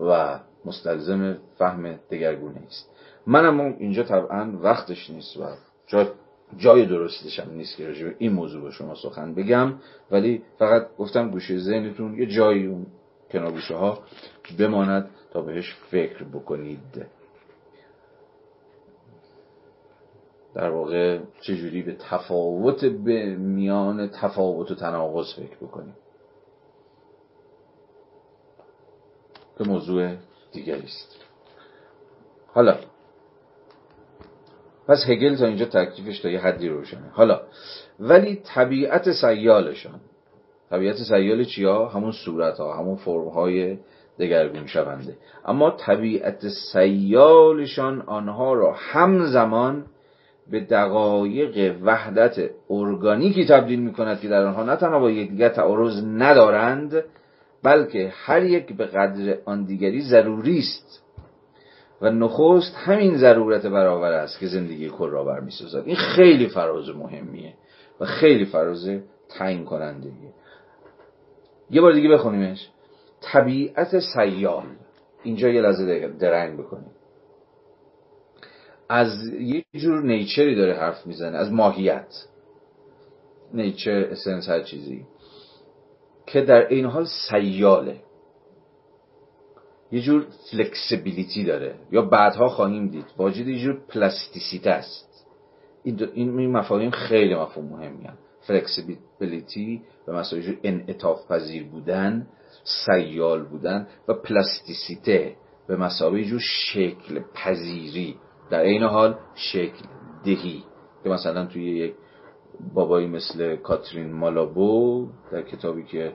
[0.00, 2.91] و مستلزم فهم دگرگونه است.
[3.26, 5.44] من اما اینجا طبعا وقتش نیست و
[5.86, 6.12] جا
[6.56, 9.74] جای درستش هم نیست که راجع این موضوع به شما سخن بگم.
[10.10, 12.86] ولی فقط گفتم گوشه ذهنتون یه جایی اون
[13.30, 13.98] کنار ها
[14.58, 17.06] بماند تا بهش فکر بکنید.
[20.54, 25.94] در واقع چجوری به تفاوت به میان تفاوت و تناقض فکر بکنیم.
[29.58, 30.16] که موضوع
[30.52, 31.16] دیگری است.
[32.46, 32.78] حالا
[34.88, 37.10] پس هگل تا اینجا تکلیفش تا یه حدی روشنه.
[37.12, 37.40] حالا
[38.00, 40.00] ولی طبیعت سیالشان
[40.70, 43.78] طبیعت سیال چیا؟ همون صورت ها همون فرم های
[44.18, 45.16] دگرگون شونده.
[45.46, 49.84] اما طبیعت سیالشان آنها را همزمان
[50.50, 56.04] به دقایق وحدت ارگانیکی تبدیل می کند که در آنها نه تنها با یکدیگر تعارض
[56.04, 57.04] ندارند
[57.62, 61.01] بلکه هر یک به قدر آن دیگری ضروری است.
[62.02, 65.82] و نخست همین ضرورت برابر است که زندگی کل را برمیسازد.
[65.86, 67.54] این خیلی فراز مهمیه
[68.00, 68.88] و خیلی فراز
[69.28, 70.12] تعیین کننده
[71.70, 72.68] یه بار دیگه بخونیمش.
[73.20, 74.64] طبیعت سیال.
[75.22, 76.90] اینجا یه لحظه درنگ بکنیم.
[78.88, 79.08] از
[79.40, 81.38] یه جور نیچری داره حرف می‌زنه.
[81.38, 82.26] از ماهیت.
[83.54, 85.06] نیچر اسنس هر چیزی.
[86.26, 88.00] که در این حال سیاله.
[89.92, 91.74] یه جور فلکسیبیلیتی داره.
[91.90, 93.04] یا بعدها خواهیم دید.
[93.16, 95.26] واجد یه جور پلاستیسیته است.
[95.84, 98.18] این, این مفاهیم خیلی مفهوم مهمی هم.
[98.40, 102.26] فلکسیبیلیتی به مسائل انعطاف پذیر بودن
[102.86, 105.36] سیال بودن و پلاستیسیته
[105.68, 108.16] به مسابقه جور شکل پذیری.
[108.50, 109.84] در این حال شکل
[110.24, 110.64] دهی.
[111.02, 111.94] که مثلا توی یک
[112.74, 116.12] بابایی مثل کاترین مالابو در کتابی که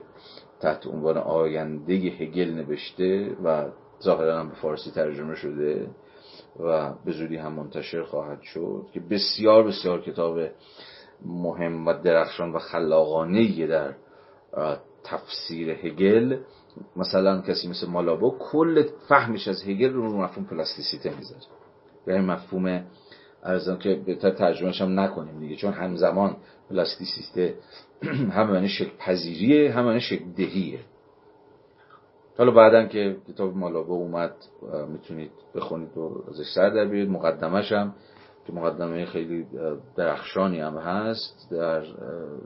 [0.60, 3.66] تحت عنوان آینده هگل نوشته و
[4.02, 5.90] ظاهرا هم به فارسی ترجمه شده
[6.60, 10.38] و به زودی هم منتشر خواهد شد که بسیار بسیار کتاب
[11.24, 13.94] مهم و درخشان و خلاقانه در
[15.04, 16.36] تفسیر هگل.
[16.96, 21.42] مثلا کسی مثل مالابو کل فهمش از هگل رو مفهوم پلاستیسیته می‌ذاره.
[22.06, 22.84] یعنی مفهوم
[23.42, 26.36] ارزان که بهتر ترجمهش هم نکنیم دیگه چون همزمان
[26.70, 27.54] پلاستیسیته.
[28.36, 30.80] هم معنی شکل پذیریه هم معنی شکل دهیه.
[32.38, 34.34] حالا بعدا که کتاب مالابو اومد
[34.88, 37.10] می‌تونید بخونید و ازش سر در بیارید.
[37.10, 37.94] مقدمش هم
[38.46, 39.46] که مقدمه خیلی
[39.96, 41.84] درخشانی هم هست در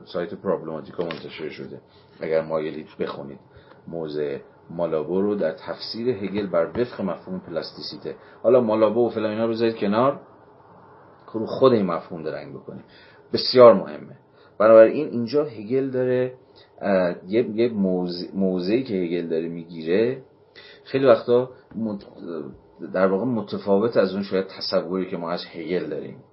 [0.05, 1.81] سایت پرابلماتیکا منتشر شده.
[2.19, 3.39] اگر مایلید بخونید.
[3.87, 4.37] موضع
[4.69, 8.15] مالابو رو در تفسیر هگل بر وفق مفهوم پلاستیسیته.
[8.43, 10.19] حالا مالابو و فلان اینا رو بذارید کنار.
[11.33, 12.83] رو خود این مفهوم درنگ بکنیم
[13.33, 14.17] بسیار مهمه.
[14.57, 16.33] بنابراین اینجا هگل داره
[17.27, 17.71] یه
[18.33, 20.21] موضعی که هگل داره می‌گیره
[20.83, 21.49] خیلی وقتا
[22.93, 26.23] در واقع متفاوت از اون شاید تصوری که ما از هگل داریم.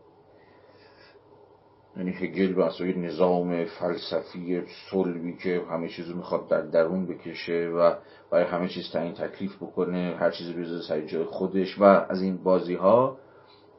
[1.97, 7.95] یعنی هگل به نظام فلسفی صلبی که همه چیز رو می‌خواد در درون بکشه و
[8.31, 12.37] برای همه چیز تعیین تکلیف بکنه هر چیزی بذاره سر جای خودش و از این
[12.37, 13.17] بازی ها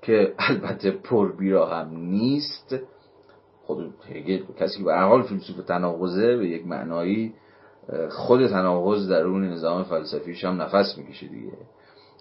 [0.02, 2.76] که البته پربیرا هم نیست.
[3.76, 7.34] خود هگل کسی به حال فیلسوف تناقضه به یک معنایی
[8.10, 11.52] خود تناقض در اون نظام فلسفیش هم نفس می‌کشه دیگه.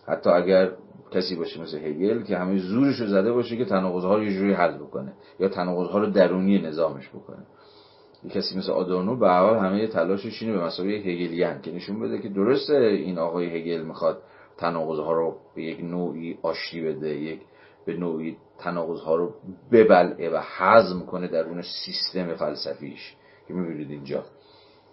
[0.07, 0.71] حتی اگر
[1.11, 4.53] کسی باشه مثل هگل که همه زورش رو زده باشه که تناقض رو یه جوری
[4.53, 7.47] حل بکنه یا تناقض رو درونی نظامش بکنه.
[8.25, 12.19] یه کسی مثل آدورنو به حال همه تلاشش اینه به مسابقه هگلیان که نشون بده
[12.19, 14.23] که درسته این آقای هگل می‌خواد
[14.59, 17.41] تناقض ها رو به یک نوعی آشتی بده یک
[17.87, 19.35] به نوعی تناقض ها رو
[19.73, 23.17] ببلعه و حزم کنه در اون سیستم فلسفیش.
[23.49, 24.25] که می‌بینید اینجا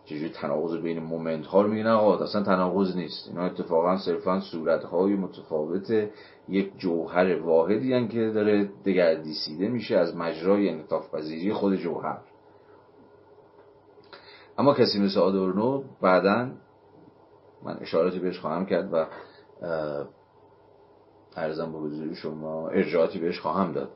[0.05, 3.27] چجوری تناقض بین مومنت ها رو میگن آقا اصلا تناقض نیست.
[3.27, 6.09] اینا اتفاقا صرفا صورت های متفاوت
[6.49, 12.17] یک جوهر واحدی هن که داره دگردیسیده میشه از مجرای انطاف پذیری خود جوهر.
[14.57, 16.51] اما کسی مثل آدورنو بعدا
[17.63, 19.05] من اشاراتی بهش خواهم کرد و
[21.37, 23.89] ارزم به حضور شما ارجاعاتی بهش خواهم داد.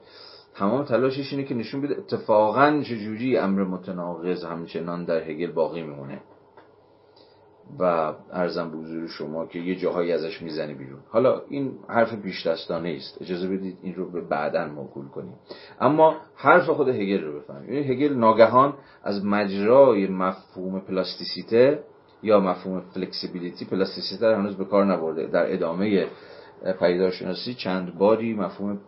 [0.56, 6.22] تمام تلاشش اینه که نشون بده اتفاقا چجوری امر متناقض همچنان در هگل باقی میمونه.
[7.80, 11.00] و ارزم به حضور شما که یه جاهایی ازش می‌زنی بیرون.
[11.10, 13.22] حالا این حرف پیش دستانه است.
[13.22, 15.34] اجازه بدید این رو به بعدا موکول کنیم.
[15.80, 17.74] اما حرف خود هگل رو بفهمیم.
[17.74, 18.74] یعنی هگل ناگهان
[19.04, 21.84] از مجرای مفهوم پلاستیسیته
[22.24, 26.08] یا مفهوم فلکسیبیلیتی پلاستیسیته هنوز به کار نبرده در ادامه
[26.80, 28.80] پدیدارشناسی چند باری مفهوم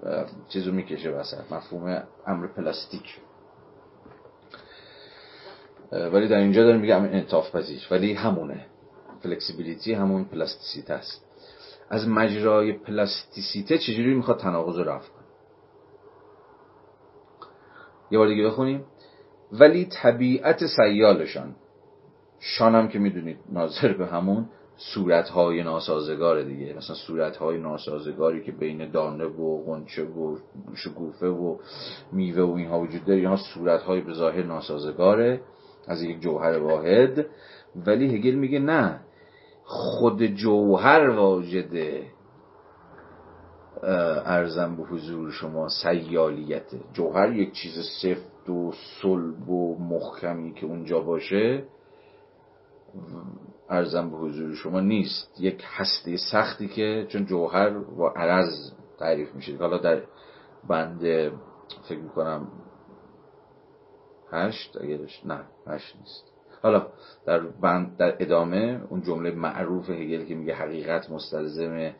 [0.49, 3.19] چیزو می‌کشه وسط مفهوم امر پلاستیک.
[5.91, 8.65] ولی در اینجا داره میگه انعطاف پذیر ولی همونه.
[9.21, 11.25] flexibility همون پلاستیسیته است.
[11.89, 15.23] از مجرای پلاستیسیته چجوری می‌خواد تناقض رو رفع کنه؟
[18.11, 18.85] یه بار دیگه بخونیم.
[19.51, 21.55] ولی طبیعت سیالشان
[22.39, 26.73] شانم که می‌دونید ناظر به همون صورتهای ناسازگار دیگه.
[26.77, 30.37] مثلا صورتهای ناسازگاری که بین دانه و غنچه و
[30.75, 31.57] شکوفه و
[32.11, 35.41] میوه و اینها وجود داره اینها صورتهای به ظاهر ناسازگاره.
[35.87, 37.25] از یک جوهر واحد.
[37.75, 38.99] ولی هگل میگه نه
[39.63, 42.07] خود جوهر واجده
[44.25, 46.71] ارزم به حضور شما سیالیت.
[46.93, 48.71] جوهر یک چیز سفت و
[49.01, 51.63] صلب و محکمی که اونجا باشه.
[53.73, 55.35] ارزم به حضور شما نیست.
[55.39, 60.01] یک هسته سختی که چون جوهر و عرض تعریف میشه حالا در
[60.69, 60.99] بند
[61.89, 62.47] فکر می‌کنم
[64.31, 66.33] هشت اگه نه هشت نیست.
[66.63, 66.87] حالا
[67.25, 71.93] در بند در ادامه اون جمله معروف هگل که میگه حقیقت مستلزم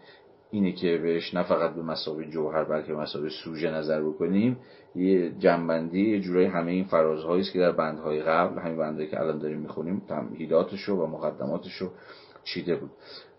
[0.54, 4.58] اینه که بهش نه فقط به مسابقه جوهر بلکه مسابقه سوژه نظر بکنیم.
[4.96, 9.20] یه جنبندی یه جورایی همه این فرازهایی است که در بندهای قبل همین بندهایی که
[9.20, 11.90] الان داریم می‌خونیم تمهیداتشو و مقدماتشو
[12.44, 12.92] چیده بود.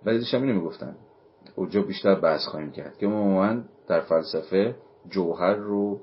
[0.07, 0.97] ولی داشتم اینو می‌گفتن
[1.57, 3.55] اونجا بیشتر بحث خواهیم کرد که ما
[3.89, 4.75] در فلسفه
[5.11, 6.01] جوهر رو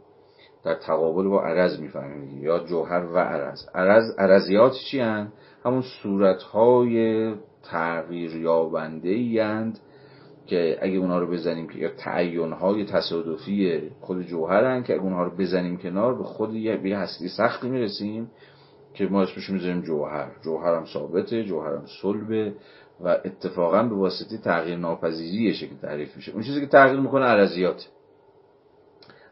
[0.64, 3.60] در تقابل با عرض می‌فهمیم یا جوهر و عرض.
[3.76, 5.32] عرض عرضیات چی هن؟
[5.66, 7.34] همون صورتهای
[7.64, 9.80] تغییر یابنده اند
[10.48, 15.24] که اگه اونها رو بزنیم که یا تعین های تصادفی خود جوهرن که اگه اونها
[15.24, 18.32] رو بزنیم کنار به خود یه هستی سختی می‌رسیم
[18.94, 20.32] که ما اسمش می‌ذاریم جوهر.
[20.44, 22.54] جوهرم ثابته جوهرم صلبه
[23.04, 26.32] و اتفاقا به واسطه تغییر ناپذیریشه که تعریف میشه.
[26.32, 27.88] اون چیزی که تغییر می‌کنه عرضیات.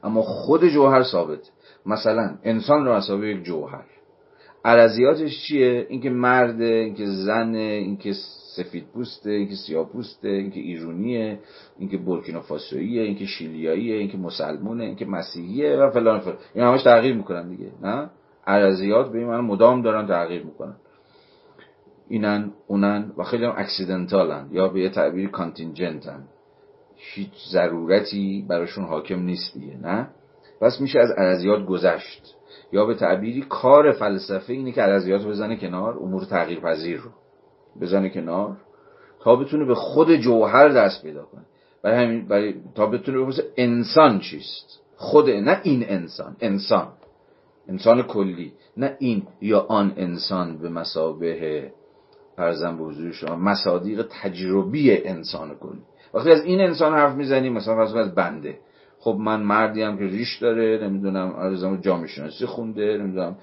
[0.03, 1.51] اما خود جوهر ثابت.
[1.85, 3.85] مثلا انسان رو مسابقه یک جوهر.
[4.65, 8.13] عرضیاتش چیه؟ اینکه مرده اینکه زنه اینکه
[8.55, 11.39] سفید پوسته اینکه سیاه پوسته اینکه ایرونیه
[11.79, 16.37] اینکه بورکینافاسویه اینکه شیلیاییه اینکه مسلمونه اینکه مسیحیه و فلان فلان.
[16.53, 18.09] این همش تغییر می‌کنن دیگه نه؟
[18.47, 20.75] عرضیات به این معنی مدام دارن تغییر می‌کنن.
[22.07, 26.23] اینن اونن و خیلی هم اکسیدنتالن یا به یه تعبیر کانتینجنتن.
[26.95, 30.07] هیچ ضرورتی براشون حاکم نیست دیگه نه؟
[30.61, 32.35] پس میشه از عرضیات گذشت
[32.71, 37.09] یا به تعبیری کار فلسفه اینه که عرضیات بزنه کنار امور تغییر پذیر رو.
[37.81, 38.57] بزنه کنار
[39.19, 41.41] تا بتونه به خود جوهر دست پیدا کنه.
[41.83, 46.87] برای همین برای تا بتونه بپرسه انسان چیست؟ خود نه این انسان انسان.
[47.69, 48.53] انسان کلی.
[48.77, 51.71] نه این یا آن انسان به مسابه
[52.37, 55.81] ارزم به حضور شما مصادیق تجربی انسان کلی.
[56.13, 58.59] وقتی از این انسان حرف می‌زنیم مثلا فرض از بنده.
[59.01, 63.35] خب من مردی هم که ریش داره نمی‌دونم از جامعه شناسی خونده نمی‌دونم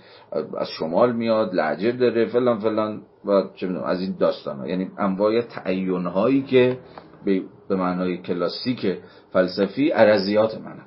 [0.58, 4.68] از شمال میاد لهجه داره فلان فلان و چه می‌دونم از این داستان ها.
[4.68, 6.78] یعنی انواع تعین هایی که
[7.24, 8.98] به, معنای کلاسیک
[9.32, 10.82] فلسفی عرضیات منه.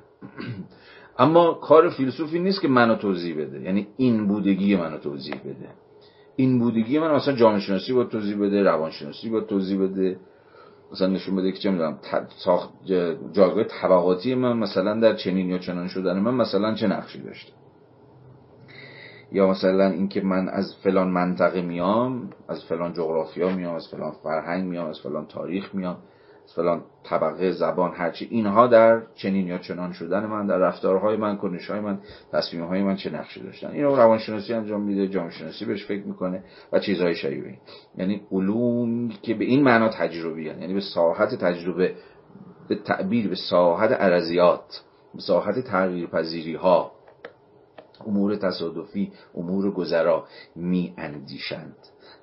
[1.18, 3.60] اما کار فیلسوفی نیست که منو توضیح بده.
[3.60, 5.68] یعنی این بودگی منو توضیح بده.
[6.36, 10.16] این بودگی من مثلا جامعه شناسی باید توضیح بده روانشناسی باید توضیح بده.
[10.92, 11.98] مثلا نشون بده که چه می‌دونم
[13.32, 17.52] جایگاه طبقاتی من مثلا در چنین یا چنان شدن من مثلا چه نقشی داشته؟
[19.32, 24.64] یا مثلا اینکه من از فلان منطقه میام از فلان جغرافیا میام از فلان فرهنگ
[24.64, 25.96] میام از فلان تاریخ میام.
[26.54, 31.80] فلان طبقه زبان هرچی اینها در چنین یا چنان شدن من در رفتارهای من کنشهای
[31.80, 31.98] من
[32.32, 36.78] تصمیمهای من چه نقشی داشتن؟ اینو روانشناسی انجام میده جامعه شناسی بهش فکر می‌کنه و
[36.78, 37.58] چیزهای شبیه
[37.96, 40.60] یعنی علوم که به این معنا تجربی هن.
[40.60, 41.94] یعنی به ساحت تجربه
[42.68, 44.82] به تعبیر به ساحت عرضیات
[45.14, 46.92] به ساحت تغییر پذیری ها
[48.06, 50.24] امور تصادفی امور گذرا
[50.56, 51.76] می اندیشند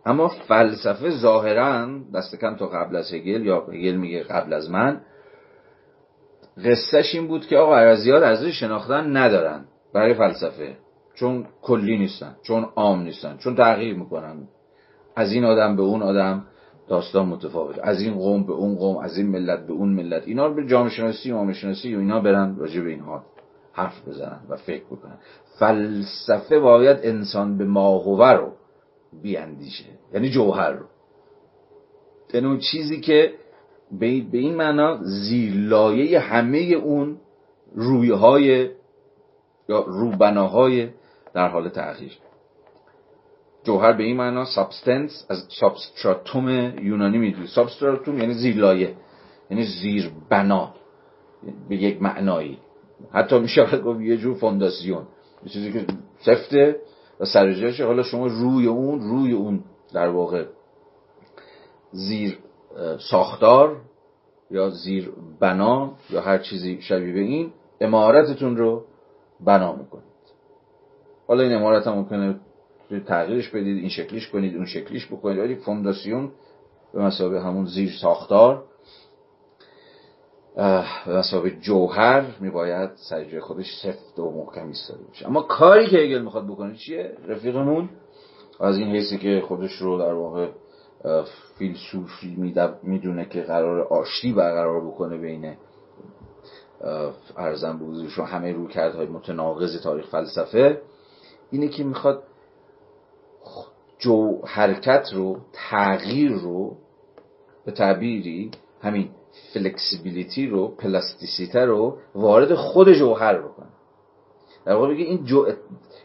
[0.07, 5.01] اما فلسفه ظاهرا دست کم تا قبل از هگل یا هگل میگه قبل از من
[6.65, 10.77] قصهش این بود که آقا عرضیات ارزش شناختن ندارن برای فلسفه
[11.15, 14.47] چون کلی نیستن چون عام نیستن چون تغییر می‌کنن.
[15.15, 16.45] از این آدم به اون آدم
[16.89, 20.23] داستان متفاوت از این قوم به اون قوم از این ملت به اون ملت.
[20.25, 23.23] اینا رو به جامعه شناسی و شناسی و اینا برن راجع به اینها
[23.73, 25.17] حرف بزنن و فکر بکنن.
[25.59, 28.53] فلسفه باید انسان بماهو رو
[29.21, 29.85] بیاندیشه.
[30.13, 30.85] یعنی جوهر رو.
[32.33, 33.33] یعنی اون چیزی که
[33.99, 37.17] به این معنا زیرلایه همه اون
[37.75, 38.69] رویهای
[39.69, 40.89] یا روبناهای
[41.33, 42.17] در حال تغییر
[43.63, 46.49] جوهر به این معنا substance از substratum
[46.81, 47.47] یونانی می‌دونی.
[47.47, 48.95] substratum یعنی زیرلایه.
[49.49, 50.73] یعنی زیر بنا
[51.69, 52.57] به یک معنایی.
[53.11, 55.07] حتی میشه گفت یه جور فونداسیون.
[55.43, 55.85] یه چیزی که
[56.19, 56.75] سفته.
[57.19, 59.63] و سرجاشه حالا شما روی اون روی اون
[59.93, 60.45] در واقع
[61.91, 62.39] زیر
[63.11, 63.81] ساختار
[64.51, 68.85] یا زیر بنا یا هر چیزی شبیه به این امارتتون رو
[69.45, 70.03] بنا می‌کنید.
[71.27, 72.39] حالا این امارت هم ممکنه
[73.07, 76.31] تغییرش بدید این شکلیش کنید اون شکلیش بکنید ولی فونداسیون
[76.93, 78.63] به مسابقه همون زیر ساختار
[81.07, 85.27] مسابقه جوهر میباید سر جای خودش سفت و محکم ایستاده باشه.
[85.27, 87.89] اما کاری که اگل می‌خواد بکنه چیه؟ رفیقمون
[88.59, 90.49] از این حیثی که خودش رو در واقع
[91.57, 95.55] فیلسوفی می‌دونه که قرار آشتی برقرار بکنه بین
[97.37, 97.79] ارزم
[98.17, 100.81] و همه رویکردهای متناقض تاریخ فلسفه
[101.51, 102.23] اینه که می‌خواد
[103.99, 106.77] جو حرکت رو تغییر رو
[107.65, 108.51] به تعبیری
[108.81, 109.09] همین
[109.53, 113.67] فلکسیبیلیتی رو پلاستیسیته رو وارد خود جوهر بکنه.
[114.65, 115.45] در واقع بگه این جو...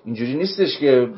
[0.04, 1.08] اینجوری نیستش که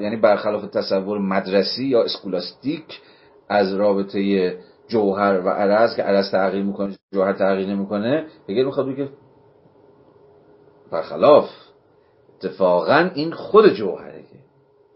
[0.00, 3.00] یعنی برخلاف تصور مدرسی یا اسکولاستیک
[3.48, 9.08] از رابطه جوهر و عرض که عرض تغییر می‌کنه جوهر تغییر نمی‌کنه هگل می‌خواد بگه
[10.90, 11.50] برخلاف
[12.36, 14.38] اتفاقا این خود جوهره که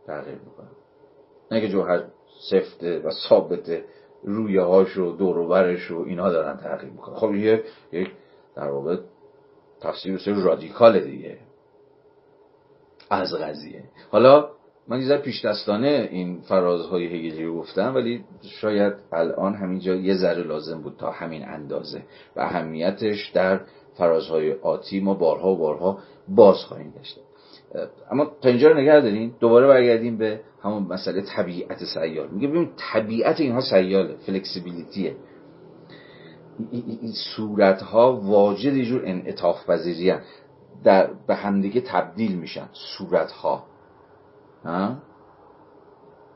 [0.06, 0.68] تغییر می‌کنه.
[1.50, 2.04] نه که جوهر
[2.50, 3.84] سفته و ثابته.
[4.24, 8.10] رویه هاش و دوروبرش و اینا دارن تغییر می‌کنه خب یه یک
[8.56, 8.96] در واقع
[9.80, 11.38] تفسیر بسیار رادیکال دیگه.
[13.10, 13.84] از قضیه.
[14.10, 14.48] حالا
[14.88, 20.42] من یه پیش دستانه این فرازهای هگلی رو گفتم ولی شاید الان همینجا یه ذره
[20.42, 22.02] لازم بود تا همین اندازه
[22.36, 23.60] و اهمیتش در
[23.94, 27.18] فرازهای آتی ما بارها و بارها باز خواهیم داشت.
[28.10, 32.70] اما تا اینجا رو نگه داریم دوباره برگردیم به همون مسئله طبیعت سیال میگه ببین
[32.76, 35.16] طبیعت اینها سیاله فلکسیبیلیتیه.
[36.70, 40.14] این صورت ها واجد یه جور انعطاف پذیری
[40.84, 43.64] در به همدیگه تبدیل میشن صورت ها؟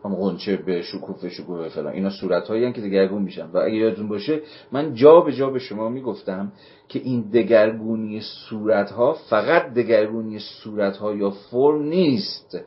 [0.05, 1.93] هم غنچه به شکوفه شکوفه فلان.
[1.93, 3.47] اینا صورت هایی که دگرگون میشن.
[3.53, 4.41] و اگه یادتون باشه
[4.73, 6.53] من جا به جا به شما می‌گفتم
[6.89, 12.59] که این دگرگونی صورت ها فقط دگرگونی صورت ها یا فرم نیست.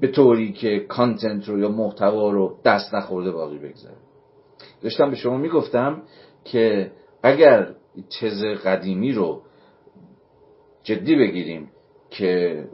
[0.00, 3.96] به طوری که کانتنت رو یا محتوا رو دست نخورده باقی بگذاره.
[4.82, 6.02] داشتم به شما می‌گفتم
[6.44, 6.92] که
[7.22, 7.68] اگر
[8.20, 9.42] تز قدیمی رو
[10.82, 11.70] جدی بگیریم
[12.10, 12.64] که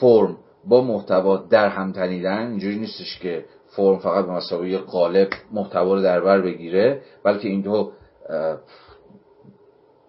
[0.00, 0.36] فرم
[0.68, 6.02] با محتوا در هم تنیدن اینجوری نیستش که فرم فقط به مسابقه قالب محتوا رو
[6.02, 7.92] در بر بگیره بلکه این دو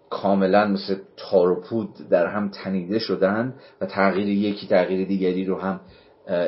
[0.09, 1.63] کاملا مثل تار
[2.09, 5.79] در هم تنیده شدن و تغییر یکی تغییر دیگری رو هم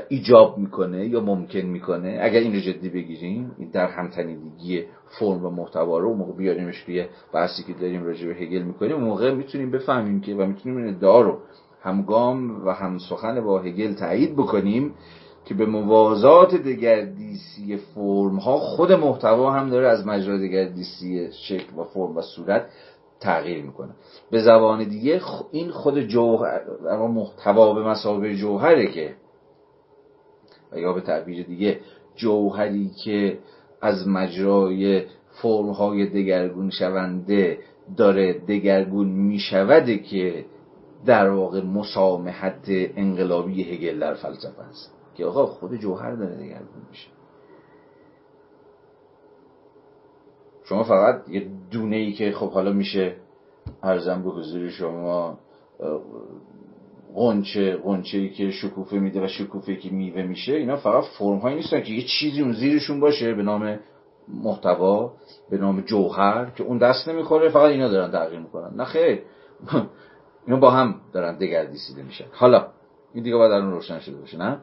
[0.10, 4.84] ایجاب می‌کنه یا ممکن می‌کنه؟ اگر این رو جدی بگیریم این در هم تنیدگی
[5.20, 9.34] فرم و محتوا رو موقع بیاریمش توی بحثی که داریم راجع به هگل می‌کنیم موقع
[9.34, 11.38] می‌تونیم بفهمیم که و می‌تونیم این ادعا رو
[11.82, 14.94] همگام و هم سخن با هگل تایید بکنیم
[15.46, 21.84] که به موازات دگردیسی فرم ها خود محتوا هم داره از مجرا دگردیسی شکل و
[21.84, 22.66] فرم و صورت
[23.20, 23.90] تغییر می‌کنه.
[24.32, 25.22] به زبان دیگه
[25.52, 26.62] این خود جوهر
[27.08, 29.16] محتوا به مسابقه جوهره که
[30.72, 31.80] و یا به تعبیر دیگه
[32.16, 33.40] جوهری که
[33.82, 35.06] از مجرای
[35.42, 37.60] فرم های دگرگون شونده
[37.98, 40.46] داره دگرگون میشوده که
[41.06, 44.94] در واقع مسامحت انقلابی هگل در فلسفه است.
[45.16, 47.08] که آقا خود جوهر داره دگرگون میشه.
[50.64, 53.16] شما فقط یه دونه ای که خب حالا میشه
[53.84, 55.38] ارزم به حضور شما
[57.18, 61.56] قنچه قنچه ای که شکوفه میده و شکوفه که میوه میشه اینا فقط فرم هایی
[61.56, 63.80] نیستن که یه چیزی اون زیرشون باشه به نام
[64.28, 65.14] محتوا
[65.50, 68.76] به نام جوهر که اون دست نمی‌خوره فقط اینا دارن تغییر می‌کنن.
[68.76, 69.22] نه خیر.
[70.48, 72.26] اینا با هم دارن دگردیسیده میشن.
[72.32, 72.68] حالا
[73.14, 74.58] این دیگه باید اون روشن شده باشه نه؟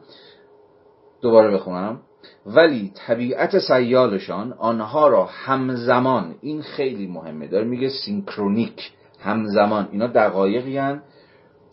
[1.21, 1.99] دوباره بخونم.
[2.45, 9.87] ولی طبیعت سیالشان آنها را همزمان این خیلی مهمه داره میگه synchronic همزمان.
[9.91, 11.01] اینا دقایقی هن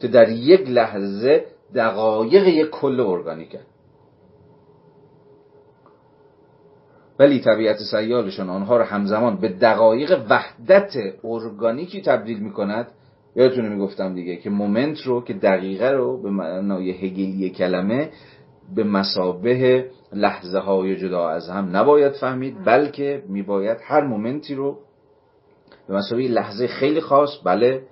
[0.02, 3.60] که در یک لحظه دقایق یک کل ارگانیکه
[7.18, 10.92] ولی طبیعت سیالشان آنها را همزمان به دقایق وحدت
[11.24, 12.88] ارگانیکی تبدیل می کند
[13.36, 18.10] یادتونه می‌گفتم دیگه که moment رو که دقیقه رو به معنای هگلی کلمه
[18.74, 24.78] به مثابه لحظه های جدا از هم نباید فهمید بلکه میباید هر moment ی رو
[25.88, 27.82] به مثابه لحظه خیلی خاص بله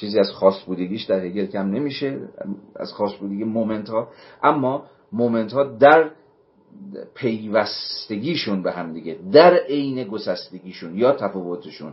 [0.00, 2.18] چیزی از خاص بودگیش در هگل کم نمیشه
[2.76, 4.08] از خاص بودگی moment ها
[4.42, 6.10] اما moment ها در
[7.14, 11.92] پیوستگیشون به هم دیگه در عین گسستگیشون یا تفاوتشون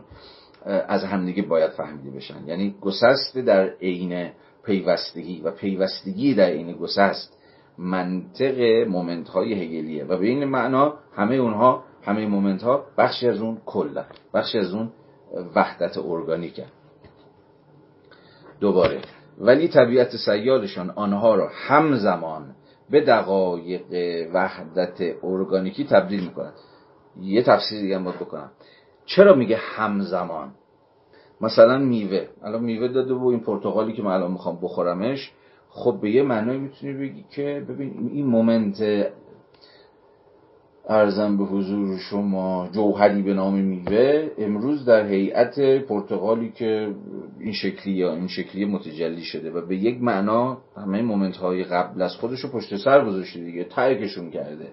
[0.64, 2.48] از همدیگه باید فهمیده بشن.
[2.48, 4.30] یعنی گسست در عین
[4.64, 7.38] پیوستگی و پیوستگی در عین گسست
[7.78, 10.04] منطق moment های هگلیه.
[10.04, 14.02] و به این معنا همه اونها همه moment ها بخشی از اون کل
[14.34, 14.90] بخشی از اون
[15.54, 16.64] وحدت ارگانیکه
[18.60, 19.00] دوباره.
[19.40, 22.54] ولی طبیعت سیالشان آنها را همزمان
[22.90, 23.82] به دقایق
[24.34, 26.54] وحدت ارگانیکی تبدیل می‌کنند.
[27.20, 28.50] یه تفسیر دیگه باید بکنم.
[29.06, 30.50] چرا میگه همزمان؟
[31.40, 32.26] مثلا میوه.
[32.42, 35.32] الان میوه داده و این پرتغالی که من الان می‌خوام بخورمش
[35.70, 39.06] خب به یه معنی می‌تونی بگی که ببین این moment
[40.88, 44.30] عرضم به حضور شما جوهری به نام میوه.
[44.38, 46.94] امروز در هیئت پرتغالی که
[47.40, 52.02] این شکلی یا این شکلی متجلی شده و به یک معنا همه moment های قبل
[52.02, 54.68] از خودش رو پشت سر گذاشته دیگه ترکشون کرده.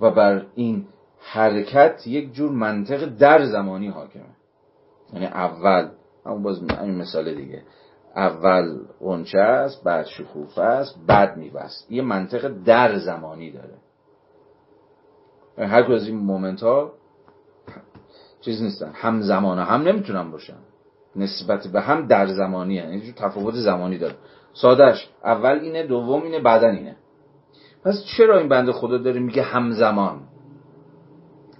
[0.00, 0.86] و بر این
[1.18, 4.22] حرکت یک جور منطق در زمانی حاکمه.
[5.12, 5.88] یعنی اول
[6.26, 7.62] همون باز این مثال دیگه.
[8.16, 13.83] اول اونچه است بعد شکوفه است بعد میبست یه منطق در زمانی داره.
[15.58, 16.92] هر از این مومنت ها
[18.40, 18.90] چیز نیستن.
[18.94, 20.56] هم زمان هم نمی‌تونن باشن.
[21.16, 22.88] نسبت به هم در زمانی هن.
[22.88, 24.14] یعنی تفاوت زمانی داره
[24.52, 26.96] سادش اول اینه دوم اینه بعدا اینه.
[27.84, 30.20] پس چرا این بنده خدا داره میگه همزمان؟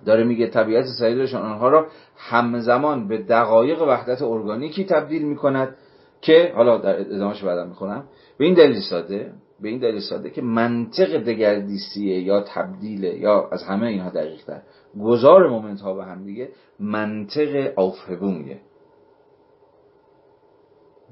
[0.07, 5.77] داره میگه طبیعت سعیدشان آنها را همزمان به دقایق وحدت ارگانیکی تبدیل می‌کند
[6.21, 8.05] که حالا در ادامهش بعدا می‌خونم.
[8.39, 9.33] به این دلیل ساده.
[9.65, 14.63] به این دلیل ساده که منطق دگردیستیه یا تبدیله یا از همه اینها دقیق تر
[15.01, 16.49] گذار مومنت ها به هم دیگه
[16.81, 18.61] منطق آفهبونگه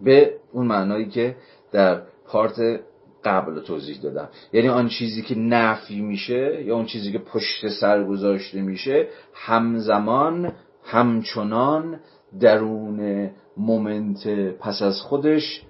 [0.04, 1.36] به اون معنایی که
[1.72, 2.80] در پارت
[3.24, 4.28] قبل توضیح دادم.
[4.52, 10.52] یعنی آن چیزی که نفی میشه یا اون چیزی که پشت سر گذاشته میشه همزمان
[10.84, 12.00] همچنان
[12.40, 15.62] درون مومنت پس از خودش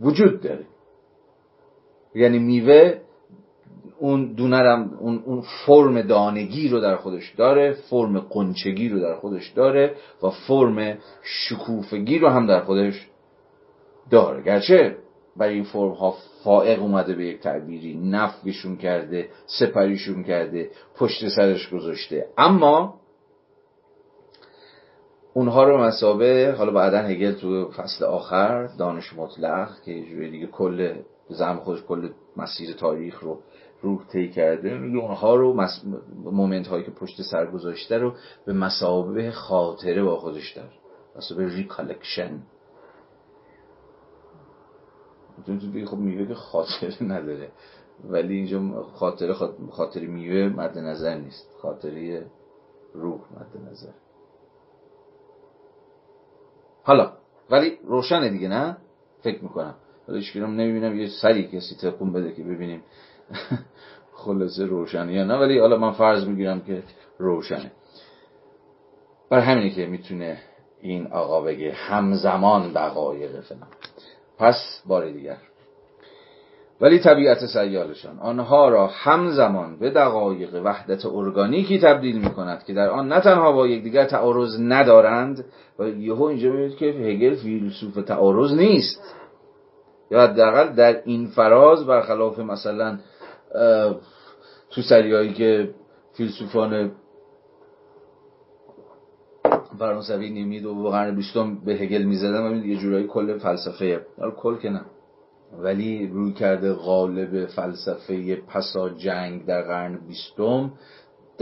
[0.00, 0.71] وجود داره.
[2.14, 2.98] یعنی میوه
[3.98, 9.48] اون دونرم اون, اون فرم دانگی رو در خودش داره فرم قنچگی رو در خودش
[9.48, 13.08] داره و فرم شکوفگی رو هم در خودش
[14.10, 14.42] داره.
[14.42, 14.96] گرچه
[15.36, 21.70] برای این فرم ها فائق اومده به یک تعبیری نفیشون کرده سپریشون کرده پشت سرش
[21.70, 22.26] گذاشته.
[22.38, 22.94] اما
[25.34, 30.94] اونها رو مسابه حالا بعدا هگل تو فصل آخر دانش مطلق که یه دیگه کل
[31.32, 33.40] زم خودش کل مسیر تاریخ رو
[33.82, 34.70] روح طی کرده.
[34.74, 35.84] اونها رو مس...
[36.24, 38.14] مومنت هایی که پشت سر گذاشته رو
[38.46, 40.72] به مسابه خاطره با خودش داره
[41.16, 42.42] مثابه recollection.
[45.86, 47.52] خب میوه که خاطره نداره.
[48.04, 49.34] ولی اینجا خاطره
[49.70, 51.50] خاطره میوه مد نظر نیست.
[51.62, 52.26] خاطره
[52.94, 53.92] روح مد نظر.
[56.82, 57.12] حالا
[57.50, 58.76] ولی روشنه دیگه نه؟
[59.20, 59.74] فکر می‌کنم.
[60.08, 62.82] هیچ نمی‌بینم یه سری کسی تکون بده که ببینیم
[64.24, 65.34] خلاصه روشنه یا نه.
[65.34, 66.82] ولی حالا من فرض می‌گیرم که
[67.18, 67.72] روشنه.
[69.30, 70.38] بر همینه که می‌تونه
[70.80, 73.68] این آقا بگه همزمان دقایق فلان
[74.38, 75.36] پس بار دیگر.
[76.80, 82.90] ولی طبیعت سیالشان آنها را همزمان به دقایق وحدت ارگانیکی تبدیل می کند که در
[82.90, 85.44] آن نه تنها با یکدیگر تعارض ندارند
[85.78, 89.00] و یهو اینجا می‌بینید که هگل فیلسوف تعارض نیست.
[90.12, 92.98] یا حداقل در این فراز برخلاف مثلا
[94.70, 95.74] تو سریایی که
[96.16, 96.92] فیلسوفان
[99.78, 104.06] فرانسوی نیمید و قرن بیستم به هگل می‌زدن و یه جورایی کل فلسفه
[104.36, 104.84] کل که نه.
[105.58, 110.72] ولی روی کرده غالب فلسفه پسا جنگ در قرن بیستم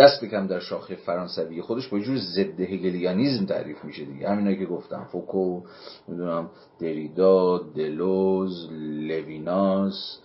[0.00, 1.62] دست بکم در شاخه فرانسوی.
[1.62, 4.28] خودش با جور ضد هگلیانیزم تعریف میشه دیگه.
[4.28, 5.08] همینایی که گفتم.
[5.12, 5.60] فوکو
[6.08, 6.50] می‌دونم
[6.80, 8.68] دریدا دلوز
[9.08, 10.18] لویناس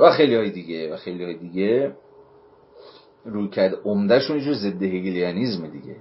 [0.00, 1.92] و خیلی های دیگه و خیلی های دیگه.
[3.24, 5.96] روی کرده عمدهشون یه جور ضد هگلیانیزم دیگه.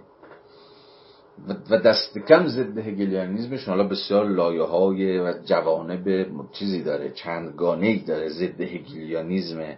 [1.70, 7.10] و دست کم ضد هگلیانیزمش حالا بسیار لایه های و جوانب چیزی داره.
[7.10, 9.78] چندگانه داره ضد هگلیانیزم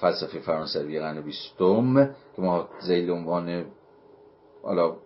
[0.00, 3.64] فلسفه فرانسوی قرن بیستم که ما زیل عنوان
[4.62, 4.96] حالا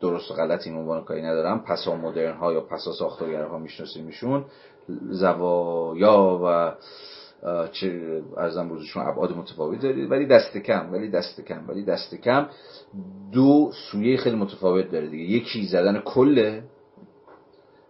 [0.00, 4.44] درست و غلط این عنوان کاری ندارم پسا مدرن ها یا پسا ساختارگرها ها میشون
[5.10, 6.72] زوایا و
[7.72, 10.10] چه ارزم بزرگشون ابعاد متفاوت دارید.
[10.10, 12.46] ولی دست کم ولی دست کم ولی دست کم
[13.32, 15.24] دو سویه خیلی متفاوت داره دیگه.
[15.24, 16.62] یکی زدن کله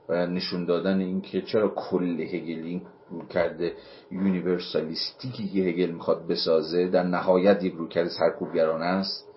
[0.08, 2.82] و نشون دادن اینکه چرا کل هگلی
[3.30, 3.72] کرده
[4.10, 9.28] یونیورسالیستیکی که هگل می‌خواد بسازه در نهایت یک رویکرد سرکوبگرانه است.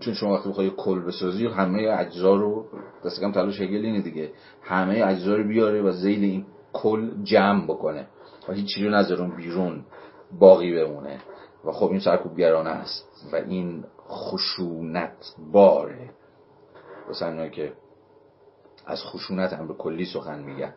[0.00, 2.66] چون شما وقتی بخوای کل بسازی همه اجزا رو
[3.04, 4.32] دست کم تلاش هگل اینه دیگه.
[4.62, 8.06] همه اجزا رو بیاره و زیل این کل جمع بکنه
[8.48, 9.84] و هیچ رو نذارون بیرون
[10.38, 11.20] باقی بمونه.
[11.64, 16.10] و خب این سرکوبگرانه است و این خشونت باره.
[17.10, 17.72] مثلا که
[18.86, 20.74] از خشونت هم به کلی سخن میگن.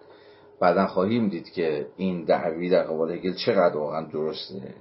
[0.60, 4.76] بعدا خواهیم دید که این دعوی در قبال هگل چقدر واقعا درسته.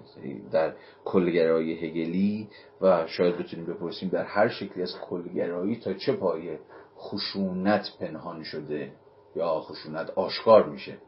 [0.52, 0.74] در
[1.04, 2.48] کلگرایی هگلی
[2.80, 6.60] و شاید بتونیم بپرسیم در هر شکلی از کلگرایی تا چه پایه
[6.98, 8.92] خشونت پنهان شده
[9.36, 10.98] یا خشونت آشکار میشه.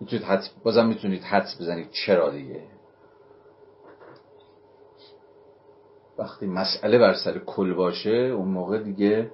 [0.00, 2.62] می‌تونید حد بازم می‌تونید حدس بزنید چرا دیگه؟
[6.18, 9.30] وقتی مسئله بر سر کل باشه اون موقع دیگه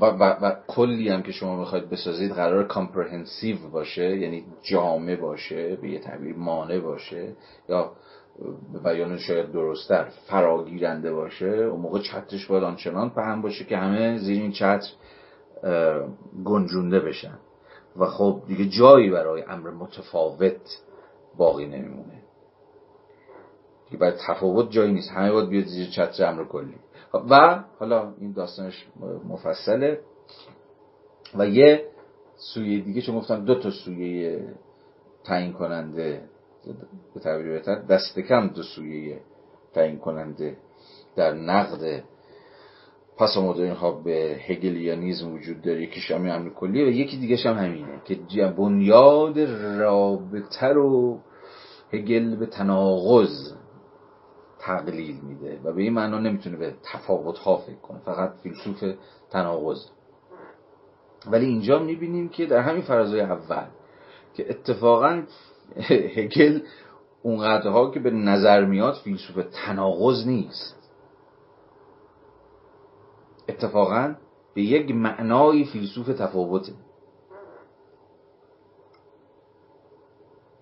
[0.00, 5.76] و, و, و کلی هم که شما می‌خواید بسازید قرار کامپرهنسیو باشه یعنی جامع باشه
[5.76, 7.32] به یه تعبیر مانع باشه
[7.68, 7.92] یا
[8.84, 14.42] بیان شاید درستتر فراگیرنده باشه اون موقع چترش باید آنچنان پهن باشه که همه زیر
[14.42, 14.90] این چتر
[16.44, 17.38] گنجونده بشن.
[17.96, 20.78] و خب دیگه جایی برای امر متفاوت
[21.36, 22.13] باقی نمیمونه.
[23.90, 25.10] دیگه باید تفاوت جایی نیست.
[25.10, 26.74] همه باید بیاد زیر چتر امر کلی.
[27.30, 28.86] و حالا این داستانش
[29.28, 30.00] مفصله.
[31.34, 31.84] و یه
[32.36, 34.48] سویه دیگه چون گفتم دو تا سویه
[35.24, 36.22] تعیین کننده
[37.14, 37.74] به تعبیر بهتر.
[37.74, 39.20] دست کم دو سویه
[39.74, 40.56] تعیین کننده
[41.16, 42.02] در نقد
[43.18, 45.82] پس مدرن ها به هگلیانیزم وجود داره.
[45.82, 49.38] یکیش همین امر کلیه و یکی دیگه هم همینه که بنیاد
[49.78, 51.20] رابطه رو
[51.92, 53.52] هگل به تناقض
[54.66, 57.98] تقلیل میده و به این معنا نمی‌تونه به تفاوت ها فکر کنه.
[57.98, 58.84] فقط فیلسوف
[59.30, 59.86] تناقض.
[61.26, 63.66] ولی اینجا می‌بینیم که در همین فرازهای اول
[64.34, 65.22] که اتفاقا
[66.16, 66.60] هگل
[67.22, 70.90] اونقدرها که به نظر میاد فیلسوف تناقض نیست.
[73.48, 74.14] اتفاقا
[74.54, 76.72] به یک معنای فیلسوف تفاوته.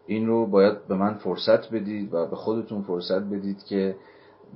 [0.07, 3.97] این رو باید به من فرصت بدید و به خودتون فرصت بدید که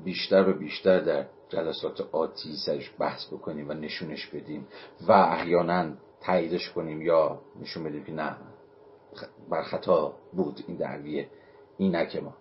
[0.04, 4.66] بیشتر و بیشتر در جلسات آتی سرش بحث بکنیم و نشونش بدیم
[5.08, 5.86] و احیانا
[6.20, 8.36] تاییدش کنیم یا نشون بدیم که نه
[9.50, 11.28] بر خطا بود این دعویه
[11.78, 12.34] اینک ما.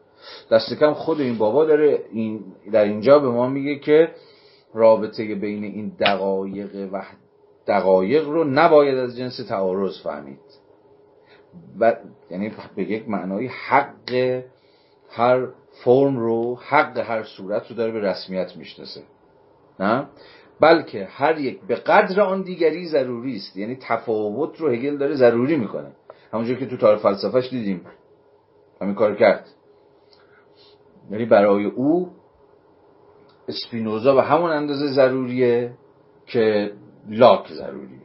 [0.52, 4.11] دست کم خود این بابا داره این در اینجا به ما میگه که
[4.73, 7.02] رابطه بین این دقایق و
[7.68, 10.40] دقایق رو نباید از جنس تعارض فهمید.
[11.80, 11.95] و
[12.32, 14.41] یعنی به یک معنای حق
[15.10, 15.48] هر
[15.84, 19.02] فرم رو حق هر صورت رو داره به رسمیت می‌شناسه.
[19.80, 20.07] نه؟
[20.60, 23.57] بلکه هر یک به قدر آن دیگری ضروری است.
[23.57, 25.91] یعنی تفاوت رو هگل داره ضروری می‌کنه.
[26.34, 27.82] همونجور که تو تاریخ فلسفهش دیدیم.
[28.82, 29.48] همین کار کرد.
[31.11, 32.11] یعنی برای او
[33.48, 35.73] اسپینوزا به همون اندازه ضروریه
[36.26, 36.72] که
[37.10, 38.05] لاک ضروریه.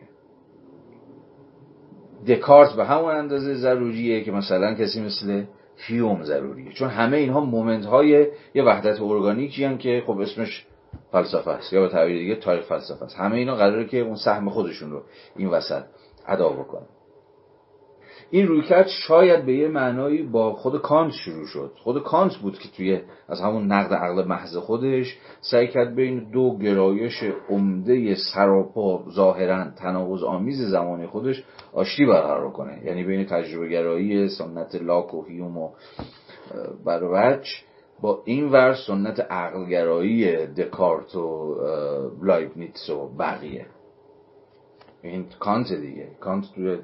[2.29, 5.45] دکارت به همون اندازه ضروریه که مثلا کسی مثل
[5.77, 6.73] هیوم ضروریه.
[6.73, 10.67] چون همه اینها moment های یه وحدت ارگانیکی هم که خب اسمش
[11.13, 13.17] فلسفه است یا به تعبیر دیگه تاریخ فلسفه است.
[13.17, 15.03] همه اینا قراره که اون سهم خودشون رو
[15.37, 15.83] این وسط
[16.27, 16.87] ادا بکنن.
[18.33, 21.73] این رویکرد شاید به یه معنایی با خود کانت شروع شد.
[21.83, 26.59] خود کانت بود که توی از همون نقد عقل محض خودش سعی کرد بین دو
[26.59, 32.81] گرایش عمده سراپا ظاهرا تناقض آمیز زمانی خودش آشتی برقرار کنه.
[32.85, 35.71] یعنی بین تجربه گرایی سنت لاک و هیوم و
[36.85, 37.47] بروبچ
[38.01, 41.57] با این ور سنت عقلگرایی دکارت و
[42.23, 43.67] لایبنیتس و بقیه.
[45.03, 46.09] این کانت دیگه.
[46.21, 46.79] کانت توی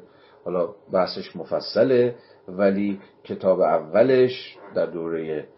[0.47, 2.15] حالا بحثش مفصله
[2.49, 5.49] ولی کتاب اولش در دوره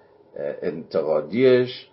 [0.63, 1.89] انتقادیش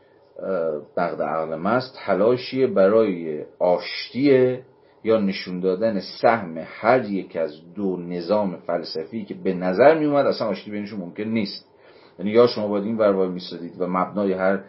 [0.97, 4.59] نقد عقل محض تلاشی برای آشتی
[5.03, 10.25] یا نشون دادن سهم هر یک از دو نظام فلسفی که به نظر می اومد
[10.25, 11.74] اصلا آشتی بینشون ممکن نیست.
[12.19, 14.59] یعنی یا شما باید این ور میستادید و مبنای هر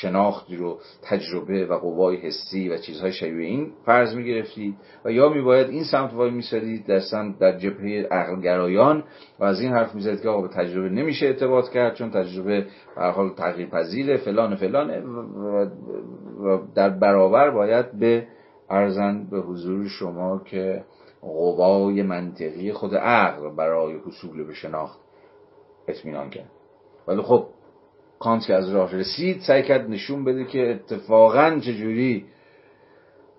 [0.00, 5.68] شناختی رو تجربه و قوای حسی و چیزهای شبیه این فرض می‌گرفتید و یا میباید
[5.68, 9.04] این سمت وای میسادید در سمت در جبهه عقلگرایان
[9.40, 13.02] و از این حرف می‌زدید که آقا به تجربه نمیشه ارتباط کرد چون تجربه به
[13.02, 15.00] حال تغییر پذیره فلان فلانه
[16.44, 18.26] و در برابر باید به
[18.70, 20.84] ارزن به حضور شما که
[21.20, 25.00] قوای منطقی خود عقل برای حصول به شناخت
[25.88, 26.57] اطمینان کرد.
[27.08, 27.46] ولی خب
[28.18, 32.24] کانت که از راه رسید سعی کرد نشون بده که اتفاقا چجوری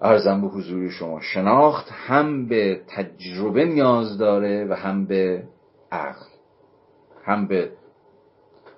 [0.01, 5.43] ارزم به حضور شما شناخت هم به تجربه نیاز داره و هم به
[5.91, 6.25] عقل
[7.23, 7.71] هم به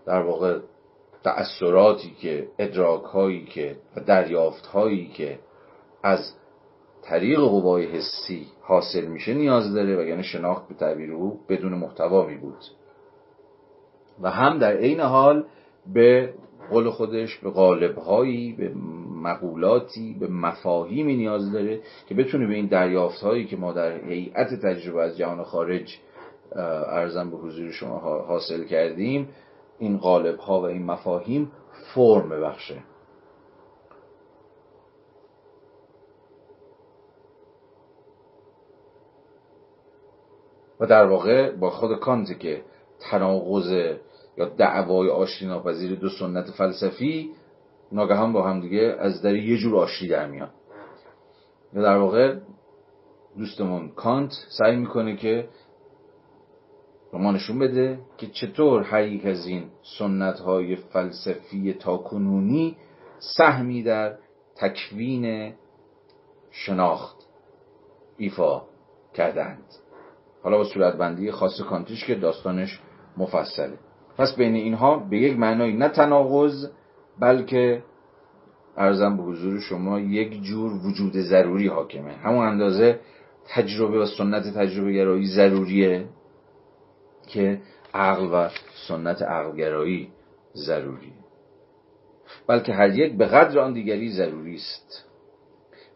[0.06, 0.60] در واقع
[1.24, 5.40] تأثیراتی که ادراک هایی که و دریافت هایی که
[6.04, 6.34] از
[7.02, 12.26] طریق قوای حسی حاصل میشه نیاز داره و یعنی شناخت به تعبیر او بدون محتوا
[12.26, 12.64] می بود
[14.22, 15.46] و هم در عین حال
[15.94, 16.34] به
[16.70, 18.72] قول خودش به قالبهایی به
[19.24, 24.48] مقولاتی به مفاهیمی نیاز داره که بتونه به این دریافت هایی که ما در هیئت
[24.54, 26.00] تجربه از جهان خارج
[26.56, 29.30] ارزم به حضور شما حاصل کردیم
[29.80, 31.52] این قالب ها و این مفاهیم
[31.96, 32.78] فرم ببخشه.
[40.80, 42.62] و در واقع با خود کانت که
[43.00, 43.98] تناقض
[44.38, 47.32] یا دعوای آشتی ناپذیر دو سنت فلسفی
[47.92, 50.50] ناگهان با هم دیگه از در یه جور آشتی در میان.
[51.74, 52.36] یا در واقع
[53.38, 55.50] دوستمون کانت سعی می‌کنه که
[57.14, 59.64] ما نشون بده که چطور هر یک از این
[60.00, 62.78] سنت های فلسفی تاکنونی
[63.20, 64.18] سهمی در
[64.56, 65.54] تکوین
[66.52, 67.18] شناخت
[68.18, 68.62] ایفا
[69.14, 69.64] کردند
[70.44, 72.80] حالا با صورتبندی خاص کانتیش که داستانش
[73.18, 73.91] مفصله.
[74.18, 76.68] پس بین اینها به یک معنای نه تناقض
[77.20, 77.84] بلکه
[78.78, 82.14] ارزم به حضور شما یک جور وجود ضروری حاکمه.
[82.14, 83.00] همون اندازه
[83.48, 86.06] تجربه و سنت تجربه گرایی ضروریه
[87.28, 87.62] که
[87.94, 88.50] عقل و
[88.88, 90.10] سنت عقل گرایی
[90.56, 91.14] ضروریه.
[92.48, 95.06] بلکه هر یک به قدر آن دیگری ضروری است.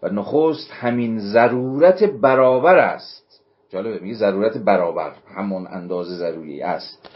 [0.03, 3.41] و نخست همین ضرورت برابر است.
[3.69, 7.09] جالبه میگه ضرورت برابر همون اندازه ضروری است.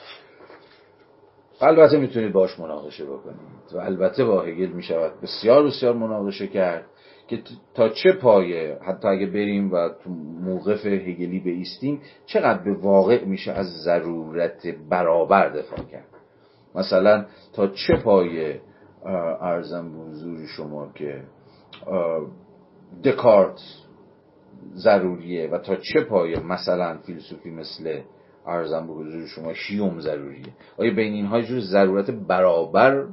[1.61, 3.39] البته می‌تونید باش مناقشه بکنید.
[3.73, 5.11] و البته با هگل می‌شود.
[5.21, 6.85] بسیار بسیار مناقشه کرد
[7.27, 7.39] که
[7.73, 10.09] تا چه پایه؟ حتی اگه بریم و تو
[10.41, 16.07] موقف هگلی بیستیم چقدر به واقع میشه از ضرورت برابر دفاع کرد؟
[16.75, 18.61] مثلا تا چه پایه
[19.41, 21.23] ارزم حضور شما که
[23.03, 23.59] دکارت
[24.73, 28.01] ضروریه و تا چه پایه مثلا فیلسوفی مثل
[28.47, 30.53] ارزم به حضور شما شیوم ضروریه.
[30.77, 33.05] آیا بین اینها جور ضرورت برابر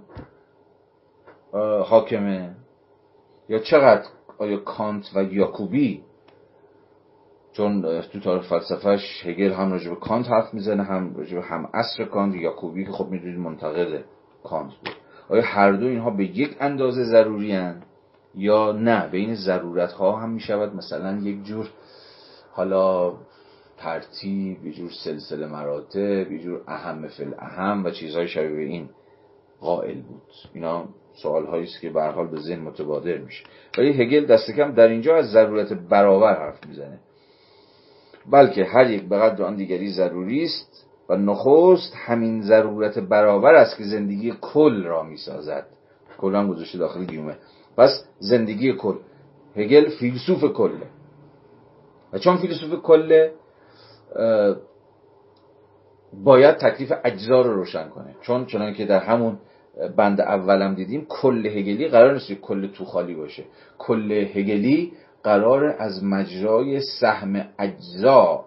[1.85, 2.55] حاکمه؟
[3.49, 4.07] یا چقدر
[4.39, 6.03] آیا کانت و یاکوبی؟
[7.53, 11.69] چون تو تاریخ فلسفهش هگل هم راجع به کانت حرف می‌زنه هم راجع به هم
[11.75, 14.05] اصر کانت یاکوبی که خب می‌دونید منتقد
[14.45, 14.95] کانت بود.
[15.29, 17.83] آیا هر دو اینها به یک اندازه ضروری هن؟
[18.35, 21.69] یا نه؟ بین ضرورت ها هم می‌شود مثلا یک جور
[22.53, 23.13] حالا
[23.79, 28.89] ترتیب یه جور سلسله مراتب یه جور اهم فل اهم و چیزهای شبیه این
[29.61, 30.23] قائل بود.
[30.55, 30.85] اینا
[31.23, 33.45] سوال است که به حال به ذهن متبادر میشه.
[33.79, 36.99] ولی هگل دست کم در اینجا از ضرورت برابر حرف می‌زنه.
[38.31, 43.79] بلکه هر یک به قدر آن دیگری ضروری است و نخست همین ضرورت برابر است
[43.79, 45.67] که زندگی کل را می‌سازد.
[46.19, 47.37] کل هم گذاشته داخل گیومه.
[47.77, 48.97] پس زندگی کل.
[49.57, 50.87] هگل فیلسوف کله.
[52.13, 53.33] و چون فیلسوف کله
[56.13, 58.15] باید تکلیف اجزا رو روشن کنه.
[58.23, 59.39] چون چنان که در همون
[59.97, 63.45] بند اولم دیدیم کل هگلی قرار نیست کل تو خالی باشه.
[63.79, 64.93] کل هگلی
[65.23, 68.45] قرار از مجرای سهم اجزا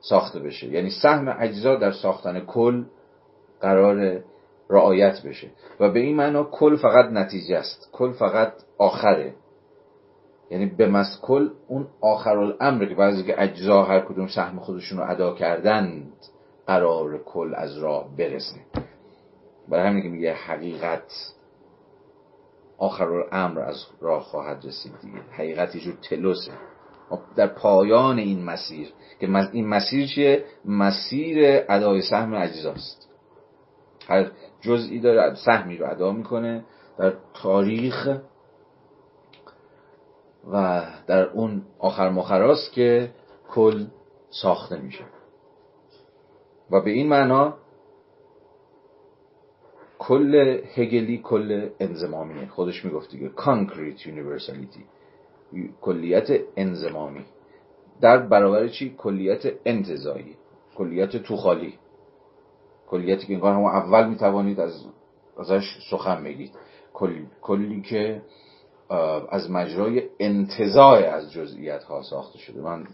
[0.00, 0.66] ساخته بشه.
[0.66, 2.84] یعنی سهم اجزا در ساختن کل
[3.60, 4.22] قرار
[4.70, 5.50] رعایت بشه.
[5.80, 7.88] و به این معنا کل فقط نتیجه است.
[7.92, 9.34] کل فقط آخره.
[10.50, 15.10] یعنی به مسکل اون آخر الامر که بعضی که اجزا هر کدوم سهم خودشون رو
[15.10, 16.12] ادا کردند
[16.66, 18.60] قرار کل از راه برسه.
[19.68, 21.34] برای همین که میگه حقیقت
[22.78, 25.18] آخر الامر از راه خواهد رسید دیگه.
[25.30, 26.52] حقیقت یه جور تلوسه.
[27.36, 28.88] در پایان این مسیر
[29.20, 33.08] که این مسیر چیه؟ مسیر ادای سهم اجزاست.
[34.08, 34.30] هر
[34.60, 36.64] جزئی داره سهمی رو ادا می‌کنه.
[36.98, 38.18] در تاریخ
[40.52, 43.10] و در اون آخر مخراست که
[43.50, 43.86] کل
[44.30, 45.04] ساخته میشه.
[46.70, 47.54] و به این معنا
[49.98, 53.30] کل هگلی کل انزمامیه خودش می‌گفت دیگه.
[53.36, 54.80] Concrete universality.
[55.80, 57.24] کلیت انزمامی.
[58.00, 60.36] در برابر چی؟ کلیت انتظایی.
[60.76, 61.74] کلیت توخالی
[62.86, 64.84] کلیتی که انگار همون اول می‌توانید از
[65.38, 66.52] ازش سخن بگید.
[66.92, 68.22] کلی, کلی که
[69.30, 72.60] از مجرای انتظای از جزئیات ها ساخته شده.
[72.60, 72.84] من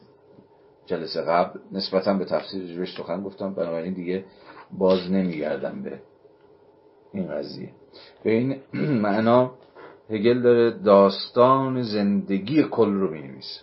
[0.87, 4.25] جلسه قبل نسبتا به تفسیر جوش سخن گفتم بنابراین دیگه
[4.79, 6.01] باز نمیگردم به
[7.13, 7.71] این قضیه.
[8.25, 8.57] به این
[9.07, 9.51] معنا
[10.11, 13.61] هگل داره داستان زندگی کل رو می‌نویسه.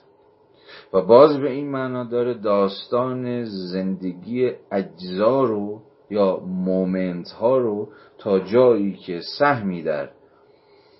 [0.93, 8.39] و باز به این معنا داره داستان زندگی اجزا رو یا مومنت ها رو تا
[8.39, 10.09] جایی که سهمی در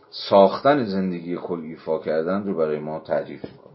[0.10, 3.74] ساختن زندگی کل ایفا کردن رو برای ما تعریف می‌کنه.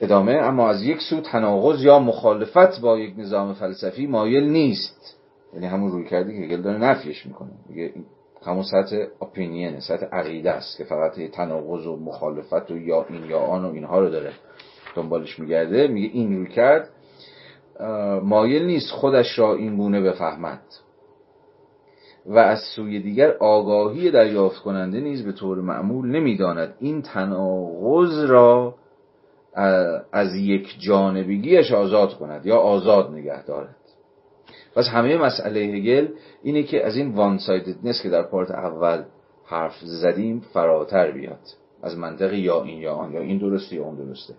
[0.00, 5.16] ادامه اما از یک سو تناقض یا مخالفت با یک نظام فلسفی مایل نیست.
[5.54, 7.50] یعنی همون روی کردی که هگل داره نفیش می‌کنه.
[7.68, 7.94] میگه
[8.46, 13.38] همون سطح اپینین سطح عقیده است که فقط تناقض و مخالفت و یا این یا
[13.38, 14.32] آن و اینها رو داره
[14.94, 15.88] دنبالش میگرده.
[15.88, 16.88] میگه این روی کرد.
[18.22, 20.60] مایل نیست خودش را این گونه بفهمد.
[22.28, 26.74] و از سوی دیگر آگاهی دریافت کننده نیز به طور معمول نمی‌داند.
[26.80, 28.74] این تناقض را
[30.12, 33.76] از یک جانبگیش آزاد کند یا آزاد نگه دارد.
[34.74, 36.08] پس همه مسئله هگل
[36.42, 39.02] اینه که از این one-sidedness که در part اول
[39.44, 41.40] حرف زدیم فراتر بیاد.
[41.82, 43.12] از منطق یا این یا آن.
[43.12, 44.34] یا این درسته یا اون درسته.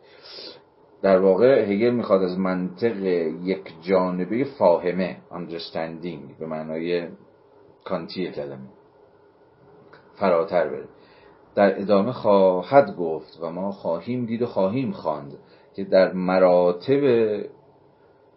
[1.02, 3.06] در واقع هگل می‌خواد از منطق
[3.44, 7.08] یک جانبه فاهمه understanding به معنای
[7.90, 8.70] کانتی کلمه
[10.20, 10.88] فراتر بره
[11.56, 15.38] در ادامه خواهد گفت و ما خواهیم دید و خواهیم خواند
[15.76, 17.04] که در مراتب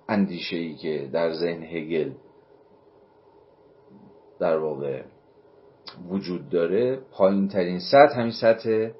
[0.08, 2.12] اندیشه ای که در ذهن هگل
[4.38, 5.02] در واقع
[6.08, 8.90] وجود داره پایین ترین سطح همین سطح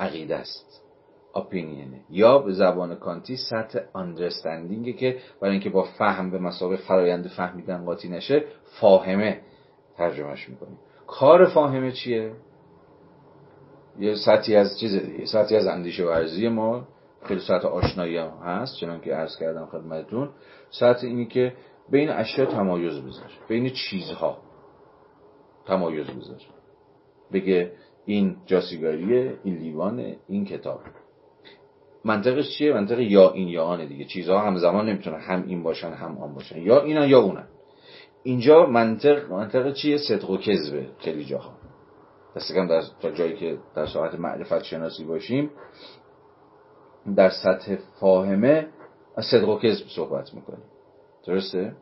[0.00, 0.82] عقیده است.
[1.34, 7.28] اپینینه یا به زبان کانتی سطح اندرستندینگه که برای اینکه با فهم به مسابقه فرایند
[7.28, 8.44] فهمیدن قاطی نشه
[8.80, 9.40] فاهمه.
[9.98, 12.32] ترجمهش می‌کنیم کار فاهمه چیه؟
[13.98, 16.88] یه سطحی از چیز دیگه سطحی از اندیشه ورزی ما
[17.22, 20.30] خیلی سطح آشنایی هم هست چنان که عرض کردم خدمتتون.
[20.70, 21.52] سطح اینی که
[21.90, 24.38] بین اشیا تمایز بذار بین چیزها
[25.66, 26.36] تمایز بذار.
[27.32, 27.72] بگه
[28.04, 30.80] این جاسیگاریه این لیوانه این کتاب.
[32.04, 34.04] منطقش چیه؟ منطق یا این یا آنه دیگه.
[34.04, 36.62] چیزها همزمان نمی‌تونن هم این باشن هم آن باشن.
[36.62, 37.46] یا اینن یا اونن.
[38.22, 40.86] اینجا منطق منطق چیه؟ صدق و کذبه.
[40.98, 41.58] خیلی جاها
[42.66, 45.50] دست در جایی که در ساعت معرفت شناسی باشیم
[47.16, 48.68] در سطح فاهمه
[49.16, 50.64] از صدق و کذب صحبت می‌کنیم.
[51.26, 51.72] درسته؟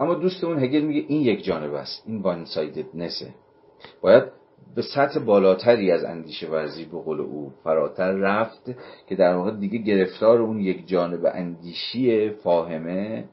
[0.00, 2.02] اما دوستمون هگل میگه این یک جانب است.
[2.06, 2.46] این وان
[2.94, 3.34] نسه
[4.00, 4.24] باید
[4.74, 8.70] به سطح بالاتری از اندیشه ورزی به قول او فراتر رفت
[9.08, 13.24] که در واقع دیگه گرفتار اون یک جانب اندیشی فاهمه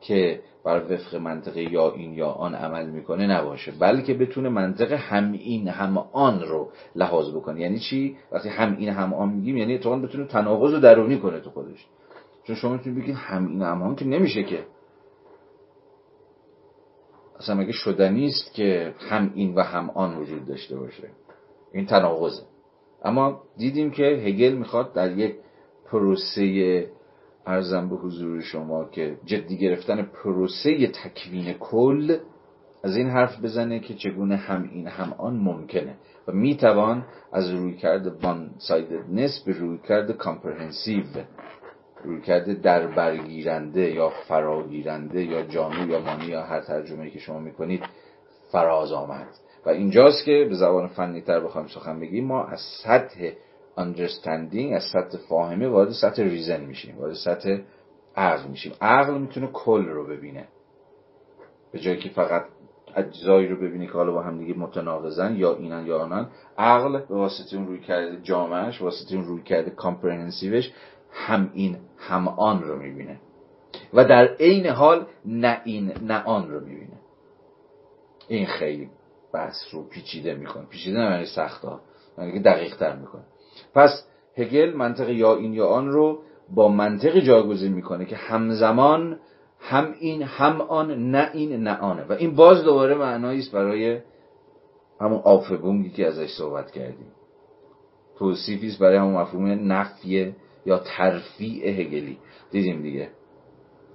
[0.00, 5.32] که بر وفق منطقه یا این یا آن عمل می‌کنه نباشه بلکه بتونه منطقه هم
[5.32, 7.60] این هم آن رو لحاظ بکنه.
[7.60, 11.40] یعنی چی؟ وقتی هم این هم آن میگیم یعنی اتفاقا بتونه تناقض رو درونی کنه
[11.40, 11.86] تو خودش.
[12.44, 14.64] چون شما می‌تونید بگید هم این هم آن که نمیشه که.
[17.38, 21.08] اصلا مگه شدنی است که هم این و هم آن وجود داشته باشه؟
[21.72, 22.42] این تناقضه.
[23.04, 25.34] اما دیدیم که هگل می‌خواد در یک
[25.90, 26.86] پروسه
[27.48, 32.18] ارزم به حضور شما که جدی گرفتن پروسه تکوین کل
[32.84, 35.96] از این حرف بزنه که چگونه هم این هم آن ممکنه.
[36.28, 41.04] و می‌توان از رویکرد one-sidedness به رویکرد comprehensive
[42.04, 47.82] رویکرد در برگیرنده یا فراگیرنده یا جامع یا مانع یا هر ترجمه که شما می‌کنید
[48.52, 49.28] فراز آمد.
[49.66, 53.30] و اینجاست که به زبان فنی تر بخوایم سخن بگیم ما از سطح
[53.78, 57.58] understanding از سطح فاهمه وارد سطح reason میشیم وارد سطح
[58.16, 58.72] عقل میشیم.
[58.80, 60.48] عقل می‌تونه کل رو ببینه.
[61.72, 62.44] به جایی که فقط
[62.96, 66.26] اجزایی رو ببینه که حالا با هم دیگه متناقضن یا اینن یا آنن
[66.58, 70.72] عقل به واسطه اون روی کرده جامعش واسطه اون روی کرده کامپرهنسیوش
[71.12, 73.20] هم این هم آن رو می‌بینه.
[73.94, 76.98] و در عین حال نه این نه آن رو می‌بینه.
[78.28, 78.90] این خیلی
[79.32, 80.66] بحث رو پیچیده می‌کنه.
[80.66, 81.80] پیچیده نه سخت ها
[82.44, 83.22] دقیق تر می‌کنه.
[83.74, 84.04] پس
[84.36, 86.22] هگل منطق یا این یا آن رو
[86.54, 89.18] با منطق جایگزین می‌کنه که همزمان
[89.60, 92.04] هم این هم آن نه این نه آنه.
[92.04, 94.00] و این باز دوباره معنایی است برای
[95.00, 97.12] همون آفبونگی که ازش صحبت کردیم.
[98.18, 100.34] توصیفی برای همون مفهوم نفی
[100.66, 102.18] یا ترفیع هگلی.
[102.50, 103.08] دیدیم دیگه.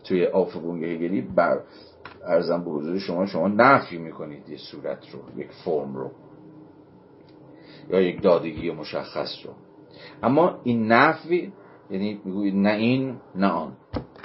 [0.04, 1.60] توی آفبونگ هگلی بر
[2.24, 6.12] ارزم به حضور شما شما نفی می‌کنید یه صورت رو یک فرم رو.
[7.89, 9.51] یا یک دادگی مشخص رو.
[10.23, 11.53] اما این نفی
[11.89, 13.73] یعنی می‌گوید نه این نه آن.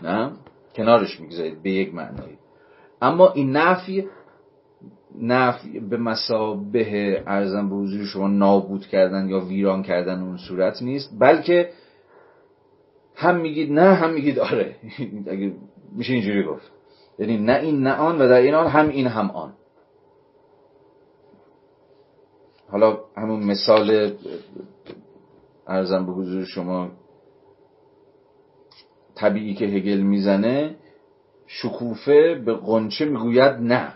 [0.03, 0.33] نه؟
[0.77, 2.39] کنارش می‌گذارید به یک معنایی.
[3.03, 4.09] اما این نفی
[5.21, 11.11] نفی به مسابه ارزم به حضور شما نابود کردن یا ویران کردن اون صورت نیست
[11.19, 11.71] بلکه
[13.15, 14.77] هم میگید نه هم میگید آره.
[15.97, 16.73] میشه اینجوری گفت.
[17.19, 19.53] یعنی نه این نه آن و در این حال هم این هم آن.
[22.71, 24.13] حالا همون مثال
[25.67, 26.91] ارزم به حضور شما
[29.15, 30.77] طبیعی که هگل می‌زنه
[31.47, 33.93] شکوفه به قنچه می‌گوید نه.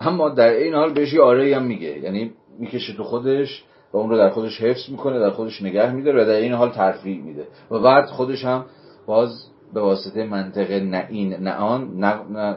[0.00, 1.98] اما در این حال بهش یه آره هم میگه.
[1.98, 6.22] یعنی می‌کشه تو خودش و اون رو در خودش حفظ می‌کنه در خودش نگه میداره
[6.22, 7.46] و در این حال ترفیع میده.
[7.70, 8.64] و بعد خودش هم
[9.06, 12.56] باز به واسطه منطق نه این نه آن نه, نه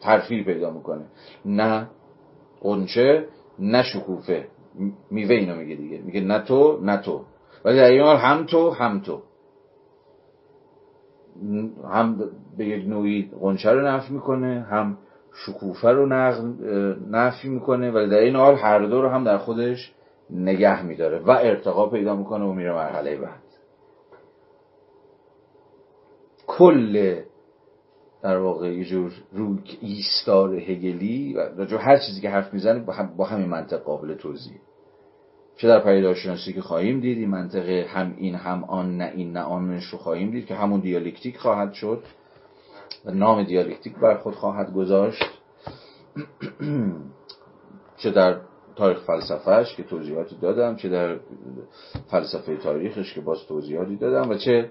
[0.00, 1.04] ترفیع پیدا می‌کنه.
[1.44, 1.86] نه
[2.60, 3.26] قنچه
[3.58, 4.46] نه شکوفه.
[5.10, 5.98] میوه اینو میگه دیگه.
[5.98, 7.24] میگه نه تو نه تو.
[7.64, 9.22] ولی در این حال هم تو هم تو.
[11.90, 14.98] هم به یک نوعی قنچه رو نفی می‌کنه هم
[15.34, 16.06] شکوفه رو
[17.10, 19.94] نفی می‌کنه ولی در این حال هر دو رو هم در خودش
[20.30, 23.42] نگه میداره و ارتقا پیدا می‌کنه و میره مرحله بعد.
[26.46, 27.20] کل
[28.26, 32.84] در واقع یه جور روی ایستار هگلی و هر چیزی که حرف می‌زنه
[33.16, 34.60] با همین منطق قابل توضیح
[35.56, 39.40] چه در پیداشناسی که خواهیم دید این منطق هم این هم آن نه این نه
[39.40, 42.02] آنش رو خواهیم دید که همون دیالکتیک خواهد شد
[43.04, 45.24] و نام دیالکتیک بر خود خواهد گذاشت.
[48.02, 48.40] چه در
[48.76, 51.16] تاریخ فلسفهش که توضیحاتی دادم چه در
[52.10, 54.70] فلسفه تاریخش که باز توضیحاتی دادم و چه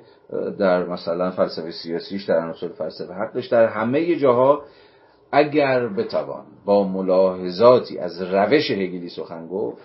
[0.60, 4.64] در مثلا فلسفه سیاسیش در عناصر فلسفه حقش در همه جاها
[5.32, 9.82] اگر بتوان با ملاحظاتی از روش هگلی سخن گفت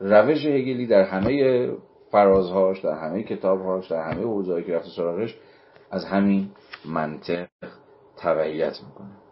[0.00, 1.68] روش هگلی در همه
[2.10, 5.36] فرازهاش در همه کتابهاش در همه حوزه‌ای که رفت سراغش
[5.90, 6.50] از همین
[6.84, 7.46] منطق
[8.16, 9.27] تبعیت می‌کنه.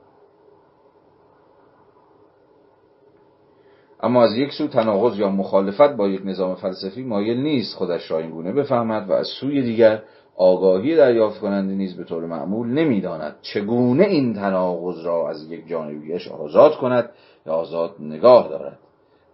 [4.00, 8.18] اما از یک سو تناقض یا مخالفت با یک نظام فلسفی مایل نیست خودش را
[8.18, 10.02] اینگونه بفهمد و از سوی دیگر
[10.36, 16.28] آگاهی دریافت کننده نیز به طور معمول نمی‌داند چگونه این تناقض را از یک جانبیش
[16.28, 17.10] آزاد کند
[17.46, 18.78] یا آزاد نگاه دارد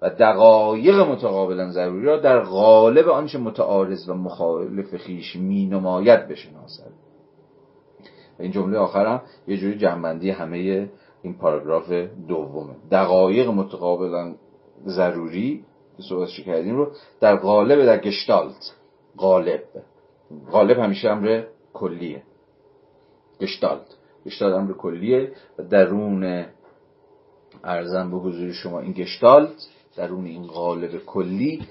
[0.03, 6.93] و دقایق متقابلا ضروری را در قالب آنچه متعارض و مخالف خیش می نماید بشناسد
[8.39, 10.89] این جمله آخرم یه جوری جنبندی همه
[11.23, 11.93] این پاراگراف
[12.29, 12.75] دومه.
[12.91, 14.35] دقایق متقابلا
[14.87, 15.65] ضروری
[15.97, 18.73] که صحبتش کردیم رو در قالب در گشتالت.
[19.17, 19.63] قالب
[20.51, 22.23] قالب همیشه امر کلیه.
[23.41, 23.87] گشتالت.
[24.27, 26.47] گشتالت امر کلیه و درون
[27.65, 31.67] ارزم به حضور شما این گشتالت درون این قالب کلی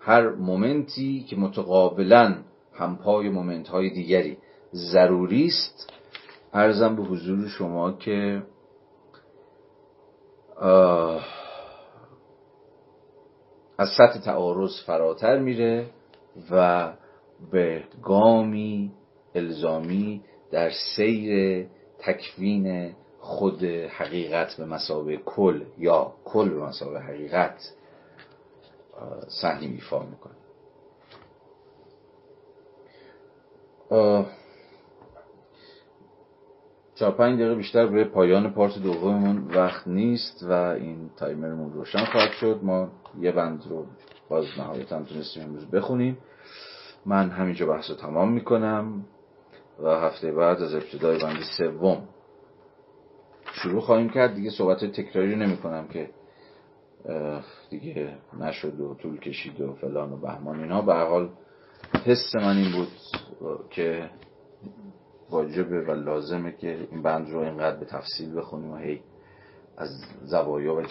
[0.00, 2.34] هر مومنتی که متقابلا
[2.72, 4.38] همپای مومنت های دیگری
[4.74, 5.92] ضروری است.
[6.52, 8.42] ارزم به حضور شما که
[13.78, 15.86] از سطح تعارض فراتر میره
[16.50, 16.92] و
[17.50, 18.92] به گامی
[19.34, 21.66] الزامی در سیر
[21.98, 27.72] تکوین خود حقیقت به مسابه کل یا کل به مسابه حقیقت
[29.28, 30.36] سهمی ایفا می‌کنه.
[36.94, 42.30] چهار پنج دقیقه بیشتر به پایان پارت دوممون وقت نیست و این تایمرمون روشن خواهد
[42.30, 42.60] شد.
[42.62, 42.88] ما
[43.20, 43.86] یه بند رو
[44.28, 46.18] باز نهایتا تونستیم امروز بخونیم.
[47.06, 49.04] من همینجا بحث رو تمام می‌کنم
[49.82, 52.08] و هفته بعد از ابتدای بند سوم
[53.52, 54.34] شروع خواهیم کرد.
[54.34, 56.10] دیگه صحبت تکراری رو نمی کنم که
[57.70, 60.82] دیگه نشد و طول کشید و فلان و بهمان اینا.
[60.82, 61.30] به حال
[62.04, 62.88] حس من این بود
[63.70, 64.10] که
[65.30, 69.00] واجبه و لازمه که این بند رو اینقدر به تفصیل بخونیم و هی
[69.76, 69.88] از
[70.24, 70.82] زوایا و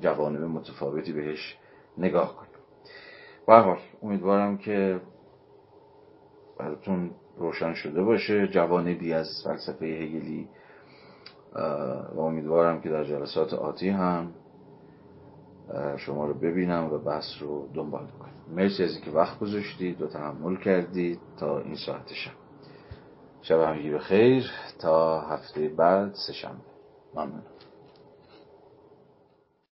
[0.00, 1.56] جوانب متفاوتی بهش
[1.98, 2.48] نگاه کنیم.
[3.46, 5.00] به حال امیدوارم که
[6.58, 8.48] براتون روشن شده باشه.
[8.48, 10.48] جوانبی از فلسفه هگلی
[12.14, 14.34] و امیدوارم که در جلسات آتی هم
[15.96, 18.56] شما رو ببینم و بحث رو دنبال کنم.
[18.56, 22.30] مرسی از اینکه وقت گذاشتید و تحمل کردید تا این ساعت شب.
[23.42, 26.58] شب همگی به خیر تا هفته بعد سه شنبه.
[27.14, 27.42] ممنون.